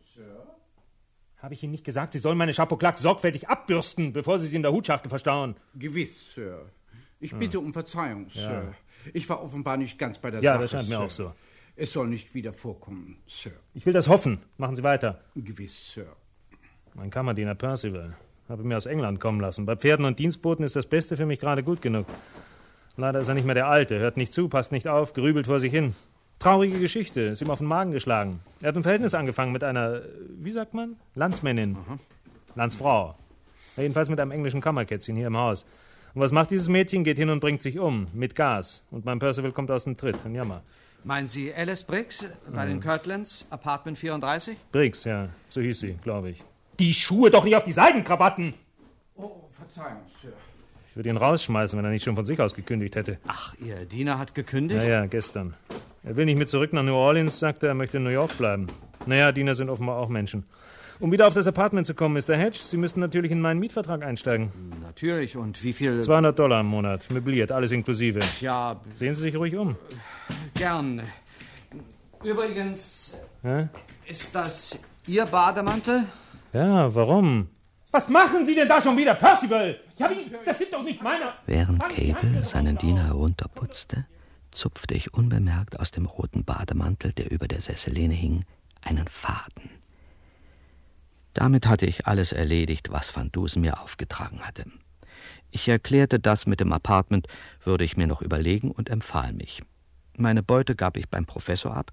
Habe 1.46 1.54
ich 1.54 1.62
Ihnen 1.62 1.74
nicht 1.74 1.84
gesagt, 1.84 2.14
Sie 2.14 2.18
sollen 2.18 2.40
meine 2.40 2.54
Chapeau-Claque 2.54 2.98
sorgfältig 3.00 3.48
abbürsten, 3.50 4.14
bevor 4.14 4.40
Sie 4.40 4.48
sie 4.48 4.56
in 4.56 4.64
der 4.64 4.72
Hutschachtel 4.72 5.10
verstauen? 5.10 5.56
Gewiss, 5.76 6.34
Sir. 6.34 6.66
Ich 7.20 7.36
bitte 7.36 7.60
um 7.60 7.72
Verzeihung, 7.72 8.26
Ja. 8.34 8.42
Sir. 8.42 8.74
Ich 9.14 9.30
war 9.30 9.44
offenbar 9.44 9.78
nicht 9.78 10.00
ganz 10.00 10.18
bei 10.18 10.32
der 10.32 10.42
Ja, 10.42 10.54
Sache. 10.54 10.62
das 10.64 10.72
scheint 10.72 10.90
mir 10.90 10.96
Sir. 10.96 11.04
auch 11.04 11.10
so. 11.12 11.34
Es 11.76 11.94
soll 11.94 12.08
nicht 12.08 12.34
wieder 12.34 12.52
vorkommen, 12.52 13.18
Sir. 13.28 13.52
Ich 13.76 13.86
will 13.86 13.94
das 13.94 14.08
hoffen. 14.08 14.40
Machen 14.58 14.76
Sie 14.76 14.82
weiter. 14.82 15.22
Gewiss, 15.36 15.94
Sir. 15.94 16.08
Mein 16.96 17.12
Kammerdiener 17.12 17.54
Percival. 17.54 18.16
Habe 18.50 18.64
mir 18.64 18.78
aus 18.78 18.88
England 18.88 19.20
kommen 19.20 19.40
lassen. 19.40 19.68
Bei 19.68 19.76
Pferden 19.76 20.08
und 20.08 20.18
Dienstboten 20.18 20.66
ist 20.66 20.76
das 20.76 20.88
Beste 20.88 21.16
für 21.16 21.28
mich 21.28 21.40
gerade 21.40 21.62
gut 21.62 21.80
genug. 21.80 22.08
Leider 22.98 23.20
ist 23.20 23.28
er 23.28 23.36
nicht 23.36 23.46
mehr 23.46 23.54
der 23.54 23.68
Alte. 23.68 24.00
Hört 24.00 24.18
nicht 24.18 24.34
zu, 24.34 24.50
passt 24.50 24.72
nicht 24.72 24.88
auf, 24.88 25.14
grübelt 25.14 25.46
vor 25.46 25.60
sich 25.60 25.72
hin. 25.72 25.94
Traurige 26.40 26.80
Geschichte. 26.80 27.22
Ist 27.22 27.42
ihm 27.42 27.50
auf 27.50 27.60
den 27.60 27.68
Magen 27.68 27.92
geschlagen. 27.92 28.40
Er 28.62 28.70
hat 28.70 28.76
ein 28.76 28.84
Verhältnis 28.84 29.14
angefangen 29.14 29.52
mit 29.52 29.64
einer, 29.64 30.02
wie 30.38 30.52
sagt 30.52 30.74
man? 30.74 30.96
Landsmännin. 31.16 31.78
Landsfrau. 32.56 33.16
Ja, 33.78 33.84
jedenfalls 33.84 34.10
mit 34.10 34.20
einem 34.20 34.32
englischen 34.32 34.62
Kammerkätzchen 34.62 35.16
hier 35.16 35.28
im 35.28 35.38
Haus. 35.38 35.66
Und 36.14 36.22
was 36.22 36.32
macht 36.32 36.52
dieses 36.52 36.70
Mädchen? 36.70 37.04
Geht 37.04 37.18
hin 37.18 37.30
und 37.30 37.40
bringt 37.40 37.62
sich 37.62 37.80
um. 37.80 38.08
Mit 38.14 38.36
Gas. 38.36 38.82
Und 38.92 39.06
mein 39.06 39.20
Percival 39.20 39.52
kommt 39.52 39.70
aus 39.72 39.84
dem 39.84 39.98
Tritt. 39.98 40.18
Ein 40.26 40.34
Jammer. 40.36 40.62
Meinen 41.04 41.28
Sie 41.28 41.54
Alice 41.54 41.84
Briggs 41.84 42.26
bei 42.52 42.66
den 42.66 42.80
Kirtlands, 42.80 43.46
Apartment 43.52 43.98
34? 43.98 44.58
Briggs, 44.72 45.04
ja. 45.04 45.30
So 45.50 45.62
hieß 45.62 45.80
sie, 45.80 46.00
glaube 46.02 46.32
ich. 46.32 46.44
Die 46.80 46.94
Schuhe 46.96 47.30
doch 47.30 47.44
nicht 47.44 47.56
auf 47.56 47.64
die 47.64 47.74
Seidenkrawatten! 47.74 48.56
Oh, 49.16 49.48
Verzeihung, 49.52 50.02
Sir. 50.22 50.34
Ich 50.90 50.96
würde 50.96 51.10
ihn 51.10 51.18
rausschmeißen, 51.18 51.78
wenn 51.78 51.86
er 51.86 51.92
nicht 51.92 52.04
schon 52.04 52.16
von 52.16 52.26
sich 52.26 52.40
aus 52.40 52.56
gekündigt 52.56 52.96
hätte. 52.96 53.20
Ach, 53.28 53.54
Ihr 53.60 53.86
Diener 53.86 54.18
hat 54.18 54.34
gekündigt? 54.34 54.82
Ja, 54.82 54.90
ja, 54.90 55.06
gestern. 55.06 55.54
Er 56.06 56.16
will 56.16 56.26
nicht 56.26 56.38
mit 56.38 56.50
zurück 56.50 56.72
nach 56.72 56.84
New 56.84 56.94
Orleans, 56.96 57.40
sagt 57.40 57.64
er, 57.64 57.70
er 57.70 57.76
möchte 57.76 57.98
in 57.98 58.04
New 58.04 58.10
York 58.12 58.38
bleiben. 58.38 58.68
Naja, 59.08 59.32
Diener 59.32 59.56
sind 59.56 59.70
offenbar 59.70 59.98
auch 59.98 60.10
Menschen. 60.10 60.46
Um 61.00 61.12
wieder 61.12 61.28
auf 61.28 61.34
das 61.34 61.46
Apartment 61.48 61.86
zu 61.88 61.94
kommen, 61.94 62.14
Mr. 62.14 62.36
Hedge, 62.38 62.60
Sie 62.64 62.78
müssten 62.78 63.00
natürlich 63.02 63.32
in 63.32 63.42
meinen 63.42 63.60
Mietvertrag 63.60 64.02
einsteigen. 64.04 64.52
Natürlich. 64.82 65.36
Und 65.36 65.62
wie 65.64 65.74
viel? 65.74 66.00
200 66.02 66.38
Dollar 66.40 66.62
im 66.62 66.68
Monat, 66.68 67.10
möbliert, 67.12 67.52
alles 67.52 67.72
inklusive. 67.72 68.20
Ja, 68.40 68.80
Sehen 68.96 69.14
Sie 69.16 69.22
sich 69.22 69.36
ruhig 69.36 69.56
um. 69.58 69.76
gern. 70.54 71.02
Übrigens, 72.24 73.20
Ja, 73.44 73.68
ist 74.08 74.34
das 74.34 74.82
Ihr 75.08 75.26
Bademantel? 75.26 76.04
ja 76.54 76.94
warum? 76.96 77.50
Was 77.92 78.10
machen 78.10 78.46
Sie 78.46 78.56
denn 78.56 78.68
da 78.68 78.82
schon 78.82 78.98
wieder, 78.98 79.16
Percival? 79.16 79.78
Ja, 79.98 80.10
wie? 80.10 80.16
Das 80.46 80.58
sind 80.58 80.74
doch 80.74 80.84
nicht 80.84 81.02
meine... 81.02 81.26
Während 81.46 81.80
Cable 81.90 82.44
seinen 82.46 82.78
Diener 82.78 83.06
herunterputzte, 83.08 84.06
zupfte 84.56 84.96
ich 84.96 85.14
unbemerkt 85.14 85.80
aus 85.80 85.92
dem 85.92 86.06
roten 86.06 86.44
Bademantel, 86.44 87.14
der 87.14 87.32
über 87.32 87.48
der 87.48 87.62
Sessellehne 87.62 88.14
hing, 88.14 88.46
einen 88.82 89.08
Faden. 89.08 89.70
Damit 91.34 91.68
hatte 91.68 91.86
ich 91.86 92.08
alles 92.08 92.32
erledigt, 92.32 92.92
was 92.92 93.16
Van 93.16 93.32
Dusen 93.32 93.62
mir 93.62 93.82
aufgetragen 93.82 94.42
hatte. 94.42 94.66
Ich 95.52 95.68
erklärte, 95.68 96.20
das 96.20 96.46
mit 96.46 96.60
dem 96.60 96.72
Apartment 96.72 97.28
würde 97.64 97.84
ich 97.84 97.98
mir 97.98 98.08
noch 98.08 98.22
überlegen 98.22 98.72
und 98.72 98.90
empfahl 98.90 99.34
mich. 99.34 99.62
Meine 100.18 100.44
Beute 100.44 100.76
gab 100.76 100.98
ich 100.98 101.10
beim 101.10 101.26
Professor 101.26 101.76
ab, 101.76 101.92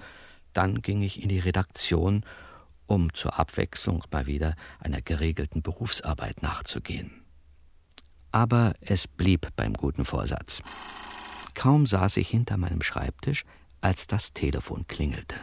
dann 0.52 0.82
ging 0.82 1.02
ich 1.02 1.22
in 1.22 1.28
die 1.28 1.40
Redaktion, 1.40 2.24
um 2.86 3.12
zur 3.14 3.38
Abwechslung 3.38 4.04
mal 4.10 4.26
wieder 4.26 4.54
einer 4.78 5.00
geregelten 5.00 5.62
Berufsarbeit 5.62 6.42
nachzugehen. 6.42 7.24
Aber 8.30 8.74
es 8.80 9.08
blieb 9.08 9.48
beim 9.56 9.74
guten 9.74 10.04
Vorsatz. 10.04 10.62
Kaum 11.54 11.86
saß 11.86 12.16
ich 12.16 12.28
hinter 12.28 12.56
meinem 12.56 12.82
Schreibtisch, 12.82 13.44
als 13.80 14.06
das 14.06 14.32
Telefon 14.32 14.86
klingelte. 14.86 15.36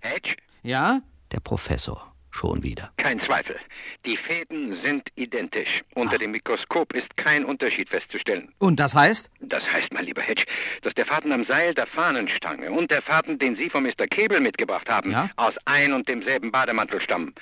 Hedge? 0.00 0.36
Ja? 0.62 1.00
Der 1.30 1.40
Professor 1.40 2.15
Schon 2.36 2.62
wieder. 2.62 2.92
Kein 2.98 3.18
Zweifel. 3.18 3.56
Die 4.04 4.16
Fäden 4.18 4.74
sind 4.74 5.08
identisch. 5.16 5.82
Unter 5.94 6.18
dem 6.18 6.32
Mikroskop 6.32 6.92
ist 6.92 7.16
kein 7.16 7.46
Unterschied 7.46 7.88
festzustellen. 7.88 8.52
Und 8.58 8.78
das 8.78 8.94
heißt? 8.94 9.30
Das 9.40 9.72
heißt, 9.72 9.94
mein 9.94 10.04
lieber 10.04 10.20
Hedge, 10.20 10.44
dass 10.82 10.92
der 10.92 11.06
Faden 11.06 11.32
am 11.32 11.44
Seil 11.44 11.72
der 11.72 11.86
Fahnenstange 11.86 12.70
und 12.70 12.90
der 12.90 13.00
Faden, 13.00 13.38
den 13.38 13.56
Sie 13.56 13.70
von 13.70 13.84
Mr. 13.84 14.06
Cable 14.10 14.40
mitgebracht 14.40 14.90
haben, 14.90 15.12
Ja? 15.12 15.30
aus 15.36 15.56
ein 15.64 15.94
und 15.94 16.08
demselben 16.08 16.52
Bademantel 16.52 17.00
stammen. 17.00 17.34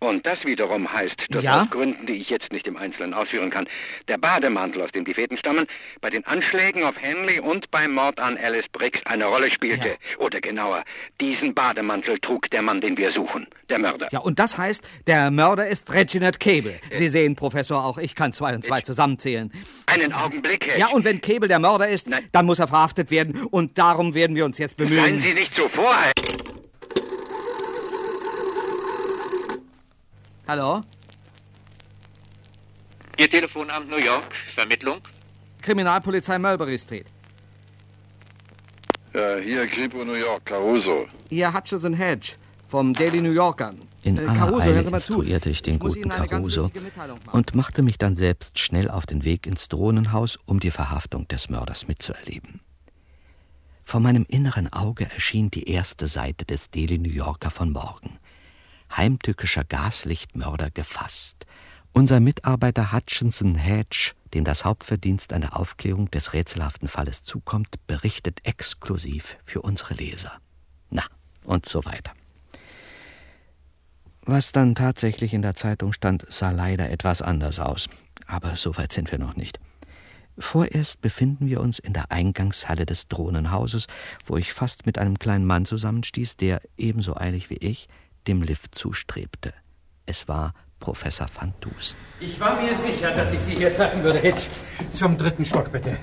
Und 0.00 0.26
das 0.26 0.44
wiederum 0.44 0.92
heißt, 0.92 1.26
dass 1.30 1.44
Ja? 1.44 1.62
aus 1.62 1.70
Gründen, 1.70 2.04
die 2.04 2.14
ich 2.16 2.28
jetzt 2.28 2.52
nicht 2.52 2.66
im 2.66 2.76
Einzelnen 2.76 3.14
ausführen 3.14 3.48
kann, 3.48 3.66
der 4.08 4.18
Bademantel, 4.18 4.82
aus 4.82 4.92
dem 4.92 5.06
die 5.06 5.14
Fäden 5.14 5.38
stammen, 5.38 5.66
bei 6.02 6.10
den 6.10 6.26
Anschlägen 6.26 6.84
auf 6.84 7.00
Henley 7.00 7.40
und 7.40 7.70
beim 7.70 7.92
Mord 7.92 8.20
an 8.20 8.36
Alice 8.36 8.68
Briggs 8.68 9.00
eine 9.06 9.24
Rolle 9.24 9.50
spielte. 9.50 9.96
Oder 10.18 10.42
genauer, 10.42 10.84
diesen 11.22 11.54
Bademantel 11.54 12.18
trug 12.18 12.50
der 12.50 12.60
Mann, 12.60 12.82
den 12.82 12.98
wir 12.98 13.10
suchen, 13.12 13.46
der 13.70 13.78
Mörder. 13.78 14.08
Ja, 14.12 14.18
und 14.18 14.38
das 14.42 14.58
heißt, 14.58 14.82
der 15.06 15.30
Mörder 15.30 15.68
ist 15.68 15.92
Reginald 15.92 16.40
Cable. 16.40 16.80
Sie 16.90 17.08
sehen, 17.08 17.36
Professor, 17.36 17.84
auch 17.84 17.96
ich 17.96 18.16
kann 18.16 18.32
zwei 18.32 18.56
und 18.56 18.64
zwei 18.64 18.80
zusammenzählen. 18.80 19.52
Einen 19.86 20.12
Augenblick, 20.12 20.66
Hedge. 20.66 20.80
Ja, 20.80 20.88
und 20.88 21.04
wenn 21.04 21.20
Cable 21.20 21.46
der 21.46 21.60
Mörder 21.60 21.88
ist, 21.88 22.08
dann 22.32 22.46
muss 22.46 22.58
er 22.58 22.66
verhaftet 22.66 23.12
werden. 23.12 23.44
Und 23.52 23.78
darum 23.78 24.14
werden 24.14 24.34
wir 24.34 24.44
uns 24.44 24.58
jetzt 24.58 24.76
bemühen. 24.76 24.96
Seien 24.96 25.20
Sie 25.20 25.32
nicht 25.34 25.54
so 25.54 25.68
vorheilig. 25.68 26.12
Hallo? 30.48 30.80
Ihr 33.18 33.30
Telefonamt 33.30 33.88
New 33.88 33.98
York, 33.98 34.34
Vermittlung? 34.56 34.98
Kriminalpolizei 35.62 36.36
Mulberry 36.40 36.80
Street. 36.80 37.06
Ja, 39.14 39.36
hier 39.36 39.68
Kripo 39.68 40.04
New 40.04 40.14
York, 40.14 40.44
Caruso. 40.46 41.06
Hier 41.28 41.54
Hutchison 41.54 41.94
Hedge 41.94 42.32
vom 42.66 42.92
Daily 42.92 43.20
New 43.20 43.30
Yorker. 43.30 43.72
In 44.02 44.18
Äh, 44.18 44.20
aller 44.26 44.34
Caruso, 44.38 44.70
Eile 44.70 44.82
instruierte 44.82 45.50
ich 45.50 45.62
den 45.62 45.78
muss 45.78 45.94
guten 45.94 46.08
Caruso 46.08 46.70
und 47.30 47.54
machte 47.54 47.82
mich 47.82 47.98
dann 47.98 48.16
selbst 48.16 48.58
schnell 48.58 48.90
auf 48.90 49.06
den 49.06 49.24
Weg 49.24 49.46
ins 49.46 49.68
Drohnenhaus, 49.68 50.38
um 50.44 50.60
die 50.60 50.70
Verhaftung 50.70 51.28
des 51.28 51.48
Mörders 51.48 51.86
mitzuerleben. 51.86 52.60
Vor 53.84 54.00
meinem 54.00 54.24
inneren 54.28 54.72
Auge 54.72 55.04
erschien 55.10 55.50
die 55.50 55.68
erste 55.68 56.06
Seite 56.06 56.44
des 56.44 56.70
Daily 56.70 56.98
New 56.98 57.10
Yorker 57.10 57.50
von 57.50 57.72
morgen. 57.72 58.18
Heimtückischer 58.96 59.64
Gaslichtmörder 59.64 60.70
gefasst. 60.70 61.46
Unser 61.92 62.20
Mitarbeiter 62.20 62.92
Hutchinson 62.92 63.54
Hedge, 63.54 64.12
dem 64.34 64.44
das 64.44 64.64
Hauptverdienst 64.64 65.32
an 65.32 65.42
der 65.42 65.56
Aufklärung 65.56 66.10
des 66.10 66.32
rätselhaften 66.32 66.88
Falles 66.88 67.22
zukommt, 67.22 67.86
berichtet 67.86 68.40
exklusiv 68.44 69.36
für 69.44 69.62
unsere 69.62 69.94
Leser. 69.94 70.32
Na, 70.90 71.04
und 71.44 71.66
so 71.66 71.84
weiter. 71.84 72.12
Was 74.24 74.52
dann 74.52 74.74
tatsächlich 74.76 75.34
in 75.34 75.42
der 75.42 75.54
Zeitung 75.54 75.92
stand, 75.92 76.24
sah 76.28 76.50
leider 76.50 76.90
etwas 76.90 77.22
anders 77.22 77.58
aus. 77.58 77.88
Aber 78.26 78.54
so 78.54 78.76
weit 78.76 78.92
sind 78.92 79.10
wir 79.10 79.18
noch 79.18 79.34
nicht. 79.34 79.58
Vorerst 80.38 81.00
befinden 81.02 81.46
wir 81.46 81.60
uns 81.60 81.78
in 81.78 81.92
der 81.92 82.10
Eingangshalle 82.10 82.86
des 82.86 83.08
Drohnenhauses, 83.08 83.86
wo 84.26 84.36
ich 84.36 84.52
fast 84.52 84.86
mit 84.86 84.96
einem 84.96 85.18
kleinen 85.18 85.44
Mann 85.44 85.64
zusammenstieß, 85.64 86.36
der, 86.36 86.62
ebenso 86.78 87.16
eilig 87.16 87.50
wie 87.50 87.56
ich, 87.56 87.88
dem 88.26 88.42
Lift 88.42 88.74
zustrebte. 88.74 89.52
Es 90.06 90.28
war 90.28 90.54
Professor 90.78 91.26
Van 91.38 91.52
Dusen. 91.60 91.96
Ich 92.20 92.40
war 92.40 92.60
mir 92.60 92.74
sicher, 92.76 93.14
dass 93.14 93.32
ich 93.32 93.40
Sie 93.40 93.56
hier 93.56 93.72
treffen 93.72 94.02
würde, 94.02 94.18
Hitch. 94.18 94.48
Zum 94.92 95.18
dritten 95.18 95.44
Stock, 95.44 95.70
bitte. 95.70 95.98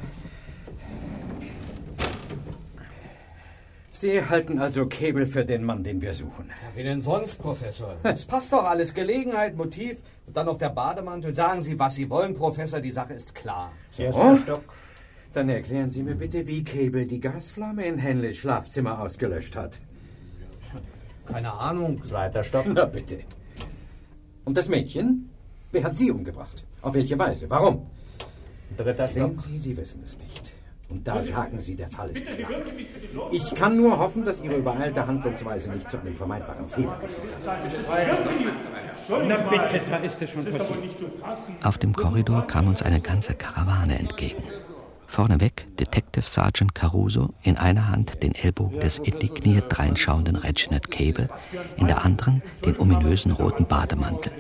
Sie 4.00 4.24
halten 4.24 4.60
also 4.60 4.86
Cable 4.86 5.28
für 5.28 5.44
den 5.44 5.66
Mann, 5.66 5.84
den 5.84 6.02
wir 6.02 6.14
suchen. 6.14 6.46
Ja, 6.48 6.74
wie 6.74 6.84
denn 6.84 7.02
sonst, 7.02 7.36
Professor? 7.36 7.98
Es 8.04 8.24
passt 8.24 8.54
doch 8.54 8.64
alles. 8.64 8.94
Gelegenheit, 8.94 9.58
Motiv 9.58 9.98
und 10.26 10.38
dann 10.38 10.46
noch 10.46 10.58
der 10.58 10.70
Bademantel. 10.70 11.34
Sagen 11.34 11.62
Sie, 11.62 11.78
was 11.78 11.96
Sie 11.96 12.10
wollen, 12.10 12.34
Professor. 12.34 12.80
Die 12.80 12.94
Sache 12.94 13.16
ist 13.16 13.36
klar. 13.36 13.74
So? 13.90 14.32
Dann 15.34 15.50
erklären 15.50 15.90
Sie 15.90 16.02
mir 16.02 16.16
bitte, 16.16 16.48
wie 16.48 16.64
Cable 16.64 17.08
die 17.08 17.20
Gasflamme 17.20 17.86
in 17.86 17.98
Henleys 17.98 18.38
Schlafzimmer 18.38 19.02
ausgelöscht 19.02 19.58
hat. 19.58 19.82
Keine 21.26 21.52
Ahnung. 21.52 22.02
Zweiter 22.02 22.42
Stock. 22.46 22.68
Na 22.68 22.86
bitte. 22.86 23.20
Und 24.46 24.56
das 24.56 24.70
Mädchen? 24.70 25.30
Wer 25.74 25.84
hat 25.84 25.98
sie 25.98 26.10
umgebracht? 26.10 26.64
Auf 26.82 26.94
welche 26.94 27.20
Weise? 27.20 27.50
Warum? 27.50 27.86
Dritter 28.78 29.08
Sehen 29.08 29.38
Stock. 29.38 29.46
Sie, 29.46 29.58
Sie 29.58 29.76
wissen 29.76 30.02
es 30.06 30.18
nicht. 30.18 30.49
Und 30.90 31.08
da 31.08 31.22
sagen 31.22 31.60
Sie, 31.60 31.76
der 31.76 31.88
Fall 31.88 32.10
ist 32.10 32.26
klar. 32.26 32.50
Ich 33.32 33.54
kann 33.54 33.78
nur 33.78 34.00
hoffen, 34.00 34.26
dass 34.26 34.42
Ihre 34.42 34.58
übereilte 34.58 35.06
Handlungsweise 35.06 35.70
nicht 35.70 35.90
zu 35.90 36.00
einem 36.00 36.16
vermeidbaren 36.16 36.68
Fehler 36.68 36.98
geführt 37.00 37.34
hat. 37.46 37.60
Na 39.28 39.38
bitte, 39.38 39.82
da 39.88 39.98
ist 39.98 40.22
es 40.22 40.32
schon 40.32 40.46
passiert. 40.46 40.96
Auf 41.64 41.78
dem 41.78 41.94
Korridor 41.94 42.48
kam 42.48 42.68
uns 42.68 42.82
eine 42.82 43.02
ganze 43.02 43.36
Karawane 43.36 44.00
entgegen. 44.00 44.44
Vorneweg 45.06 45.68
Detective 45.78 46.28
Sergeant 46.28 46.76
Caruso, 46.76 47.34
in 47.42 47.58
einer 47.58 47.90
Hand 47.90 48.22
den 48.22 48.34
Ellbogen 48.34 48.80
des 48.80 49.00
indigniert 49.00 49.66
dreinschauenden 49.70 50.36
Reginald 50.36 50.92
Cable, 50.92 51.30
in 51.78 51.88
der 51.88 52.06
anderen 52.06 52.44
den 52.66 52.80
ominösen 52.80 53.32
roten 53.32 53.66
Bademantel. 53.66 54.32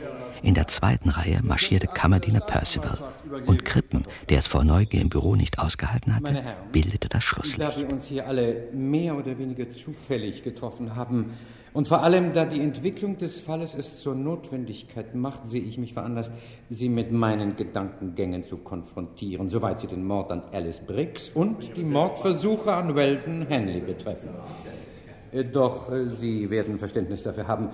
In 0.41 0.53
der 0.53 0.67
zweiten 0.67 1.09
Reihe 1.09 1.41
marschierte 1.43 1.87
Kammerdiener 1.87 2.39
Percival. 2.39 2.97
Und 3.45 3.65
Krippen, 3.65 4.03
der 4.29 4.39
es 4.39 4.47
vor 4.47 4.63
Neugier 4.63 5.01
im 5.01 5.09
Büro 5.09 5.35
nicht 5.35 5.59
ausgehalten 5.59 6.15
hatte, 6.15 6.43
bildete 6.71 7.09
das 7.09 7.19
Da 7.19 7.21
Schlusslicht. 7.21 7.77
wir 7.77 7.91
uns 7.91 8.05
hier 8.05 8.27
alle 8.27 8.67
mehr 8.73 9.15
oder 9.17 9.37
weniger 9.37 9.71
zufällig 9.71 10.43
getroffen 10.43 10.95
haben 10.95 11.33
und 11.71 11.87
vor 11.87 12.01
allem 12.01 12.33
da 12.33 12.45
die 12.45 12.61
Entwicklung 12.61 13.17
des 13.17 13.39
Falles 13.39 13.75
es 13.75 13.99
zur 13.99 14.15
Notwendigkeit 14.15 15.13
macht, 15.13 15.47
sehe 15.47 15.61
ich 15.61 15.77
mich 15.77 15.93
veranlasst, 15.93 16.31
Sie 16.69 16.89
mit 16.89 17.11
meinen 17.11 17.55
Gedankengängen 17.55 18.43
zu 18.43 18.57
konfrontieren, 18.57 19.49
soweit 19.49 19.79
sie 19.79 19.87
den 19.87 20.03
Mord 20.03 20.31
an 20.31 20.43
Alice 20.51 20.79
Briggs 20.79 21.29
und 21.29 21.77
die 21.77 21.83
Mordversuche 21.83 22.73
an 22.73 22.95
Weldon 22.95 23.45
Henley 23.47 23.81
betreffen. 23.81 24.29
Äh, 25.31 25.43
Doch 25.45 25.91
äh, 25.91 26.11
Sie 26.13 26.49
werden 26.49 26.79
Verständnis 26.79 27.21
dafür 27.21 27.47
haben, 27.47 27.69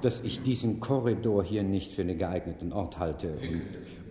dass 0.00 0.22
ich 0.22 0.42
diesen 0.42 0.80
Korridor 0.80 1.44
hier 1.44 1.62
nicht 1.62 1.92
für 1.92 2.02
einen 2.02 2.18
geeigneten 2.18 2.72
Ort 2.72 2.98
halte. 2.98 3.36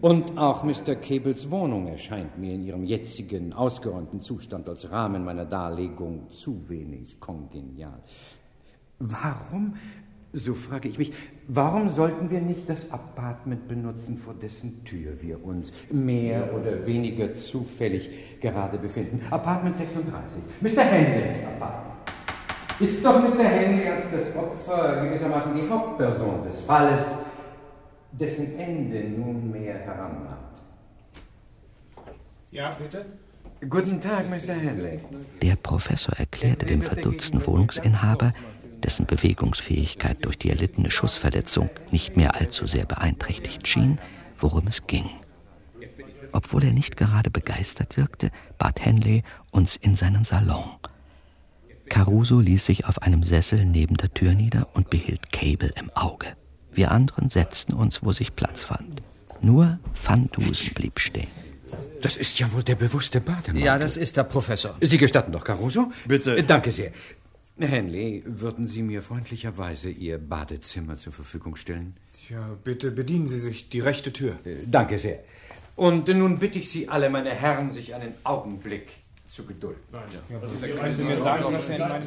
Und 0.01 0.37
auch 0.37 0.63
Mr. 0.63 0.95
Cables 0.95 1.51
Wohnung 1.51 1.87
erscheint 1.87 2.37
mir 2.37 2.55
in 2.55 2.63
ihrem 2.63 2.83
jetzigen, 2.83 3.53
ausgeräumten 3.53 4.19
Zustand 4.19 4.67
als 4.67 4.89
Rahmen 4.91 5.23
meiner 5.23 5.45
Darlegung 5.45 6.29
zu 6.31 6.67
wenig 6.67 7.19
kongenial. 7.19 7.99
Warum, 8.97 9.75
so 10.33 10.53
frage 10.55 10.89
ich 10.89 10.97
mich, 10.97 11.11
warum 11.47 11.89
sollten 11.89 12.29
wir 12.29 12.41
nicht 12.41 12.67
das 12.69 12.89
Apartment 12.91 13.67
benutzen, 13.67 14.17
vor 14.17 14.33
dessen 14.33 14.83
Tür 14.85 15.21
wir 15.21 15.43
uns 15.43 15.71
mehr 15.91 16.53
oder 16.55 16.85
weniger 16.87 17.33
zufällig 17.33 18.09
gerade 18.39 18.77
befinden? 18.77 19.21
Apartment 19.29 19.77
36. 19.77 20.41
Mr. 20.61 20.81
Henleys 20.81 21.37
Apartment. 21.45 21.91
Ist 22.79 23.05
doch 23.05 23.21
Mr. 23.21 23.43
Henley 23.43 23.87
als 23.87 24.03
das 24.11 24.35
Opfer 24.35 25.05
gewissermaßen 25.05 25.55
die 25.55 25.69
Hauptperson 25.69 26.43
des 26.43 26.61
Falles, 26.61 27.05
dessen 28.11 28.57
Ende 28.59 29.09
nunmehr 29.09 29.75
herannaht. 29.75 30.37
Ja, 32.51 32.71
bitte? 32.71 33.05
Guten 33.69 34.01
Tag, 34.01 34.29
Mr. 34.29 34.53
Henley. 34.53 34.99
Der 35.41 35.55
Professor 35.55 36.17
erklärte 36.17 36.65
dem 36.65 36.81
verdutzten 36.81 37.45
Wohnungsinhaber, 37.45 38.33
dessen 38.83 39.05
Bewegungsfähigkeit 39.05 40.17
durch 40.25 40.37
die 40.37 40.49
erlittene 40.49 40.89
Schussverletzung 40.91 41.69
nicht 41.91 42.17
mehr 42.17 42.35
allzu 42.35 42.65
sehr 42.65 42.85
beeinträchtigt 42.85 43.67
schien, 43.67 43.99
worum 44.39 44.67
es 44.67 44.87
ging. 44.87 45.09
Obwohl 46.31 46.63
er 46.63 46.73
nicht 46.73 46.97
gerade 46.97 47.29
begeistert 47.29 47.97
wirkte, 47.97 48.31
bat 48.57 48.83
Henley 48.83 49.23
uns 49.51 49.75
in 49.75 49.95
seinen 49.95 50.23
Salon. 50.23 50.65
Caruso 51.91 52.39
ließ 52.39 52.65
sich 52.65 52.85
auf 52.85 53.01
einem 53.01 53.21
Sessel 53.21 53.65
neben 53.65 53.97
der 53.97 54.13
Tür 54.13 54.33
nieder 54.33 54.69
und 54.73 54.89
behielt 54.89 55.33
Cable 55.33 55.73
im 55.75 55.89
Auge. 55.89 56.27
Wir 56.71 56.89
anderen 56.89 57.27
setzten 57.27 57.73
uns, 57.73 58.01
wo 58.01 58.13
sich 58.13 58.33
Platz 58.33 58.63
fand. 58.63 59.01
Nur 59.41 59.77
Van 60.01 60.29
Dusen 60.31 60.73
blieb 60.73 61.01
stehen. 61.01 61.27
Das 62.01 62.15
ist 62.15 62.39
ja 62.39 62.49
wohl 62.53 62.63
der 62.63 62.75
bewusste 62.75 63.19
Bademantel. 63.19 63.65
Ja, 63.65 63.77
das 63.77 63.97
ist 63.97 64.15
der 64.15 64.23
Professor. 64.23 64.73
Sie 64.79 64.97
gestatten 64.97 65.33
doch, 65.33 65.43
Caruso? 65.43 65.91
Bitte. 66.07 66.37
Äh, 66.37 66.43
Danke 66.43 66.71
sehr. 66.71 66.91
Henley, 67.59 68.23
würden 68.25 68.67
Sie 68.67 68.83
mir 68.83 69.01
freundlicherweise 69.01 69.89
Ihr 69.89 70.17
Badezimmer 70.17 70.97
zur 70.97 71.11
Verfügung 71.11 71.57
stellen? 71.57 71.97
Tja, 72.13 72.57
bitte 72.63 72.91
bedienen 72.91 73.27
Sie 73.27 73.37
sich 73.37 73.67
die 73.67 73.81
rechte 73.81 74.13
Tür. 74.13 74.39
Äh, 74.45 74.55
Danke 74.65 74.97
sehr. 74.97 75.19
Und 75.75 76.07
nun 76.07 76.39
bitte 76.39 76.57
ich 76.59 76.69
Sie 76.69 76.87
alle, 76.87 77.09
meine 77.09 77.31
Herren, 77.31 77.71
sich 77.71 77.93
einen 77.95 78.13
Augenblick 78.23 78.93
zu 79.31 79.45
gedulden. 79.45 79.81
In 80.27 80.75
meinem 80.75 81.23
Badezimmer 81.23 82.01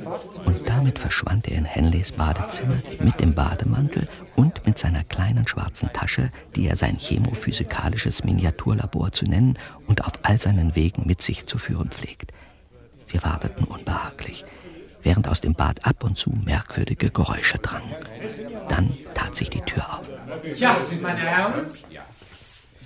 Und 0.44 0.68
damit 0.68 0.98
verschwand 0.98 1.48
er 1.48 1.56
in 1.56 1.64
Henleys 1.64 2.12
Badezimmer 2.12 2.76
mit 3.00 3.18
dem 3.18 3.34
Bademantel 3.34 4.08
und 4.36 4.66
mit 4.66 4.78
seiner 4.78 5.04
kleinen 5.04 5.46
schwarzen 5.46 5.90
Tasche, 5.94 6.30
die 6.54 6.68
er 6.68 6.76
sein 6.76 6.98
chemophysikalisches 6.98 8.24
Miniaturlabor 8.24 9.12
zu 9.12 9.24
nennen 9.24 9.58
und 9.86 10.04
auf 10.04 10.12
all 10.22 10.38
seinen 10.38 10.74
Wegen 10.74 11.06
mit 11.06 11.22
sich 11.22 11.46
zu 11.46 11.56
führen 11.56 11.90
pflegt. 11.90 12.32
Wir 13.08 13.22
warteten 13.22 13.64
unbehaglich. 13.64 14.44
während 15.02 15.28
aus 15.28 15.42
dem 15.42 15.52
Bad 15.52 15.84
ab 15.84 16.02
und 16.02 16.16
zu 16.16 16.30
merkwürdige 16.30 17.10
Geräusche 17.10 17.58
drangen. 17.58 17.94
Dann 18.70 18.96
tat 19.12 19.36
sich 19.36 19.50
die 19.50 19.60
Tür 19.60 19.98
auf. 19.98 20.06
Tja, 20.54 20.74
meine 21.02 21.20
Herren, 21.20 21.66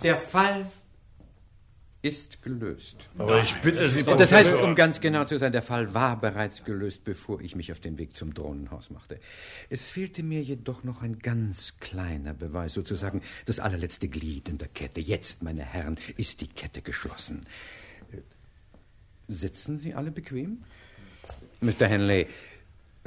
der 0.02 0.16
Fall 0.16 0.66
ist 2.00 2.42
gelöst. 2.42 3.08
Aber 3.18 3.42
ich 3.42 3.54
bitte 3.56 3.88
Sie, 3.88 4.04
Das 4.04 4.30
heißt, 4.30 4.54
um 4.54 4.76
ganz 4.76 5.00
genau 5.00 5.24
zu 5.24 5.36
sein, 5.36 5.50
der 5.50 5.62
Fall 5.62 5.94
war 5.94 6.20
bereits 6.20 6.64
gelöst, 6.64 7.02
bevor 7.02 7.40
ich 7.40 7.56
mich 7.56 7.72
auf 7.72 7.80
den 7.80 7.98
Weg 7.98 8.14
zum 8.14 8.34
Drohnenhaus 8.34 8.90
machte. 8.90 9.18
Es 9.68 9.88
fehlte 9.90 10.22
mir 10.22 10.40
jedoch 10.40 10.84
noch 10.84 11.02
ein 11.02 11.18
ganz 11.18 11.74
kleiner 11.80 12.34
Beweis, 12.34 12.74
sozusagen 12.74 13.22
das 13.46 13.58
allerletzte 13.58 14.08
Glied 14.08 14.48
in 14.48 14.58
der 14.58 14.68
Kette. 14.68 15.00
Jetzt, 15.00 15.42
meine 15.42 15.64
Herren, 15.64 15.98
ist 16.16 16.40
die 16.40 16.46
Kette 16.48 16.82
geschlossen. 16.82 17.46
Äh, 18.12 18.18
Sitzen 19.26 19.76
Sie 19.76 19.94
alle 19.94 20.12
bequem? 20.12 20.62
Mr. 21.60 21.86
Henley, 21.86 22.28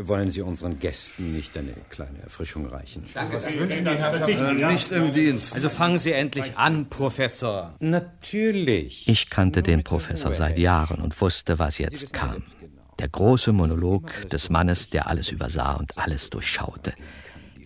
wollen 0.07 0.31
Sie 0.31 0.41
unseren 0.41 0.79
Gästen 0.79 1.33
nicht 1.33 1.57
eine 1.57 1.73
kleine 1.89 2.21
Erfrischung 2.23 2.65
reichen? 2.67 3.03
Danke, 3.13 3.33
das 3.35 3.53
wünschen 3.53 3.85
die 3.85 3.91
Herrschaften. 3.91 4.59
Äh, 4.59 4.71
nicht 4.71 4.91
im 4.91 5.13
Dienst. 5.13 5.53
Also 5.55 5.69
fangen 5.69 5.99
Sie 5.99 6.11
endlich 6.11 6.57
an, 6.57 6.87
Professor. 6.89 7.75
Natürlich. 7.79 9.07
Ich 9.07 9.29
kannte 9.29 9.63
den 9.63 9.83
Professor 9.83 10.33
seit 10.33 10.57
Jahren 10.57 11.01
und 11.01 11.19
wusste, 11.21 11.59
was 11.59 11.77
jetzt 11.77 12.13
kam. 12.13 12.43
Der 12.99 13.09
große 13.09 13.51
Monolog 13.51 14.29
des 14.29 14.49
Mannes, 14.49 14.89
der 14.89 15.07
alles 15.07 15.31
übersah 15.31 15.73
und 15.73 15.97
alles 15.97 16.29
durchschaute, 16.29 16.93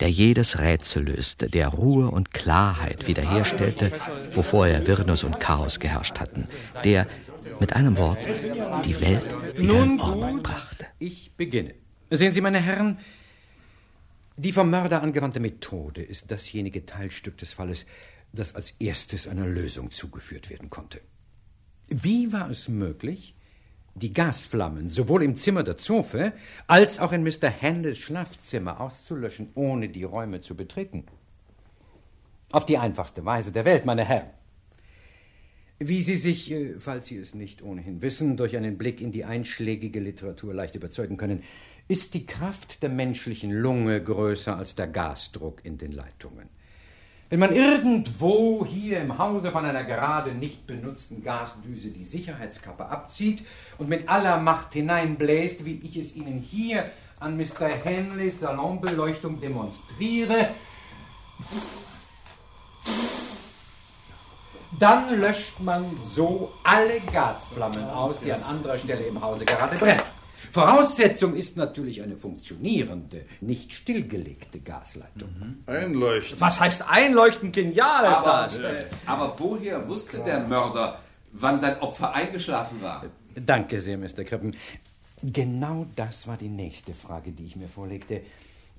der 0.00 0.10
jedes 0.10 0.58
Rätsel 0.58 1.04
löste, 1.04 1.48
der 1.48 1.68
Ruhe 1.68 2.10
und 2.10 2.32
Klarheit 2.32 3.06
wiederherstellte, 3.06 3.92
wo 4.34 4.42
vorher 4.42 4.86
Wirrnis 4.86 5.24
und 5.24 5.40
Chaos 5.40 5.80
geherrscht 5.80 6.20
hatten, 6.20 6.48
der, 6.84 7.06
mit 7.60 7.74
einem 7.74 7.96
Wort, 7.96 8.18
die 8.84 9.00
Welt 9.00 9.24
wieder 9.58 9.72
Nun 9.72 9.94
in 9.94 10.00
Ordnung 10.00 10.32
gut, 10.34 10.42
brachte. 10.42 10.86
ich 10.98 11.32
beginne. 11.36 11.74
Sehen 12.10 12.32
Sie, 12.32 12.40
meine 12.40 12.60
Herren, 12.60 12.98
die 14.36 14.52
vom 14.52 14.70
Mörder 14.70 15.02
angewandte 15.02 15.40
Methode 15.40 16.02
ist 16.02 16.30
dasjenige 16.30 16.86
Teilstück 16.86 17.36
des 17.38 17.52
Falles, 17.52 17.84
das 18.32 18.54
als 18.54 18.74
erstes 18.78 19.26
einer 19.26 19.46
Lösung 19.46 19.90
zugeführt 19.90 20.48
werden 20.48 20.70
konnte. 20.70 21.00
Wie 21.88 22.32
war 22.32 22.48
es 22.50 22.68
möglich, 22.68 23.34
die 23.94 24.12
Gasflammen 24.12 24.90
sowohl 24.90 25.22
im 25.22 25.36
Zimmer 25.36 25.64
der 25.64 25.78
Zofe 25.78 26.32
als 26.68 27.00
auch 27.00 27.12
in 27.12 27.24
Mr. 27.24 27.50
Handels 27.60 27.98
Schlafzimmer 27.98 28.80
auszulöschen, 28.80 29.50
ohne 29.54 29.88
die 29.88 30.04
Räume 30.04 30.42
zu 30.42 30.54
betreten? 30.54 31.04
Auf 32.52 32.66
die 32.66 32.78
einfachste 32.78 33.24
Weise 33.24 33.50
der 33.50 33.64
Welt, 33.64 33.84
meine 33.84 34.04
Herren. 34.04 34.30
Wie 35.78 36.02
Sie 36.02 36.16
sich, 36.16 36.50
äh, 36.52 36.78
falls 36.78 37.06
Sie 37.06 37.16
es 37.16 37.34
nicht 37.34 37.62
ohnehin 37.62 38.00
wissen, 38.00 38.36
durch 38.36 38.56
einen 38.56 38.78
Blick 38.78 39.00
in 39.00 39.12
die 39.12 39.24
einschlägige 39.24 40.00
Literatur 40.00 40.54
leicht 40.54 40.74
überzeugen 40.74 41.16
können, 41.16 41.42
ist 41.88 42.14
die 42.14 42.26
Kraft 42.26 42.82
der 42.82 42.90
menschlichen 42.90 43.52
Lunge 43.52 44.02
größer 44.02 44.56
als 44.56 44.74
der 44.74 44.88
Gasdruck 44.88 45.64
in 45.64 45.78
den 45.78 45.92
Leitungen. 45.92 46.48
Wenn 47.28 47.40
man 47.40 47.52
irgendwo 47.52 48.64
hier 48.64 49.00
im 49.00 49.18
Hause 49.18 49.50
von 49.50 49.64
einer 49.64 49.82
gerade 49.82 50.32
nicht 50.32 50.66
benutzten 50.66 51.24
Gasdüse 51.24 51.88
die 51.88 52.04
Sicherheitskappe 52.04 52.86
abzieht 52.86 53.44
und 53.78 53.88
mit 53.88 54.08
aller 54.08 54.38
Macht 54.38 54.74
hineinbläst, 54.74 55.64
wie 55.64 55.80
ich 55.82 55.96
es 55.96 56.14
Ihnen 56.14 56.38
hier 56.38 56.88
an 57.18 57.36
Mr. 57.36 57.68
Henleys 57.82 58.40
Salonbeleuchtung 58.40 59.40
demonstriere, 59.40 60.50
dann 64.78 65.20
löscht 65.20 65.58
man 65.58 65.84
so 66.02 66.52
alle 66.62 67.00
Gasflammen 67.12 67.90
aus, 67.90 68.20
die 68.20 68.32
an 68.32 68.42
anderer 68.42 68.78
Stelle 68.78 69.04
im 69.04 69.20
Hause 69.20 69.44
gerade 69.44 69.76
brennen. 69.76 70.15
Voraussetzung 70.50 71.34
ist 71.34 71.56
natürlich 71.56 72.02
eine 72.02 72.16
funktionierende, 72.16 73.24
nicht 73.40 73.72
stillgelegte 73.72 74.60
Gasleitung. 74.60 75.28
Einleuchten. 75.66 76.40
Was 76.40 76.60
heißt 76.60 76.88
einleuchten? 76.88 77.52
Genial 77.52 78.04
ist 78.04 78.18
Aber, 78.18 78.42
das. 78.44 78.58
äh, 78.58 78.84
aber 79.06 79.34
woher 79.38 79.86
wusste 79.88 80.18
der 80.18 80.40
Mörder, 80.40 80.98
wann 81.32 81.58
sein 81.58 81.78
Opfer 81.80 82.14
eingeschlafen 82.14 82.80
war? 82.82 83.04
Danke 83.34 83.80
sehr, 83.80 83.98
Mr. 83.98 84.24
Krippen. 84.24 84.56
Genau 85.22 85.86
das 85.96 86.26
war 86.26 86.36
die 86.36 86.48
nächste 86.48 86.94
Frage, 86.94 87.32
die 87.32 87.46
ich 87.46 87.56
mir 87.56 87.68
vorlegte. 87.68 88.22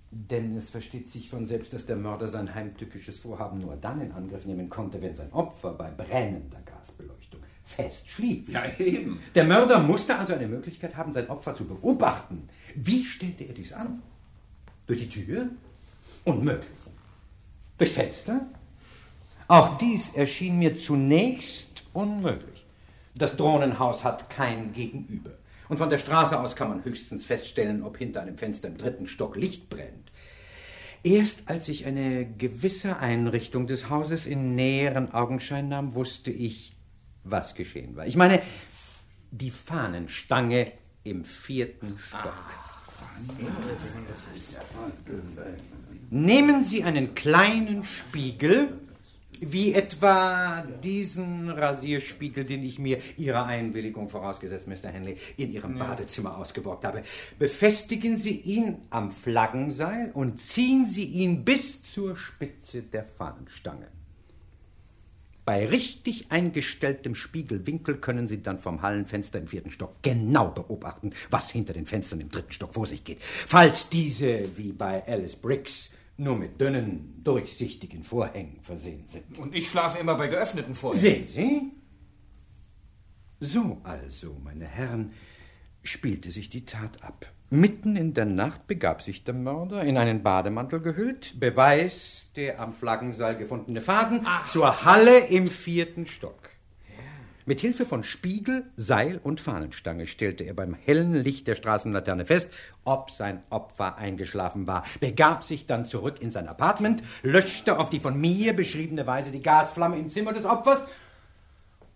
Denn 0.09 0.55
es 0.55 0.70
versteht 0.70 1.09
sich 1.09 1.30
von 1.30 1.45
selbst, 1.45 1.74
dass 1.74 1.86
der 1.86 1.97
Mörder 1.97 2.28
sein 2.30 2.53
heimtückisches 2.55 3.20
Vorhaben 3.20 3.59
nur 3.59 3.76
dann 3.76 3.99
in 4.01 4.11
Angriff 4.13 4.45
nehmen 4.45 4.70
konnte, 4.70 5.01
wenn 5.01 5.15
sein 5.15 5.32
Opfer 5.34 5.74
bei 5.74 5.91
brennender 5.91 6.61
Gasbeleuchtung 6.63 7.27
fest 7.68 8.09
schlief. 8.09 8.49
Ja, 8.49 8.63
eben. 8.80 9.20
Der 9.36 9.43
Mörder 9.43 9.80
musste 9.80 10.18
also 10.18 10.34
eine 10.34 10.47
Möglichkeit 10.47 10.95
haben, 10.95 11.13
sein 11.13 11.30
Opfer 11.30 11.53
zu 11.53 11.65
beobachten. 11.65 12.49
Wie 12.76 13.03
stellte 13.03 13.43
er 13.43 13.53
dies 13.53 13.74
an? 13.74 14.01
Durch 14.88 14.99
die 14.99 15.09
Tür? 15.09 15.49
Unmöglich. 16.24 16.72
Durchs 17.78 17.93
Fenster? 17.93 18.47
Auch 19.47 19.78
dies 19.78 20.13
erschien 20.13 20.59
mir 20.59 20.80
zunächst 20.80 21.84
unmöglich. 21.93 22.65
Das 23.15 23.36
Drohnenhaus 23.36 24.03
hat 24.03 24.30
kein 24.30 24.74
Gegenüber. 24.74 25.32
Und 25.70 25.78
von 25.78 25.89
der 25.89 25.97
Straße 25.97 26.39
aus 26.39 26.55
kann 26.55 26.70
man 26.70 26.86
höchstens 26.86 27.26
feststellen, 27.26 27.84
ob 27.84 27.97
hinter 27.97 28.22
einem 28.22 28.38
Fenster 28.38 28.70
im 28.70 28.78
dritten 28.78 29.07
Stock 29.07 29.36
Licht 29.36 29.70
brennt. 29.70 30.11
Erst 31.03 31.49
als 31.49 31.68
ich 31.68 31.86
eine 31.86 32.26
gewisse 32.26 32.97
Einrichtung 32.99 33.68
des 33.68 33.89
Hauses 33.89 34.26
in 34.26 34.55
näheren 34.55 35.13
Augenschein 35.13 35.68
nahm, 35.68 35.95
wusste 35.95 36.32
ich, 36.32 36.77
was 37.32 37.56
geschehen 37.56 37.96
war. 37.96 38.06
Ich 38.08 38.16
meine, 38.16 38.42
die 39.32 39.52
Fahnenstange 39.52 40.72
im 41.04 41.24
vierten 41.24 41.98
Stock. 41.98 42.34
Nehmen 46.10 46.64
Sie 46.64 46.84
einen 46.84 47.16
kleinen 47.16 47.84
Spiegel, 47.84 48.70
wie 49.40 49.74
etwa 49.74 50.62
diesen 50.84 51.50
Rasierspiegel, 51.50 52.44
den 52.46 52.64
ich 52.64 52.80
mir 52.80 53.00
Ihrer 53.18 53.46
Einwilligung 53.46 54.10
vorausgesetzt, 54.10 54.68
Mr. 54.68 54.90
Henley, 54.90 55.18
in 55.38 55.52
Ihrem 55.52 55.78
Badezimmer 55.78 56.38
ausgeborgt 56.38 56.86
habe. 56.86 57.04
Befestigen 57.38 58.18
Sie 58.18 58.36
ihn 58.36 58.80
am 58.90 59.12
Flaggenseil 59.12 60.12
und 60.14 60.40
ziehen 60.42 60.86
Sie 60.86 61.06
ihn 61.06 61.46
bis 61.46 61.82
zur 61.84 62.18
Spitze 62.18 62.82
der 62.82 63.06
Fahnenstange. 63.06 63.88
Bei 65.48 65.66
richtig 65.66 66.30
eingestelltem 66.30 67.16
Spiegelwinkel 67.16 67.95
können 68.00 68.28
Sie 68.28 68.43
dann 68.43 68.60
vom 68.60 68.82
Hallenfenster 68.82 69.39
im 69.39 69.48
vierten 69.48 69.72
Stock 69.72 69.95
genau 70.02 70.50
beobachten, 70.50 71.14
was 71.30 71.50
hinter 71.50 71.72
den 71.72 71.86
Fenstern 71.86 72.20
im 72.20 72.28
dritten 72.28 72.52
Stock 72.52 72.74
vor 72.74 72.86
sich 72.86 73.06
geht. 73.06 73.24
Falls 73.24 73.88
diese, 73.88 74.58
wie 74.58 74.74
bei 74.74 75.08
Alice 75.08 75.38
Briggs, 75.38 75.91
nur 76.18 76.36
mit 76.36 76.60
dünnen, 76.60 77.22
durchsichtigen 77.24 78.04
Vorhängen 78.04 78.60
versehen 78.62 79.08
sind. 79.08 79.39
Und 79.39 79.56
ich 79.56 79.70
schlafe 79.70 80.00
immer 80.00 80.16
bei 80.16 80.28
geöffneten 80.28 80.76
Vorhängen. 80.76 81.24
Sehen 81.24 81.26
Sie? 81.26 81.72
So 83.39 83.80
also, 83.86 84.36
meine 84.43 84.66
Herren, 84.66 85.14
spielte 85.82 86.30
sich 86.30 86.50
die 86.50 86.66
Tat 86.66 87.02
ab. 87.06 87.32
Mitten 87.50 87.95
in 87.95 88.14
der 88.14 88.26
Nacht 88.26 88.68
begab 88.68 89.02
sich 89.02 89.24
der 89.24 89.34
Mörder, 89.34 89.82
in 89.84 89.98
einen 89.98 90.22
Bademantel 90.22 90.82
gehüllt, 90.82 91.39
Beweis 91.39 92.28
der 92.36 92.60
am 92.60 92.74
Flaggenseil 92.74 93.38
gefundene 93.38 93.80
Faden, 93.80 94.28
zur 94.48 94.84
Halle 94.84 95.20
im 95.20 95.48
vierten 95.48 96.06
Stock. 96.08 96.50
Mit 97.45 97.62
Hilfe 97.62 97.86
von 97.86 98.04
Spiegel, 98.04 98.66
Seil 98.76 99.22
und 99.24 99.39
Fahnenstange 99.39 100.08
stellte 100.08 100.43
er 100.43 100.56
beim 100.56 100.74
hellen 100.74 101.14
Licht 101.14 101.48
der 101.48 101.56
Straßenlaterne 101.56 102.26
fest, 102.26 102.50
ob 102.84 103.12
sein 103.12 103.41
Opfer 103.50 103.98
eingeschlafen 103.98 104.68
war, 104.68 104.84
begab 105.00 105.41
sich 105.41 105.66
dann 105.66 105.86
zurück 105.86 106.18
in 106.20 106.32
sein 106.32 106.50
Apartment, 106.50 107.02
löschte 107.24 107.80
auf 107.80 107.89
die 107.89 108.02
von 108.02 108.20
mir 108.20 108.54
beschriebene 108.54 109.08
Weise 109.08 109.32
die 109.32 109.41
Gasflamme 109.41 109.98
im 109.98 110.10
Zimmer 110.10 110.34
des 110.34 110.45
Opfers 110.45 110.84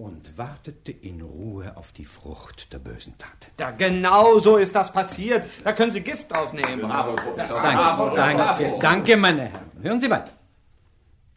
und 0.02 0.36
wartete 0.36 0.92
in 0.92 1.22
Ruhe 1.22 1.78
auf 1.78 1.92
die 1.92 2.06
Frucht 2.06 2.74
der 2.74 2.80
bösen 2.80 3.16
Tat. 3.20 3.52
Ja, 3.60 3.70
genau 3.70 4.40
so 4.40 4.58
ist 4.58 4.74
das 4.74 4.92
passiert. 4.92 5.46
Da 5.64 5.74
können 5.74 5.92
Sie 5.92 6.02
Gift 6.02 6.32
draufnehmen. 6.32 6.82
Bravo, 6.82 7.16
Professor. 7.16 7.62
Danke, 7.62 8.16
danke, 8.16 8.74
danke, 8.82 9.18
meine 9.18 9.42
Herren. 9.44 9.72
Hören 9.84 10.02
Sie 10.02 10.10
weiter. 10.10 10.32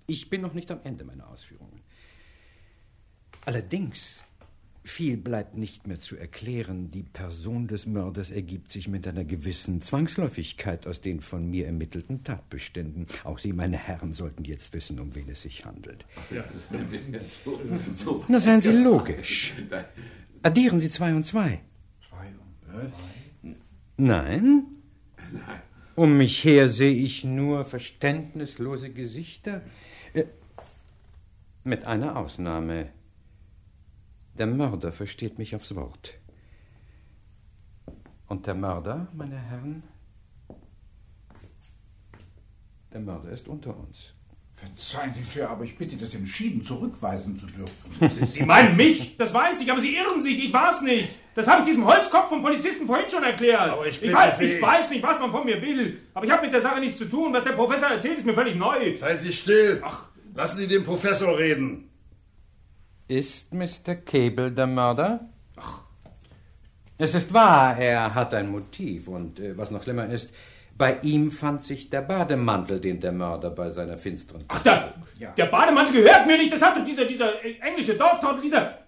Ich 0.06 0.30
bin 0.30 0.40
noch 0.40 0.54
nicht 0.54 0.70
am 0.70 0.80
Ende 0.82 1.04
meiner 1.04 1.28
Ausführungen. 1.28 1.82
Allerdings, 3.44 4.24
viel 4.84 5.16
bleibt 5.16 5.56
nicht 5.56 5.86
mehr 5.86 5.98
zu 5.98 6.16
erklären. 6.16 6.90
Die 6.90 7.02
Person 7.02 7.66
des 7.66 7.86
Mörders 7.86 8.30
ergibt 8.30 8.70
sich 8.70 8.86
mit 8.86 9.08
einer 9.08 9.24
gewissen 9.24 9.80
Zwangsläufigkeit 9.80 10.86
aus 10.86 11.00
den 11.00 11.20
von 11.20 11.48
mir 11.50 11.66
ermittelten 11.66 12.22
Tatbeständen. 12.22 13.06
Auch 13.24 13.38
Sie, 13.38 13.54
meine 13.54 13.78
Herren, 13.78 14.12
sollten 14.12 14.44
jetzt 14.44 14.72
wissen, 14.74 15.00
um 15.00 15.14
wen 15.14 15.30
es 15.30 15.42
sich 15.42 15.64
handelt. 15.64 16.04
Na, 18.28 18.40
seien 18.40 18.60
Sie 18.60 18.72
logisch. 18.72 19.54
Addieren 20.42 20.78
Sie 20.78 20.90
zwei 20.90 21.14
und 21.14 21.24
zwei. 21.24 21.60
Nein? 23.96 24.66
Um 25.94 26.16
mich 26.18 26.44
her 26.44 26.68
sehe 26.68 26.92
ich 26.92 27.24
nur 27.24 27.64
verständnislose 27.64 28.90
Gesichter. 28.90 29.62
Äh, 30.12 30.24
Mit 31.62 31.86
einer 31.86 32.16
Ausnahme. 32.16 32.88
Der 34.38 34.46
Mörder 34.46 34.92
versteht 34.92 35.38
mich 35.38 35.54
aufs 35.54 35.74
Wort. 35.74 36.14
Und 38.26 38.46
der 38.46 38.54
Mörder, 38.54 39.08
meine 39.14 39.38
Herren? 39.38 39.82
Der 42.92 43.00
Mörder 43.00 43.30
ist 43.30 43.48
unter 43.48 43.76
uns. 43.76 44.12
Verzeihen 44.54 45.12
Sie, 45.14 45.22
Sir, 45.24 45.50
aber 45.50 45.64
ich 45.64 45.76
bitte, 45.76 45.96
das 45.96 46.14
entschieden 46.14 46.62
zurückweisen 46.62 47.36
zu 47.36 47.46
dürfen. 47.46 48.26
Sie 48.26 48.44
meinen 48.44 48.76
mich? 48.76 49.16
Das 49.16 49.34
weiß 49.34 49.60
ich, 49.60 49.70
aber 49.70 49.80
Sie 49.80 49.94
irren 49.96 50.20
sich. 50.20 50.42
Ich 50.44 50.52
war's 50.52 50.80
nicht. 50.80 51.08
Das 51.34 51.48
habe 51.48 51.62
ich 51.62 51.66
diesem 51.68 51.84
Holzkopf 51.84 52.28
vom 52.28 52.40
Polizisten 52.42 52.86
vorhin 52.86 53.08
schon 53.08 53.24
erklärt. 53.24 53.60
Aber 53.70 53.86
ich 53.86 54.00
bitte 54.00 54.14
weiß, 54.14 54.38
Sie- 54.38 54.44
ich 54.44 54.62
weiß 54.62 54.90
nicht, 54.90 55.02
was 55.02 55.18
man 55.18 55.32
von 55.32 55.44
mir 55.44 55.60
will. 55.60 56.00
Aber 56.14 56.24
ich 56.24 56.30
habe 56.30 56.42
mit 56.42 56.52
der 56.52 56.60
Sache 56.60 56.78
nichts 56.80 56.98
zu 56.98 57.06
tun. 57.06 57.32
Was 57.32 57.44
der 57.44 57.52
Professor 57.52 57.88
erzählt, 57.88 58.18
ist 58.18 58.26
mir 58.26 58.34
völlig 58.34 58.54
neu. 58.54 58.96
Seien 58.96 59.18
Sie 59.18 59.32
still. 59.32 59.82
Lassen 60.34 60.56
Sie 60.58 60.68
den 60.68 60.84
Professor 60.84 61.36
reden. 61.36 61.90
Ist 63.06 63.52
Mr. 63.52 63.96
Cable 63.96 64.50
der 64.50 64.66
Mörder? 64.66 65.28
Ach. 65.56 65.82
Es 66.96 67.14
ist 67.14 67.34
wahr, 67.34 67.76
er 67.76 68.14
hat 68.14 68.32
ein 68.32 68.50
Motiv. 68.50 69.08
Und 69.08 69.40
äh, 69.40 69.56
was 69.58 69.70
noch 69.70 69.82
schlimmer 69.82 70.06
ist, 70.06 70.32
bei 70.76 70.98
ihm 71.02 71.30
fand 71.30 71.64
sich 71.64 71.90
der 71.90 72.00
Bademantel, 72.00 72.80
den 72.80 73.00
der 73.00 73.12
Mörder 73.12 73.50
bei 73.50 73.70
seiner 73.70 73.98
finsteren. 73.98 74.44
Ach, 74.48 74.62
der, 74.62 74.94
der 75.36 75.46
Bademantel 75.46 76.02
gehört 76.02 76.26
mir 76.26 76.38
nicht. 76.38 76.52
Das 76.52 76.62
hat 76.62 76.76
doch 76.76 76.84
dieser, 76.84 77.04
dieser 77.04 77.44
äh, 77.44 77.58
englische 77.60 77.94
Dorftrottel, 77.94 78.40
dieser... 78.40 78.78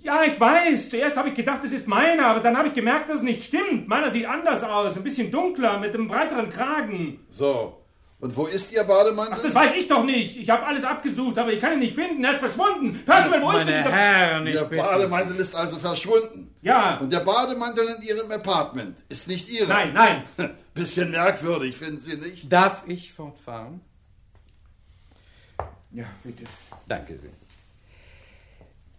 Ja, 0.00 0.22
ich 0.22 0.38
weiß. 0.38 0.90
Zuerst 0.90 1.16
habe 1.16 1.30
ich 1.30 1.34
gedacht, 1.34 1.64
es 1.64 1.72
ist 1.72 1.88
meiner, 1.88 2.26
aber 2.26 2.40
dann 2.40 2.56
habe 2.56 2.68
ich 2.68 2.74
gemerkt, 2.74 3.08
dass 3.08 3.16
es 3.16 3.22
nicht 3.22 3.42
stimmt. 3.42 3.88
Meiner 3.88 4.10
sieht 4.10 4.26
anders 4.26 4.62
aus, 4.62 4.96
ein 4.96 5.02
bisschen 5.02 5.30
dunkler, 5.30 5.78
mit 5.80 5.92
einem 5.92 6.06
breiteren 6.06 6.50
Kragen. 6.50 7.18
So. 7.30 7.77
Und 8.20 8.36
wo 8.36 8.46
ist 8.46 8.72
Ihr 8.72 8.82
Bademantel? 8.82 9.34
Ach, 9.36 9.42
das 9.42 9.54
weiß 9.54 9.74
ich 9.76 9.86
doch 9.86 10.02
nicht. 10.02 10.40
Ich 10.40 10.50
habe 10.50 10.66
alles 10.66 10.82
abgesucht, 10.82 11.38
aber 11.38 11.52
ich 11.52 11.60
kann 11.60 11.74
ihn 11.74 11.78
nicht 11.78 11.94
finden. 11.94 12.24
Er 12.24 12.32
ist 12.32 12.40
verschwunden. 12.40 13.00
Percival, 13.04 13.42
wo 13.42 13.52
ist 13.52 13.68
denn 13.68 13.84
dieser... 13.84 14.72
Ihr 14.72 14.82
Bademantel 14.82 15.36
ist 15.36 15.54
also 15.54 15.78
verschwunden. 15.78 16.52
Ja. 16.60 16.98
Und 16.98 17.12
der 17.12 17.20
Bademantel 17.20 17.86
in 17.96 18.02
Ihrem 18.02 18.32
Apartment 18.32 19.04
ist 19.08 19.28
nicht 19.28 19.48
Ihrer. 19.50 19.68
Nein, 19.68 19.92
nein. 19.94 20.24
Bisschen 20.74 21.12
merkwürdig, 21.12 21.76
finden 21.76 22.00
Sie 22.00 22.16
nicht? 22.16 22.52
Darf 22.52 22.82
ich 22.88 23.12
fortfahren? 23.12 23.80
Ja, 25.92 26.06
bitte. 26.24 26.44
Danke 26.88 27.18
sehr. 27.18 27.30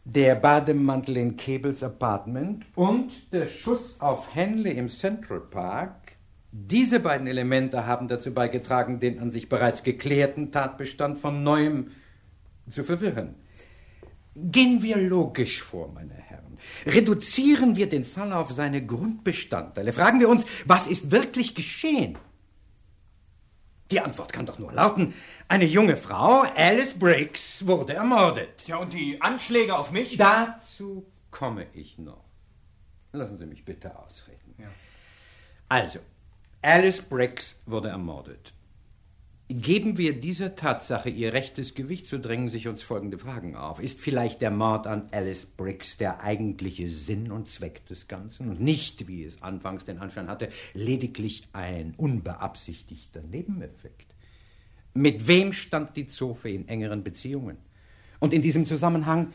Der 0.06 0.36
Bademantel 0.36 1.18
in 1.18 1.38
Cables 1.38 1.84
Apartment 1.84 2.66
und 2.76 3.12
der 3.32 3.48
Schuss 3.48 4.00
auf 4.00 4.34
Henley 4.34 4.72
im 4.72 4.88
Central 4.88 5.42
Park, 5.42 5.99
diese 6.52 7.00
beiden 7.00 7.28
Elemente 7.28 7.86
haben 7.86 8.08
dazu 8.08 8.34
beigetragen, 8.34 9.00
den 9.00 9.20
an 9.20 9.30
sich 9.32 9.50
bereits 9.50 9.84
geklärten 9.84 10.52
Tatbestand 10.52 11.20
von 11.20 11.44
neuem 11.44 11.92
zu 12.68 12.84
verwirren. 12.84 13.36
Gehen 14.36 14.82
wir 14.82 14.98
logisch 14.98 15.62
vor, 15.62 15.92
meine 15.92 16.14
Herren. 16.14 16.58
Reduzieren 16.86 17.76
wir 17.76 17.88
den 17.88 18.06
Fall 18.06 18.34
auf 18.34 18.52
seine 18.52 18.86
Grundbestandteile. 18.86 19.94
Fragen 19.94 20.20
wir 20.20 20.30
uns, 20.30 20.46
was 20.66 20.88
ist 20.88 21.12
wirklich 21.12 21.56
geschehen? 21.56 22.18
Die 23.92 24.00
Antwort 24.00 24.32
kann 24.32 24.46
doch 24.46 24.60
nur 24.60 24.72
lauten, 24.72 25.16
eine 25.48 25.66
junge 25.66 25.98
Frau, 25.98 26.44
Alice 26.56 26.94
Briggs, 26.94 27.66
wurde 27.66 27.94
ermordet. 27.94 28.68
Ja, 28.68 28.78
und 28.78 28.94
die 28.94 29.20
Anschläge 29.20 29.76
auf 29.76 29.92
mich? 29.92 30.16
Dazu 30.16 31.08
komme 31.32 31.66
ich 31.74 31.98
noch. 31.98 32.24
Lassen 33.12 33.40
Sie 33.40 33.48
mich 33.48 33.66
bitte 33.66 33.98
ausreden. 33.98 34.56
Also, 35.68 36.00
Alice 36.62 37.02
Briggs 37.02 37.58
wurde 37.66 37.88
ermordet. 37.88 38.54
Geben 39.48 39.98
wir 39.98 40.20
dieser 40.20 40.58
Tatsache 40.58 41.10
ihr 41.10 41.32
rechtes 41.32 41.74
Gewicht, 41.74 42.08
so 42.08 42.18
drängen 42.20 42.50
sich 42.50 42.68
uns 42.68 42.84
folgende 42.84 43.18
Fragen 43.18 43.56
auf. 43.56 43.80
Ist 43.80 44.02
vielleicht 44.02 44.42
der 44.42 44.52
Mord 44.52 44.86
an 44.86 45.08
Alice 45.12 45.46
Briggs 45.46 45.96
der 45.96 46.22
eigentliche 46.22 46.90
Sinn 46.90 47.32
und 47.32 47.48
Zweck 47.48 47.86
des 47.86 48.10
Ganzen 48.10 48.50
und 48.50 48.60
nicht, 48.60 49.08
wie 49.08 49.24
es 49.24 49.42
anfangs 49.42 49.86
den 49.86 50.00
Anschein 50.00 50.28
hatte, 50.28 50.50
lediglich 50.74 51.44
ein 51.54 51.94
unbeabsichtigter 51.96 53.22
Nebeneffekt? 53.22 54.14
Mit 54.94 55.30
wem 55.30 55.54
stand 55.54 55.96
die 55.96 56.08
Zofe 56.08 56.50
in 56.50 56.68
engeren 56.68 57.06
Beziehungen? 57.06 57.56
Und 58.20 58.34
in 58.34 58.42
diesem 58.42 58.66
Zusammenhang, 58.66 59.32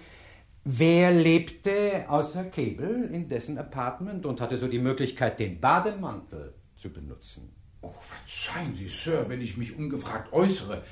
wer 0.65 1.11
lebte 1.11 2.05
außer 2.07 2.45
Cable 2.45 3.07
in 3.07 3.31
dessen 3.31 3.57
Apartment 3.57 4.27
und 4.27 4.43
hatte 4.43 4.59
so 4.59 4.69
die 4.69 4.79
Möglichkeit, 4.79 5.41
den 5.41 5.59
Bademantel 5.59 6.54
zu 6.85 6.91
benutzen? 6.91 7.49
Oh, 7.81 7.91
verzeihen 8.01 8.77
Sie, 8.77 8.89
Sir, 8.89 9.25
wenn 9.29 9.41
ich 9.41 9.57
mich 9.57 9.77
ungefragt 9.77 10.33
äußere. 10.33 10.83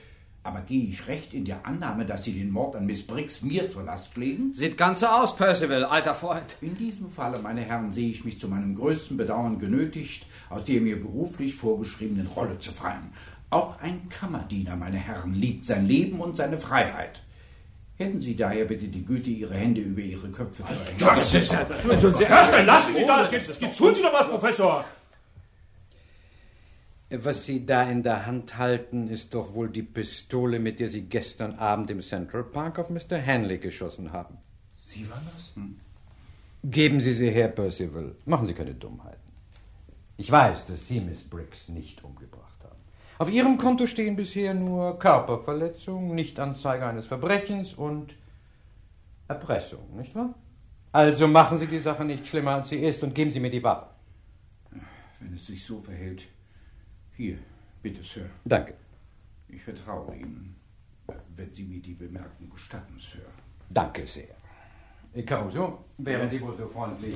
Aber 0.45 0.61
gehe 0.62 0.88
ich 0.88 1.07
recht 1.07 1.34
in 1.34 1.45
der 1.45 1.64
Annahme, 1.66 2.05
dass 2.07 2.24
Sie 2.24 2.32
den 2.32 2.51
Mord 2.51 2.74
an 2.74 2.86
Miss 2.86 3.07
Briggs 3.07 3.43
mir 3.43 3.70
zur 3.70 3.82
Last 3.84 4.16
legen? 4.16 4.53
Sieht 4.55 4.76
ganz 4.78 5.01
so 5.01 5.07
aus, 5.07 5.36
Percival, 5.36 5.84
alter 5.84 6.14
Freund. 6.16 6.57
In 6.62 6.76
diesem 6.76 7.11
Falle, 7.11 7.38
meine 7.40 7.61
Herren, 7.61 7.93
sehe 7.93 8.09
ich 8.11 8.24
mich 8.24 8.40
zu 8.40 8.49
meinem 8.49 8.74
größten 8.74 9.16
Bedauern 9.18 9.59
genötigt, 9.59 10.26
aus 10.49 10.64
der 10.64 10.80
mir 10.80 11.01
beruflich 11.01 11.55
vorgeschriebenen 11.55 12.26
Rolle 12.26 12.59
zu 12.59 12.72
fallen. 12.72 13.12
Auch 13.51 13.78
ein 13.80 14.09
Kammerdiener, 14.09 14.74
meine 14.76 14.97
Herren, 14.97 15.34
liebt 15.34 15.64
sein 15.66 15.86
Leben 15.86 16.20
und 16.20 16.36
seine 16.38 16.59
Freiheit. 16.59 17.22
Hätten 17.99 18.20
Sie 18.22 18.34
daher 18.34 18.64
bitte 18.64 18.88
die 18.88 19.05
Güte, 19.05 19.30
Ihre 19.30 19.55
Hände 19.55 19.82
über 19.82 20.01
Ihre 20.01 20.28
Köpfe 20.30 20.64
zu 20.66 20.72
erheben. 20.74 20.99
Das 20.99 21.34
ist- 21.34 21.53
Percival, 21.53 22.64
lassen 22.64 22.95
Sie 22.95 23.05
das. 23.07 23.30
Jetzt 23.30 23.78
tun 23.78 23.95
Sie 23.95 24.03
doch 24.03 24.12
was, 24.12 24.26
Professor. 24.28 24.84
Was 27.15 27.45
Sie 27.45 27.67
da 27.67 27.83
in 27.83 28.03
der 28.03 28.25
Hand 28.25 28.57
halten, 28.57 29.09
ist 29.09 29.35
doch 29.35 29.53
wohl 29.55 29.69
die 29.69 29.83
Pistole, 29.83 30.59
mit 30.59 30.81
der 30.81 30.89
Sie 30.89 31.03
gestern 31.03 31.57
Abend 31.57 31.91
im 31.91 32.01
Central 32.01 32.43
Park 32.43 32.79
auf 32.79 32.89
Mr. 32.89 33.21
Hanley 33.25 33.59
geschossen 33.59 34.13
haben. 34.13 34.39
Sie 34.79 35.09
waren 35.11 35.27
das? 35.35 35.53
Geben 36.65 37.03
Sie 37.03 37.13
sie 37.13 37.31
her, 37.31 37.49
Percival. 37.49 38.15
Machen 38.25 38.47
Sie 38.47 38.55
keine 38.55 38.73
Dummheiten. 38.73 39.21
Ich 40.17 40.31
weiß, 40.33 40.65
dass 40.67 40.89
Sie 40.89 41.01
Miss 41.01 41.23
Briggs 41.23 41.69
nicht 41.69 42.03
umgebracht 42.03 42.57
haben. 42.65 42.79
Auf 43.19 43.31
Ihrem 43.31 43.59
Konto 43.59 43.87
stehen 43.87 44.17
bisher 44.17 44.55
nur 44.55 44.99
Körperverletzung, 44.99 46.15
Nichtanzeige 46.15 46.87
eines 46.87 47.09
Verbrechens 47.09 47.75
und 47.75 48.15
Erpressung, 49.29 49.97
nicht 49.99 50.15
wahr? 50.15 50.35
Also 50.93 51.29
machen 51.29 51.59
Sie 51.59 51.67
die 51.67 51.79
Sache 51.79 52.07
nicht 52.07 52.27
schlimmer, 52.27 52.53
als 52.53 52.71
sie 52.71 52.77
ist 52.77 53.03
und 53.03 53.15
geben 53.15 53.31
Sie 53.31 53.41
mir 53.41 53.51
die 53.51 53.63
Waffe. 53.63 53.89
Wenn 55.21 55.35
es 55.35 55.47
sich 55.47 55.65
so 55.67 55.79
verhält. 55.81 56.23
Hier, 57.23 57.39
bitte, 57.81 58.03
Sir. 58.03 58.29
Danke. 58.45 58.75
Ich 59.47 59.62
vertraue 59.62 60.12
Ihnen, 60.16 60.57
wenn 61.37 61.53
Sie 61.55 61.62
mir 61.62 61.81
die 61.81 61.95
Bemerkung 61.95 62.51
gestatten, 62.51 62.99
Sir. 62.99 63.29
Danke 63.70 64.05
sehr. 64.05 64.35
Caruso, 65.25 65.85
wären 65.99 66.29
Sie 66.29 66.41
wohl 66.41 66.57
so 66.57 66.66
freundlich. 66.66 67.14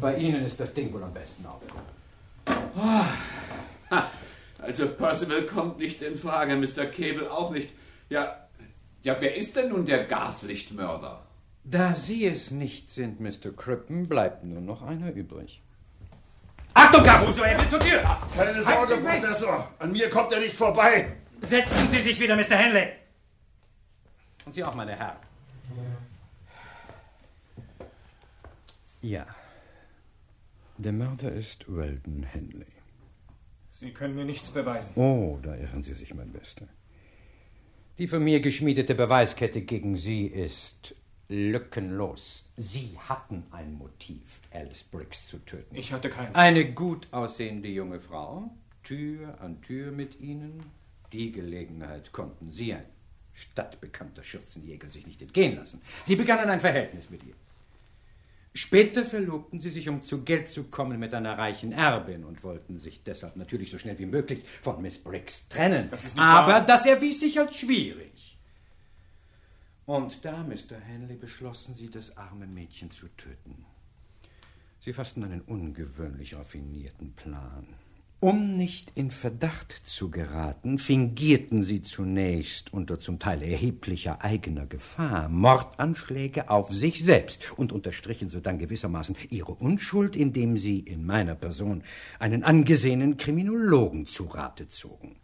Bei 0.00 0.16
Ihnen 0.16 0.42
ist 0.46 0.58
das 0.58 0.72
Ding 0.72 0.90
wohl 0.90 1.02
am 1.02 1.12
besten 1.12 1.44
aufgehoben. 1.44 1.84
Ha, 3.90 4.10
Also 4.58 4.88
Percival 4.88 5.44
kommt 5.44 5.76
nicht 5.80 6.00
in 6.00 6.16
Frage, 6.16 6.56
Mr. 6.56 6.86
Cable 6.86 7.30
auch 7.30 7.50
nicht. 7.50 7.74
Ja, 8.08 8.48
ja, 9.02 9.20
wer 9.20 9.36
ist 9.36 9.54
denn 9.56 9.68
nun 9.68 9.84
der 9.84 10.04
Gaslichtmörder? 10.06 11.26
Da 11.64 11.94
Sie 11.94 12.24
es 12.24 12.52
nicht 12.52 12.88
sind, 12.88 13.20
Mr. 13.20 13.50
Crippen, 13.54 14.08
bleibt 14.08 14.44
nur 14.44 14.62
noch 14.62 14.80
einer 14.80 15.12
übrig. 15.12 15.60
Achtung, 16.74 17.04
Caruso, 17.04 17.42
er 17.42 17.58
will 17.60 17.68
zur 17.68 17.80
Tür! 17.80 18.02
Keine 18.36 18.62
Sorge, 18.62 18.94
Halt 18.94 19.04
weg! 19.04 19.20
Professor. 19.20 19.70
An 19.78 19.92
mir 19.92 20.08
kommt 20.08 20.32
er 20.32 20.40
nicht 20.40 20.54
vorbei. 20.54 21.16
Setzen 21.42 21.88
Sie 21.90 21.98
sich 21.98 22.18
wieder, 22.20 22.36
Mr. 22.36 22.56
Henley! 22.56 22.88
Und 24.44 24.54
Sie 24.54 24.64
auch, 24.64 24.74
meine 24.74 24.96
Herren. 24.96 25.16
Ja. 29.02 29.26
Der 30.78 30.92
Mörder 30.92 31.30
ist 31.32 31.64
Weldon 31.68 32.22
Henley. 32.22 32.66
Sie 33.72 33.92
können 33.92 34.14
mir 34.14 34.24
nichts 34.24 34.50
beweisen. 34.50 34.92
Oh, 34.96 35.38
da 35.42 35.56
irren 35.56 35.82
Sie 35.82 35.94
sich, 35.94 36.14
mein 36.14 36.32
Bester. 36.32 36.68
Die 37.98 38.08
von 38.08 38.22
mir 38.22 38.40
geschmiedete 38.40 38.94
Beweiskette 38.94 39.62
gegen 39.62 39.96
Sie 39.96 40.26
ist 40.26 40.94
lückenlos. 41.28 42.41
Sie 42.56 42.98
hatten 43.08 43.44
ein 43.50 43.74
Motiv, 43.74 44.40
Alice 44.52 44.82
Briggs 44.82 45.26
zu 45.28 45.38
töten. 45.38 45.74
Ich 45.74 45.92
hatte 45.92 46.10
keins. 46.10 46.36
Eine 46.36 46.70
gut 46.72 47.08
aussehende 47.10 47.68
junge 47.68 47.98
Frau, 47.98 48.50
Tür 48.82 49.40
an 49.40 49.62
Tür 49.62 49.90
mit 49.90 50.20
Ihnen. 50.20 50.62
Die 51.12 51.32
Gelegenheit 51.32 52.12
konnten 52.12 52.50
Sie, 52.50 52.74
ein 52.74 52.84
stadtbekannter 53.32 54.22
Schürzenjäger, 54.22 54.88
sich 54.88 55.06
nicht 55.06 55.22
entgehen 55.22 55.56
lassen. 55.56 55.80
Sie 56.04 56.16
begannen 56.16 56.50
ein 56.50 56.60
Verhältnis 56.60 57.08
mit 57.10 57.22
ihr. 57.24 57.34
Später 58.54 59.06
verlobten 59.06 59.60
sie 59.60 59.70
sich, 59.70 59.88
um 59.88 60.02
zu 60.02 60.24
Geld 60.24 60.46
zu 60.48 60.64
kommen 60.64 60.98
mit 61.00 61.14
einer 61.14 61.38
reichen 61.38 61.72
Erbin 61.72 62.22
und 62.22 62.44
wollten 62.44 62.78
sich 62.78 63.02
deshalb 63.02 63.36
natürlich 63.36 63.70
so 63.70 63.78
schnell 63.78 63.98
wie 63.98 64.04
möglich 64.04 64.44
von 64.60 64.82
Miss 64.82 64.98
Briggs 64.98 65.48
trennen. 65.48 65.88
Das 65.90 66.04
ist 66.04 66.16
nicht 66.16 66.22
Aber 66.22 66.52
wahr. 66.52 66.66
das 66.66 66.84
erwies 66.84 67.20
sich 67.20 67.40
als 67.40 67.56
schwierig. 67.56 68.36
Und 69.86 70.24
da, 70.24 70.44
Mr. 70.44 70.78
Henley, 70.80 71.16
beschlossen 71.16 71.74
sie, 71.74 71.90
das 71.90 72.16
arme 72.16 72.46
Mädchen 72.46 72.90
zu 72.90 73.08
töten. 73.16 73.64
Sie 74.80 74.92
fassten 74.92 75.24
einen 75.24 75.40
ungewöhnlich 75.40 76.34
raffinierten 76.34 77.14
Plan. 77.14 77.66
Um 78.24 78.56
nicht 78.56 78.92
in 78.94 79.10
Verdacht 79.10 79.72
zu 79.72 80.08
geraten, 80.08 80.78
fingierten 80.78 81.64
sie 81.64 81.82
zunächst 81.82 82.72
unter 82.72 83.00
zum 83.00 83.18
Teil 83.18 83.42
erheblicher 83.42 84.22
eigener 84.22 84.66
Gefahr 84.66 85.28
Mordanschläge 85.28 86.48
auf 86.48 86.72
sich 86.72 87.04
selbst 87.04 87.52
und 87.58 87.72
unterstrichen 87.72 88.30
sodann 88.30 88.60
gewissermaßen 88.60 89.16
ihre 89.30 89.54
Unschuld, 89.54 90.14
indem 90.14 90.56
sie 90.56 90.78
in 90.78 91.04
meiner 91.04 91.34
Person 91.34 91.82
einen 92.20 92.44
angesehenen 92.44 93.16
Kriminologen 93.16 94.06
zu 94.06 94.26
Rate 94.26 94.68
zogen. 94.68 95.16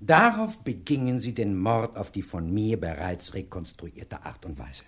Darauf 0.00 0.58
begingen 0.58 1.20
sie 1.20 1.34
den 1.34 1.58
Mord 1.58 1.96
auf 1.96 2.10
die 2.10 2.22
von 2.22 2.52
mir 2.52 2.78
bereits 2.78 3.34
rekonstruierte 3.34 4.24
Art 4.24 4.44
und 4.44 4.58
Weise. 4.58 4.84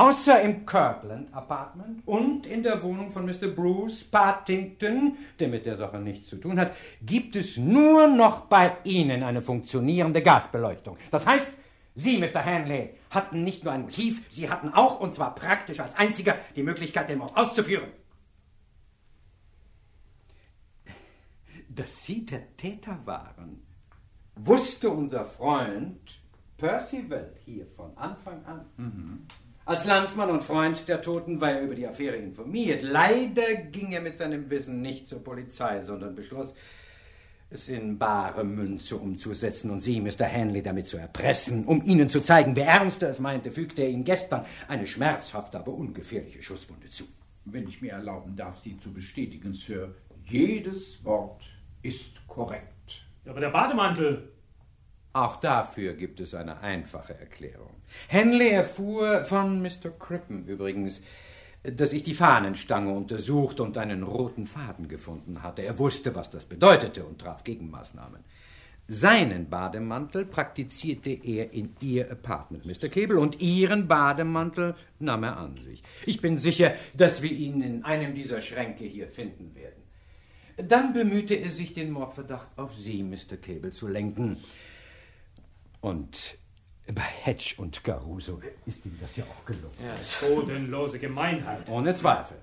Außer 0.00 0.40
im 0.40 0.64
Kirkland 0.64 1.32
Apartment 1.34 2.06
und 2.06 2.46
in 2.46 2.62
der 2.62 2.82
Wohnung 2.82 3.10
von 3.10 3.26
Mr. 3.26 3.48
Bruce 3.48 4.04
Partington, 4.04 5.18
der 5.38 5.48
mit 5.48 5.66
der 5.66 5.76
Sache 5.76 5.98
nichts 5.98 6.30
zu 6.30 6.36
tun 6.36 6.58
hat, 6.58 6.74
gibt 7.02 7.36
es 7.36 7.58
nur 7.58 8.06
noch 8.06 8.46
bei 8.46 8.72
Ihnen 8.84 9.22
eine 9.22 9.42
funktionierende 9.42 10.22
Gasbeleuchtung. 10.22 10.96
Das 11.10 11.26
heißt, 11.26 11.52
Sie, 11.96 12.18
Mr. 12.18 12.42
Hanley, 12.42 12.94
hatten 13.10 13.44
nicht 13.44 13.64
nur 13.64 13.74
ein 13.74 13.82
Motiv, 13.82 14.22
Sie 14.30 14.48
hatten 14.48 14.72
auch, 14.72 15.00
und 15.00 15.14
zwar 15.14 15.34
praktisch 15.34 15.80
als 15.80 15.94
einziger, 15.96 16.34
die 16.56 16.62
Möglichkeit, 16.62 17.10
den 17.10 17.18
Mord 17.18 17.36
auszuführen. 17.36 17.90
Dass 21.68 22.04
Sie 22.04 22.24
der 22.24 22.56
Täter 22.56 23.00
waren, 23.04 23.60
wusste 24.36 24.90
unser 24.90 25.24
Freund 25.24 26.20
Percival 26.56 27.32
hier 27.44 27.66
von 27.76 27.96
Anfang 27.96 28.44
an. 28.44 28.66
Mhm. 28.76 29.26
Als 29.64 29.84
Landsmann 29.84 30.30
und 30.30 30.42
Freund 30.42 30.88
der 30.88 31.00
Toten 31.00 31.40
war 31.40 31.52
er 31.52 31.62
über 31.62 31.74
die 31.74 31.86
Affäre 31.86 32.16
informiert. 32.16 32.82
Leider 32.82 33.54
ging 33.70 33.92
er 33.92 34.00
mit 34.00 34.16
seinem 34.16 34.50
Wissen 34.50 34.82
nicht 34.82 35.08
zur 35.08 35.22
Polizei, 35.22 35.82
sondern 35.82 36.14
beschloss, 36.14 36.54
es 37.50 37.68
in 37.68 37.98
bare 37.98 38.44
Münze 38.44 38.96
umzusetzen 38.96 39.70
und 39.70 39.80
Sie, 39.80 40.00
Mr. 40.00 40.30
Hanley, 40.30 40.62
damit 40.62 40.86
zu 40.86 40.96
erpressen. 40.96 41.64
Um 41.66 41.82
Ihnen 41.84 42.08
zu 42.08 42.20
zeigen, 42.20 42.54
wer 42.56 42.66
ernster 42.66 43.08
es 43.10 43.18
meinte, 43.18 43.50
fügte 43.50 43.82
er 43.82 43.90
Ihnen 43.90 44.04
gestern 44.04 44.44
eine 44.68 44.86
schmerzhafte, 44.86 45.58
aber 45.58 45.72
ungefährliche 45.72 46.42
Schusswunde 46.42 46.88
zu. 46.90 47.04
Wenn 47.44 47.66
ich 47.66 47.80
mir 47.80 47.92
erlauben 47.92 48.36
darf, 48.36 48.60
Sie 48.60 48.78
zu 48.78 48.92
bestätigen, 48.92 49.54
Sir, 49.54 49.94
jedes 50.24 51.04
Wort 51.04 51.42
ist 51.82 52.26
korrekt. 52.28 53.04
Ja, 53.24 53.32
aber 53.32 53.40
der 53.40 53.50
Bademantel. 53.50 54.32
Auch 55.12 55.36
dafür 55.36 55.94
gibt 55.94 56.20
es 56.20 56.34
eine 56.34 56.60
einfache 56.60 57.18
Erklärung. 57.18 57.82
Henley 58.08 58.50
erfuhr 58.50 59.24
von 59.24 59.60
Mr. 59.60 59.90
Crippen 59.98 60.46
übrigens, 60.46 61.02
dass 61.62 61.92
ich 61.92 62.04
die 62.04 62.14
Fahnenstange 62.14 62.92
untersucht 62.92 63.60
und 63.60 63.76
einen 63.76 64.02
roten 64.02 64.46
Faden 64.46 64.88
gefunden 64.88 65.42
hatte. 65.42 65.62
Er 65.62 65.78
wusste, 65.78 66.14
was 66.14 66.30
das 66.30 66.44
bedeutete 66.44 67.04
und 67.04 67.20
traf 67.20 67.44
Gegenmaßnahmen. 67.44 68.24
Seinen 68.92 69.48
Bademantel 69.48 70.24
praktizierte 70.24 71.10
er 71.10 71.52
in 71.52 71.76
Ihr 71.80 72.10
Apartment, 72.10 72.64
Mr. 72.64 72.88
Cable, 72.88 73.20
und 73.20 73.40
Ihren 73.40 73.86
Bademantel 73.86 74.74
nahm 74.98 75.22
er 75.22 75.36
an 75.36 75.56
sich. 75.58 75.82
Ich 76.06 76.20
bin 76.20 76.38
sicher, 76.38 76.72
dass 76.94 77.22
wir 77.22 77.30
ihn 77.30 77.60
in 77.60 77.84
einem 77.84 78.14
dieser 78.16 78.40
Schränke 78.40 78.84
hier 78.84 79.06
finden 79.06 79.54
werden. 79.54 79.79
Dann 80.66 80.92
bemühte 80.92 81.34
er 81.34 81.50
sich, 81.50 81.72
den 81.74 81.90
Mordverdacht 81.90 82.48
auf 82.56 82.74
Sie, 82.74 83.02
Mr. 83.02 83.36
Cable, 83.40 83.70
zu 83.70 83.88
lenken. 83.88 84.38
Und 85.80 86.38
bei 86.86 87.02
Hedge 87.02 87.54
und 87.58 87.82
Caruso 87.84 88.40
ist 88.66 88.84
ihm 88.84 88.98
das 89.00 89.16
ja 89.16 89.24
auch 89.24 89.44
gelungen. 89.44 89.74
Ja, 89.82 90.28
bodenlose 90.28 90.98
Gemeinheit. 90.98 91.68
Ohne 91.68 91.94
Zweifel. 91.94 92.38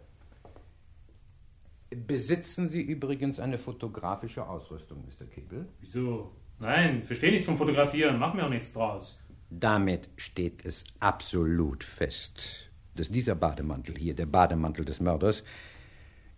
Besitzen 1.89 2.67
Sie 2.69 2.81
übrigens 2.81 3.39
eine 3.39 3.57
fotografische 3.57 4.47
Ausrüstung, 4.47 5.03
Mr. 5.05 5.25
Cable? 5.25 5.67
Wieso? 5.79 6.31
Nein, 6.59 7.03
verstehe 7.03 7.31
nichts 7.31 7.45
vom 7.45 7.57
Fotografieren, 7.57 8.17
mach 8.17 8.33
mir 8.33 8.45
auch 8.45 8.49
nichts 8.49 8.73
draus. 8.73 9.19
Damit 9.49 10.09
steht 10.17 10.65
es 10.65 10.83
absolut 10.99 11.83
fest, 11.83 12.69
dass 12.95 13.09
dieser 13.09 13.35
Bademantel 13.35 13.97
hier, 13.97 14.15
der 14.15 14.25
Bademantel 14.25 14.83
des 14.83 14.99
Mörders, 14.99 15.43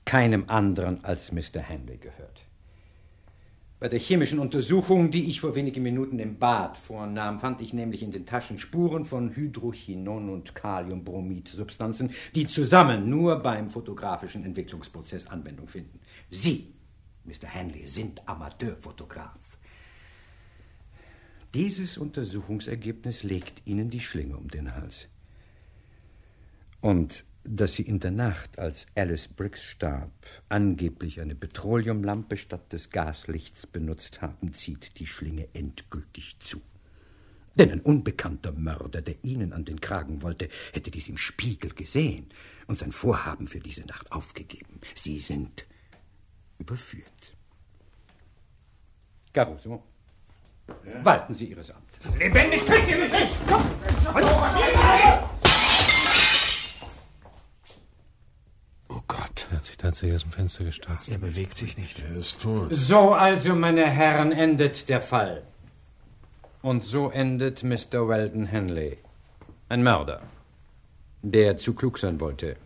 keinem 0.10 0.46
anderen 0.48 1.04
als 1.06 1.32
Mr. 1.32 1.62
Hanley 1.70 1.98
gehört. 1.98 2.44
Bei 3.80 3.90
der 3.90 4.00
chemischen 4.00 4.40
Untersuchung, 4.40 5.12
die 5.12 5.30
ich 5.30 5.40
vor 5.40 5.54
wenigen 5.54 5.84
Minuten 5.84 6.18
im 6.18 6.40
Bad 6.40 6.78
vornahm, 6.78 7.38
fand 7.38 7.62
ich 7.62 7.74
nämlich 7.74 8.02
in 8.02 8.10
den 8.10 8.26
Taschen 8.26 8.58
Spuren 8.58 9.06
von 9.06 9.36
Hydrochinon 9.36 10.30
und 10.30 10.56
Kaliumbromid-Substanzen, 10.56 12.10
die 12.34 12.48
zusammen 12.48 13.08
nur 13.08 13.38
beim 13.38 13.70
fotografischen 13.70 14.44
Entwicklungsprozess 14.46 15.28
Anwendung 15.28 15.68
finden. 15.68 16.00
Sie, 16.32 16.74
Mr. 17.26 17.54
Hanley, 17.54 17.86
sind 17.88 18.28
Amateurfotograf. 18.28 19.60
Dieses 21.54 22.00
Untersuchungsergebnis 22.00 23.22
legt 23.22 23.62
Ihnen 23.68 23.92
die 23.92 24.00
Schlinge 24.00 24.38
um 24.38 24.48
den 24.48 24.74
Hals. 24.74 25.08
Und 26.82 27.26
dass 27.44 27.74
sie 27.74 27.84
in 27.84 28.00
der 28.00 28.12
Nacht, 28.12 28.60
als 28.60 28.86
Alice 28.96 29.28
Briggs 29.28 29.64
starb, 29.64 30.12
angeblich 30.50 31.22
eine 31.22 31.36
Petroleumlampe 31.36 32.38
statt 32.38 32.72
des 32.74 32.90
Gaslichts 32.90 33.66
benutzt 33.66 34.22
haben, 34.22 34.54
zieht 34.54 35.00
die 35.00 35.08
Schlinge 35.08 35.48
endgültig 35.54 36.38
zu. 36.40 36.62
Denn 37.56 37.72
ein 37.72 37.82
unbekannter 37.82 38.52
Mörder, 38.52 39.02
der 39.02 39.16
Ihnen 39.24 39.54
an 39.54 39.66
den 39.66 39.82
Kragen 39.82 40.22
wollte, 40.22 40.48
hätte 40.72 40.92
dies 40.92 41.10
im 41.10 41.18
Spiegel 41.18 41.72
gesehen 41.74 42.28
und 42.68 42.78
sein 42.78 42.92
Vorhaben 42.92 43.48
für 43.48 43.60
diese 43.60 43.86
Nacht 43.86 44.12
aufgegeben. 44.12 44.80
Sie 44.96 45.20
sind 45.20 45.66
überführt. 46.60 47.36
Caruso, 49.34 49.84
ja? 50.86 51.04
walten 51.04 51.34
Sie 51.34 51.48
Ihres 51.48 51.72
Amtes. 51.72 52.00
Lebendig 52.18 52.66
kriegt 52.66 52.90
ihr 52.90 52.98
mich 52.98 53.12
nicht! 53.12 53.36
Komm! 53.48 53.66
Er 59.82 59.88
hat 59.88 59.96
sich 59.96 60.10
tatsächlich 60.10 60.16
aus 60.16 60.22
dem 60.24 60.32
Fenster 60.32 60.64
gestürzt. 60.66 61.10
Er 61.10 61.18
bewegt 61.18 61.58
sich 61.58 61.78
nicht. 61.78 62.00
Er 62.02 62.18
ist 62.18 62.42
tot. 62.42 62.68
So 62.72 63.14
also, 63.14 63.56
meine 63.56 63.90
Herren, 63.90 64.32
endet 64.32 64.90
der 64.90 65.00
Fall. 65.00 65.44
Und 66.62 66.84
so 66.84 67.10
endet 67.10 67.64
Mr. 67.64 68.08
Weldon 68.10 68.46
Henley. 68.46 68.98
Ein 69.70 69.84
Mörder, 69.84 70.22
der 71.22 71.58
zu 71.58 71.74
klug 71.74 71.98
sein 71.98 72.20
wollte. 72.20 72.58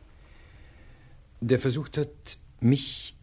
Der 1.42 1.60
versucht 1.60 1.98
hat, 1.98 2.38
mich, 2.60 3.16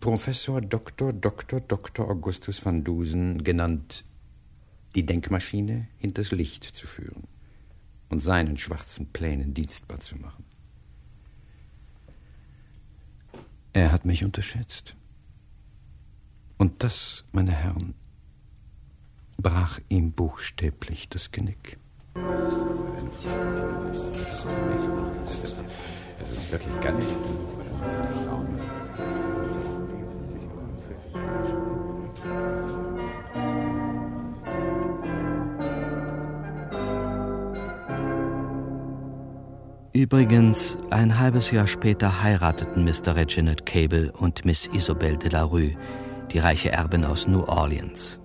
Professor 0.00 0.60
Dr. 0.60 1.12
Dr. 1.12 1.60
Dr. 1.60 2.08
Augustus 2.08 2.64
van 2.64 2.84
Dusen, 2.84 3.44
genannt 3.44 4.04
die 4.94 5.04
Denkmaschine, 5.04 5.88
hinters 5.98 6.30
Licht 6.30 6.64
zu 6.64 6.86
führen 6.86 7.24
und 8.08 8.20
seinen 8.20 8.56
schwarzen 8.56 9.06
Plänen 9.12 9.52
dienstbar 9.52 10.00
zu 10.00 10.16
machen. 10.16 10.44
Er 13.76 13.92
hat 13.92 14.06
mich 14.06 14.24
unterschätzt. 14.24 14.96
Und 16.56 16.82
das, 16.82 17.26
meine 17.32 17.52
Herren, 17.52 17.92
brach 19.36 19.78
ihm 19.90 20.12
buchstäblich 20.12 21.10
das 21.10 21.30
Genick. 21.30 21.76
Es 26.22 26.30
ist 26.30 26.50
wirklich 26.52 26.80
ganz. 26.80 27.04
Übrigens, 39.96 40.76
ein 40.90 41.18
halbes 41.18 41.50
Jahr 41.50 41.66
später 41.66 42.22
heirateten 42.22 42.84
Mr. 42.84 43.16
Reginald 43.16 43.64
Cable 43.64 44.12
und 44.12 44.44
Miss 44.44 44.68
Isabelle 44.74 45.16
de 45.16 45.30
la 45.30 45.42
Rue, 45.42 45.74
die 46.30 46.38
reiche 46.38 46.70
Erbin 46.70 47.02
aus 47.02 47.26
New 47.26 47.44
Orleans. 47.44 48.20